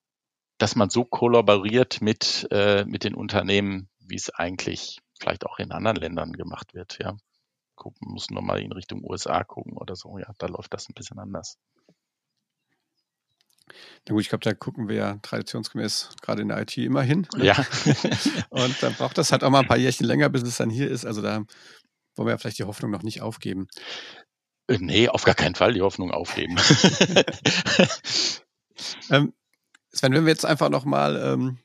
dass 0.58 0.76
man 0.76 0.90
so 0.90 1.04
kollaboriert 1.04 2.00
mit, 2.02 2.46
äh, 2.50 2.84
mit 2.84 3.04
den 3.04 3.14
Unternehmen, 3.14 3.88
wie 4.00 4.16
es 4.16 4.30
eigentlich 4.30 5.00
vielleicht 5.18 5.46
auch 5.46 5.58
in 5.58 5.72
anderen 5.72 5.96
Ländern 5.96 6.32
gemacht 6.32 6.74
wird, 6.74 6.98
ja. 7.00 7.16
Gucken, 7.74 8.10
muss 8.10 8.30
nur 8.30 8.42
mal 8.42 8.60
in 8.60 8.72
Richtung 8.72 9.04
USA 9.04 9.44
gucken 9.44 9.76
oder 9.76 9.94
so, 9.94 10.18
ja, 10.18 10.32
da 10.38 10.48
läuft 10.48 10.74
das 10.74 10.88
ein 10.88 10.94
bisschen 10.94 11.20
anders. 11.20 11.58
Na 14.06 14.14
gut, 14.14 14.22
ich 14.22 14.28
glaube, 14.28 14.44
da 14.44 14.54
gucken 14.54 14.88
wir 14.88 14.96
ja 14.96 15.18
traditionsgemäß 15.22 16.10
gerade 16.22 16.42
in 16.42 16.48
der 16.48 16.60
IT 16.60 16.76
immer 16.78 17.02
hin. 17.02 17.26
Ne? 17.36 17.46
Ja. 17.46 17.66
und 18.50 18.82
dann 18.82 18.94
braucht 18.94 19.18
das 19.18 19.32
halt 19.32 19.44
auch 19.44 19.50
mal 19.50 19.60
ein 19.60 19.68
paar 19.68 19.76
Jährchen 19.76 20.06
länger, 20.06 20.28
bis 20.28 20.42
es 20.42 20.56
dann 20.56 20.70
hier 20.70 20.90
ist. 20.90 21.04
Also 21.04 21.22
da 21.22 21.44
wollen 22.16 22.26
wir 22.26 22.30
ja 22.30 22.38
vielleicht 22.38 22.58
die 22.58 22.64
Hoffnung 22.64 22.90
noch 22.90 23.02
nicht 23.02 23.22
aufgeben. 23.22 23.68
Äh, 24.68 24.78
nee, 24.80 25.08
auf 25.08 25.24
gar 25.24 25.34
keinen 25.34 25.54
Fall 25.54 25.72
die 25.72 25.82
Hoffnung 25.82 26.10
aufgeben. 26.10 26.56
ähm, 29.10 29.32
Sven, 29.92 30.12
wenn 30.12 30.24
wir 30.24 30.32
jetzt 30.32 30.44
einfach 30.44 30.68
nochmal, 30.68 31.16
ähm, 31.16 31.58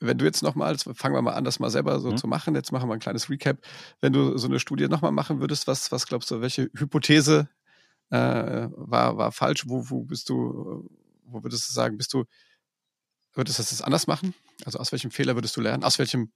wenn 0.00 0.18
du 0.18 0.24
jetzt 0.24 0.42
nochmal, 0.42 0.76
fangen 0.78 1.14
wir 1.14 1.22
mal 1.22 1.34
an, 1.34 1.44
das 1.44 1.60
mal 1.60 1.70
selber 1.70 2.00
so 2.00 2.10
mhm. 2.10 2.16
zu 2.16 2.26
machen. 2.26 2.54
Jetzt 2.54 2.72
machen 2.72 2.88
wir 2.88 2.94
ein 2.94 3.00
kleines 3.00 3.30
Recap. 3.30 3.58
Wenn 4.00 4.12
du 4.12 4.36
so 4.38 4.48
eine 4.48 4.58
Studie 4.58 4.88
nochmal 4.88 5.12
machen 5.12 5.40
würdest, 5.40 5.66
was, 5.66 5.92
was 5.92 6.06
glaubst 6.06 6.30
du, 6.30 6.40
welche 6.40 6.70
Hypothese 6.74 7.48
äh, 8.10 8.68
war, 8.70 9.18
war 9.18 9.32
falsch? 9.32 9.64
Wo, 9.66 9.90
wo 9.90 10.02
bist 10.02 10.28
du, 10.28 10.88
wo 11.30 11.42
würdest 11.42 11.68
du 11.68 11.72
sagen, 11.72 11.96
bist 11.96 12.12
du, 12.12 12.24
würdest 13.34 13.58
du 13.58 13.62
das 13.62 13.82
anders 13.82 14.06
machen? 14.06 14.34
Also 14.64 14.78
aus 14.78 14.92
welchem 14.92 15.10
Fehler 15.10 15.34
würdest 15.34 15.56
du 15.56 15.60
lernen? 15.60 15.84
Aus 15.84 15.98
welchem, 15.98 16.32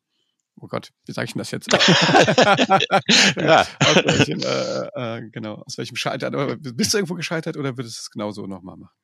oh 0.56 0.68
Gott, 0.68 0.90
wie 1.06 1.12
sage 1.12 1.26
ich 1.26 1.32
denn 1.32 1.40
das 1.40 1.50
jetzt? 1.50 1.72
ja. 3.36 3.60
aus 3.80 3.96
welchem, 4.04 4.40
äh, 4.40 5.18
äh, 5.18 5.30
genau, 5.30 5.62
aus 5.66 5.78
welchem 5.78 5.96
Scheitern, 5.96 6.60
bist 6.60 6.92
du 6.92 6.98
irgendwo 6.98 7.14
gescheitert 7.14 7.56
oder 7.56 7.76
würdest 7.76 7.98
du 7.98 8.00
es 8.00 8.10
genauso 8.10 8.46
nochmal 8.46 8.76
machen? 8.76 8.94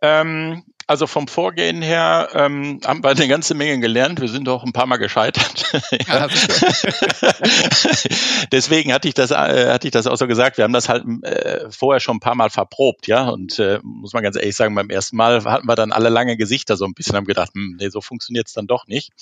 Ähm, 0.00 0.64
also 0.88 1.06
vom 1.06 1.28
Vorgehen 1.28 1.82
her 1.82 2.30
ähm, 2.32 2.80
haben 2.82 3.04
wir 3.04 3.10
eine 3.10 3.28
ganze 3.28 3.54
Menge 3.54 3.78
gelernt. 3.78 4.22
Wir 4.22 4.28
sind 4.28 4.48
auch 4.48 4.64
ein 4.64 4.72
paar 4.72 4.86
Mal 4.86 4.96
gescheitert. 4.96 5.70
Deswegen 8.52 8.94
hatte 8.94 9.06
ich 9.06 9.12
das, 9.12 9.30
äh, 9.30 9.70
hatte 9.70 9.86
ich 9.86 9.92
das 9.92 10.06
auch 10.06 10.16
so 10.16 10.26
gesagt. 10.26 10.56
Wir 10.56 10.64
haben 10.64 10.72
das 10.72 10.88
halt 10.88 11.04
äh, 11.24 11.70
vorher 11.70 12.00
schon 12.00 12.16
ein 12.16 12.20
paar 12.20 12.34
Mal 12.34 12.48
verprobt, 12.48 13.06
ja. 13.06 13.28
Und 13.28 13.58
äh, 13.58 13.80
muss 13.82 14.14
man 14.14 14.22
ganz 14.22 14.36
ehrlich 14.36 14.56
sagen, 14.56 14.74
beim 14.74 14.88
ersten 14.88 15.18
Mal 15.18 15.44
hatten 15.44 15.68
wir 15.68 15.76
dann 15.76 15.92
alle 15.92 16.08
lange 16.08 16.38
Gesichter 16.38 16.78
so 16.78 16.86
ein 16.86 16.94
bisschen, 16.94 17.16
haben 17.16 17.26
gedacht, 17.26 17.52
hm, 17.52 17.76
nee, 17.78 17.90
so 17.90 18.00
funktioniert's 18.00 18.54
dann 18.54 18.66
doch 18.66 18.86
nicht. 18.86 19.12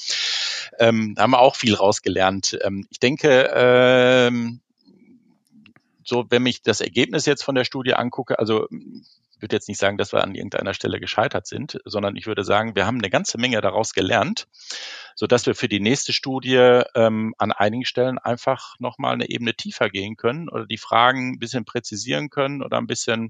Ähm, 0.79 1.15
da 1.17 1.23
haben 1.23 1.33
wir 1.33 1.41
auch 1.41 1.57
viel 1.57 1.75
rausgelernt. 1.75 2.57
Ähm, 2.63 2.87
ich 2.91 3.01
denke, 3.01 3.51
ähm, 3.53 4.61
so, 6.05 6.27
wenn 6.31 6.45
mich 6.45 6.63
das 6.63 6.81
Ergebnis 6.81 7.27
jetzt 7.27 7.43
von 7.43 7.57
der 7.57 7.65
Studie 7.65 7.95
angucke, 7.95 8.39
also 8.39 8.69
ich 8.71 9.03
würde 9.41 9.57
jetzt 9.57 9.69
nicht 9.69 9.79
sagen, 9.79 9.99
dass 9.99 10.13
wir 10.13 10.23
an 10.23 10.35
irgendeiner 10.35 10.75
Stelle 10.75 11.01
gescheitert 11.01 11.47
sind, 11.47 11.79
sondern 11.85 12.17
ich 12.17 12.27
würde 12.27 12.45
sagen, 12.45 12.75
wir 12.75 12.87
haben 12.87 12.99
eine 12.99 13.11
ganze 13.11 13.39
Menge 13.39 13.61
daraus 13.61 13.93
gelernt, 13.93 14.47
so 15.15 15.27
dass 15.27 15.47
wir 15.47 15.55
für 15.55 15.69
die 15.69 15.81
nächste 15.81 16.13
Studie 16.13 16.83
ähm, 16.95 17.35
an 17.39 17.53
einigen 17.53 17.85
Stellen 17.85 18.19
einfach 18.19 18.75
nochmal 18.79 19.15
eine 19.15 19.29
Ebene 19.29 19.55
tiefer 19.55 19.91
gehen 19.91 20.17
können 20.17 20.49
oder 20.49 20.67
die 20.67 20.79
Fragen 20.79 21.33
ein 21.33 21.39
bisschen 21.39 21.65
präzisieren 21.65 22.31
können 22.31 22.63
oder 22.63 22.79
ein 22.79 22.87
bisschen 22.87 23.29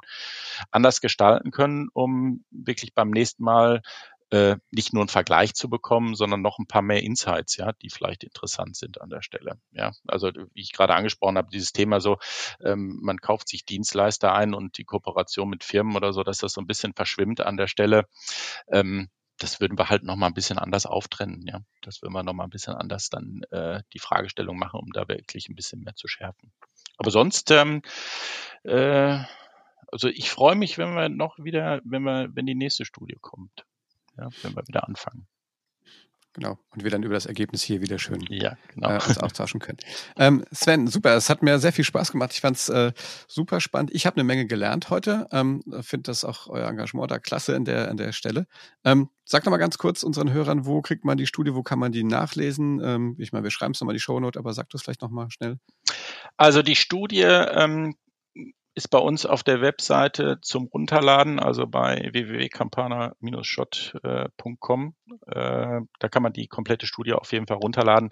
anders 0.71 1.01
gestalten 1.01 1.51
können, 1.51 1.88
um 1.92 2.45
wirklich 2.51 2.95
beim 2.95 3.11
nächsten 3.11 3.45
Mal 3.45 3.83
äh, 4.31 4.57
nicht 4.71 4.93
nur 4.93 5.03
einen 5.03 5.09
Vergleich 5.09 5.55
zu 5.55 5.71
bekommen, 5.71 6.15
sondern 6.15 6.43
noch 6.43 6.59
ein 6.59 6.67
paar 6.67 6.83
mehr 6.83 7.03
Insights, 7.03 7.57
ja, 7.57 7.73
die 7.73 7.91
vielleicht 7.91 8.25
interessant 8.25 8.77
sind 8.77 9.01
an 9.01 9.11
der 9.11 9.23
Stelle. 9.23 9.61
Ja, 9.71 9.93
also 10.07 10.29
wie 10.29 10.61
ich 10.61 10.73
gerade 10.73 10.95
angesprochen 10.95 11.39
habe, 11.39 11.49
dieses 11.53 11.73
Thema 11.73 12.01
so, 12.01 12.19
ähm, 12.61 12.99
man 13.03 13.19
kauft 13.19 13.49
sich 13.49 13.65
Dienstleister 13.65 14.35
ein 14.35 14.55
und 14.55 14.79
die 14.79 14.85
Kooperation 14.85 15.49
mit 15.49 15.65
Firmen 15.65 15.97
oder 15.97 16.12
so, 16.12 16.23
dass 16.25 16.39
das 16.39 16.53
so 16.53 16.61
ein 16.61 16.67
bisschen 16.67 16.93
verschwimmt 16.95 17.41
an 17.41 17.57
der 17.57 17.69
Stelle. 17.69 18.07
Ähm, 18.69 19.09
das 19.39 19.61
würden 19.61 19.79
wir 19.79 19.91
halt 19.91 20.03
noch 20.03 20.17
mal 20.17 20.29
ein 20.29 20.35
bisschen 20.35 20.59
anders 20.59 20.87
auftrennen, 20.87 21.47
ja. 21.47 21.61
Das 21.83 22.03
würden 22.03 22.15
wir 22.15 22.23
noch 22.23 22.33
mal 22.33 22.45
ein 22.45 22.51
bisschen 22.51 22.75
anders 22.75 23.11
dann 23.11 23.43
äh, 23.51 23.83
die 23.93 23.99
Fragestellung 23.99 24.59
machen, 24.59 24.81
um 24.81 24.93
da 24.93 25.07
wirklich 25.09 25.49
ein 25.49 25.55
bisschen 25.55 25.83
mehr 25.83 25.95
zu 25.95 26.09
schärfen. 26.09 26.53
Aber 26.97 27.11
sonst, 27.11 27.51
ähm, 27.51 27.83
äh, 28.65 29.19
also 29.93 30.09
ich 30.09 30.31
freue 30.31 30.57
mich, 30.57 30.79
wenn 30.79 30.95
wir 30.95 31.11
noch 31.11 31.39
wieder, 31.39 31.81
wenn 31.85 32.03
wir, 32.03 32.29
wenn 32.35 32.47
die 32.47 32.55
nächste 32.55 32.87
Studie 32.87 33.19
kommt 33.21 33.67
ja, 34.16 34.29
wenn 34.42 34.55
wir 34.57 34.66
wieder 34.66 34.87
anfangen. 34.87 35.26
Genau. 36.37 36.59
Und 36.68 36.85
wir 36.85 36.90
dann 36.90 37.02
über 37.02 37.14
das 37.14 37.24
Ergebnis 37.24 37.62
hier 37.62 37.81
wieder 37.81 37.98
schön 37.98 38.20
ja, 38.29 38.59
genau. 38.74 38.90
äh, 38.90 38.94
uns 38.96 39.16
austauschen 39.16 39.59
können. 39.59 39.79
Ähm, 40.18 40.44
Sven, 40.52 40.87
super. 40.87 41.16
Es 41.16 41.31
hat 41.31 41.42
mir 41.42 41.59
sehr 41.59 41.72
viel 41.72 41.85
Spaß 41.85 42.12
gemacht. 42.12 42.33
Ich 42.35 42.42
fand 42.42 42.59
es 42.59 42.68
äh, 42.68 42.92
super 43.26 43.59
spannend. 43.59 43.90
Ich 43.94 44.05
habe 44.05 44.16
eine 44.16 44.24
Menge 44.24 44.46
gelernt 44.46 44.90
heute. 44.90 45.26
Ähm, 45.33 45.62
Finde 45.81 46.11
das 46.11 46.26
auch 46.26 46.48
euer 46.48 46.68
Engagement 46.68 47.11
da 47.11 47.18
klasse 47.18 47.55
in 47.55 47.64
der, 47.64 47.90
an 47.90 47.96
der 47.96 48.12
Stelle. 48.12 48.46
Ähm, 48.85 49.09
sag 49.24 49.46
noch 49.46 49.50
mal 49.50 49.57
ganz 49.57 49.79
kurz 49.79 50.02
unseren 50.02 50.31
Hörern, 50.31 50.66
wo 50.66 50.83
kriegt 50.83 51.07
man 51.07 51.16
die 51.16 51.26
Studie, 51.26 51.55
wo 51.55 51.62
kann 51.62 51.79
man 51.79 51.90
die 51.90 52.05
nachlesen? 52.05 52.83
Ähm, 52.85 53.17
ich 53.19 53.33
meine, 53.33 53.44
wir 53.44 53.50
schreiben 53.50 53.73
es 53.73 53.81
nochmal 53.81 53.94
die 53.94 54.00
Shownote, 54.00 54.38
aber 54.38 54.52
sag 54.52 54.69
das 54.69 54.83
vielleicht 54.83 55.00
nochmal 55.00 55.31
schnell. 55.31 55.56
Also 56.37 56.62
die 56.62 56.77
Studie 56.77 57.23
ähm, 57.23 57.94
ist 58.77 58.90
bei 58.90 58.98
uns 58.98 59.24
auf 59.24 59.42
der 59.42 59.62
Webseite 59.62 60.38
zum 60.42 60.66
Runterladen, 60.66 61.40
also 61.40 61.66
bei 61.66 62.10
www.campana-shot.com. 62.12 64.94
Äh, 65.27 65.81
da 65.98 66.08
kann 66.10 66.22
man 66.22 66.35
die 66.35 66.46
komplette 66.46 66.87
Studie 66.87 67.14
auf 67.14 67.33
jeden 67.33 67.46
Fall 67.46 67.56
runterladen. 67.56 68.10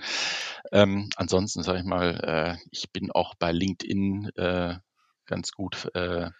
Ähm, 0.72 1.10
ansonsten 1.16 1.62
sage 1.62 1.80
ich 1.80 1.84
mal, 1.84 2.18
äh, 2.24 2.56
ich 2.70 2.90
bin 2.90 3.12
auch 3.12 3.34
bei 3.34 3.52
LinkedIn 3.52 4.30
äh, 4.36 4.76
ganz 5.26 5.52
gut, 5.52 5.90
äh, 5.94 6.30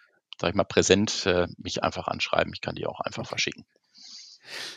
sage 0.41 0.49
ich 0.49 0.55
mal, 0.55 0.63
präsent. 0.63 1.27
Äh, 1.27 1.45
mich 1.59 1.83
einfach 1.83 2.07
anschreiben. 2.07 2.51
Ich 2.51 2.61
kann 2.61 2.73
die 2.73 2.87
auch 2.87 3.01
einfach 3.01 3.27
verschicken. 3.27 3.63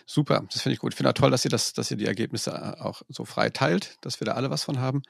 Super, 0.05 0.45
das 0.53 0.61
finde 0.61 0.75
ich 0.75 0.79
gut. 0.79 0.93
Ich 0.93 0.99
finde 0.99 1.09
auch 1.09 1.15
toll, 1.15 1.31
dass 1.31 1.47
ihr 1.47 1.51
das, 1.51 1.73
dass 1.73 1.91
ihr 1.91 1.97
die 1.97 2.05
Ergebnisse 2.05 2.51
äh, 2.51 2.77
auch 2.83 3.01
so 3.09 3.25
frei 3.25 3.49
teilt, 3.49 3.97
dass 4.03 4.21
wir 4.21 4.27
da 4.27 4.33
alle 4.33 4.51
was 4.51 4.65
von 4.65 4.79
haben. 4.79 5.01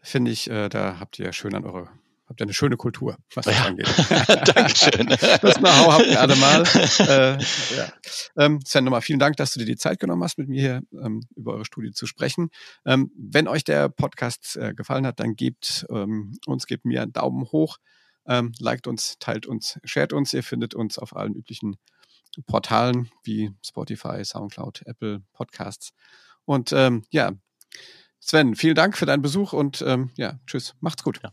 Finde 0.00 0.30
ich, 0.30 0.48
äh, 0.48 0.68
da 0.68 1.00
habt 1.00 1.18
ihr 1.18 1.32
schön 1.32 1.56
an 1.56 1.64
eure 1.64 1.88
habt 2.30 2.40
ihr 2.40 2.44
eine 2.44 2.54
schöne 2.54 2.76
Kultur, 2.76 3.18
was 3.34 3.44
das 3.44 3.56
ja. 3.56 3.64
angeht. 3.64 3.88
Dankeschön. 4.54 5.06
das 5.08 5.56
Know-how 5.56 5.94
habt 5.94 6.06
ihr 6.06 6.20
alle 6.20 6.36
mal. 6.36 6.64
Äh, 7.00 7.38
ja. 7.76 7.92
ähm, 8.36 8.60
Sven, 8.64 8.84
nochmal 8.84 9.00
vielen 9.00 9.18
Dank, 9.18 9.36
dass 9.36 9.52
du 9.52 9.58
dir 9.58 9.64
die 9.64 9.76
Zeit 9.76 9.98
genommen 9.98 10.22
hast, 10.22 10.38
mit 10.38 10.48
mir 10.48 10.60
hier 10.60 10.82
ähm, 10.92 11.22
über 11.34 11.54
eure 11.54 11.64
Studie 11.64 11.92
zu 11.92 12.06
sprechen. 12.06 12.50
Ähm, 12.84 13.10
wenn 13.16 13.48
euch 13.48 13.64
der 13.64 13.88
Podcast 13.88 14.56
äh, 14.56 14.74
gefallen 14.74 15.06
hat, 15.06 15.18
dann 15.18 15.34
gebt 15.34 15.86
ähm, 15.90 16.38
uns, 16.46 16.66
gebt 16.66 16.84
mir 16.84 17.02
einen 17.02 17.12
Daumen 17.12 17.44
hoch, 17.50 17.78
ähm, 18.26 18.52
liked 18.60 18.86
uns, 18.86 19.16
teilt 19.18 19.46
uns, 19.46 19.80
shared 19.84 20.12
uns. 20.12 20.32
Ihr 20.32 20.42
findet 20.42 20.74
uns 20.74 20.98
auf 20.98 21.16
allen 21.16 21.34
üblichen 21.34 21.76
Portalen 22.46 23.10
wie 23.24 23.50
Spotify, 23.64 24.24
Soundcloud, 24.24 24.82
Apple 24.86 25.22
Podcasts. 25.32 25.92
Und 26.44 26.72
ähm, 26.72 27.02
ja, 27.10 27.32
Sven, 28.20 28.54
vielen 28.54 28.74
Dank 28.74 28.96
für 28.96 29.06
deinen 29.06 29.22
Besuch 29.22 29.52
und 29.52 29.82
ähm, 29.82 30.10
ja, 30.16 30.38
tschüss. 30.46 30.74
Macht's 30.80 31.02
gut. 31.02 31.20
Ja, 31.22 31.32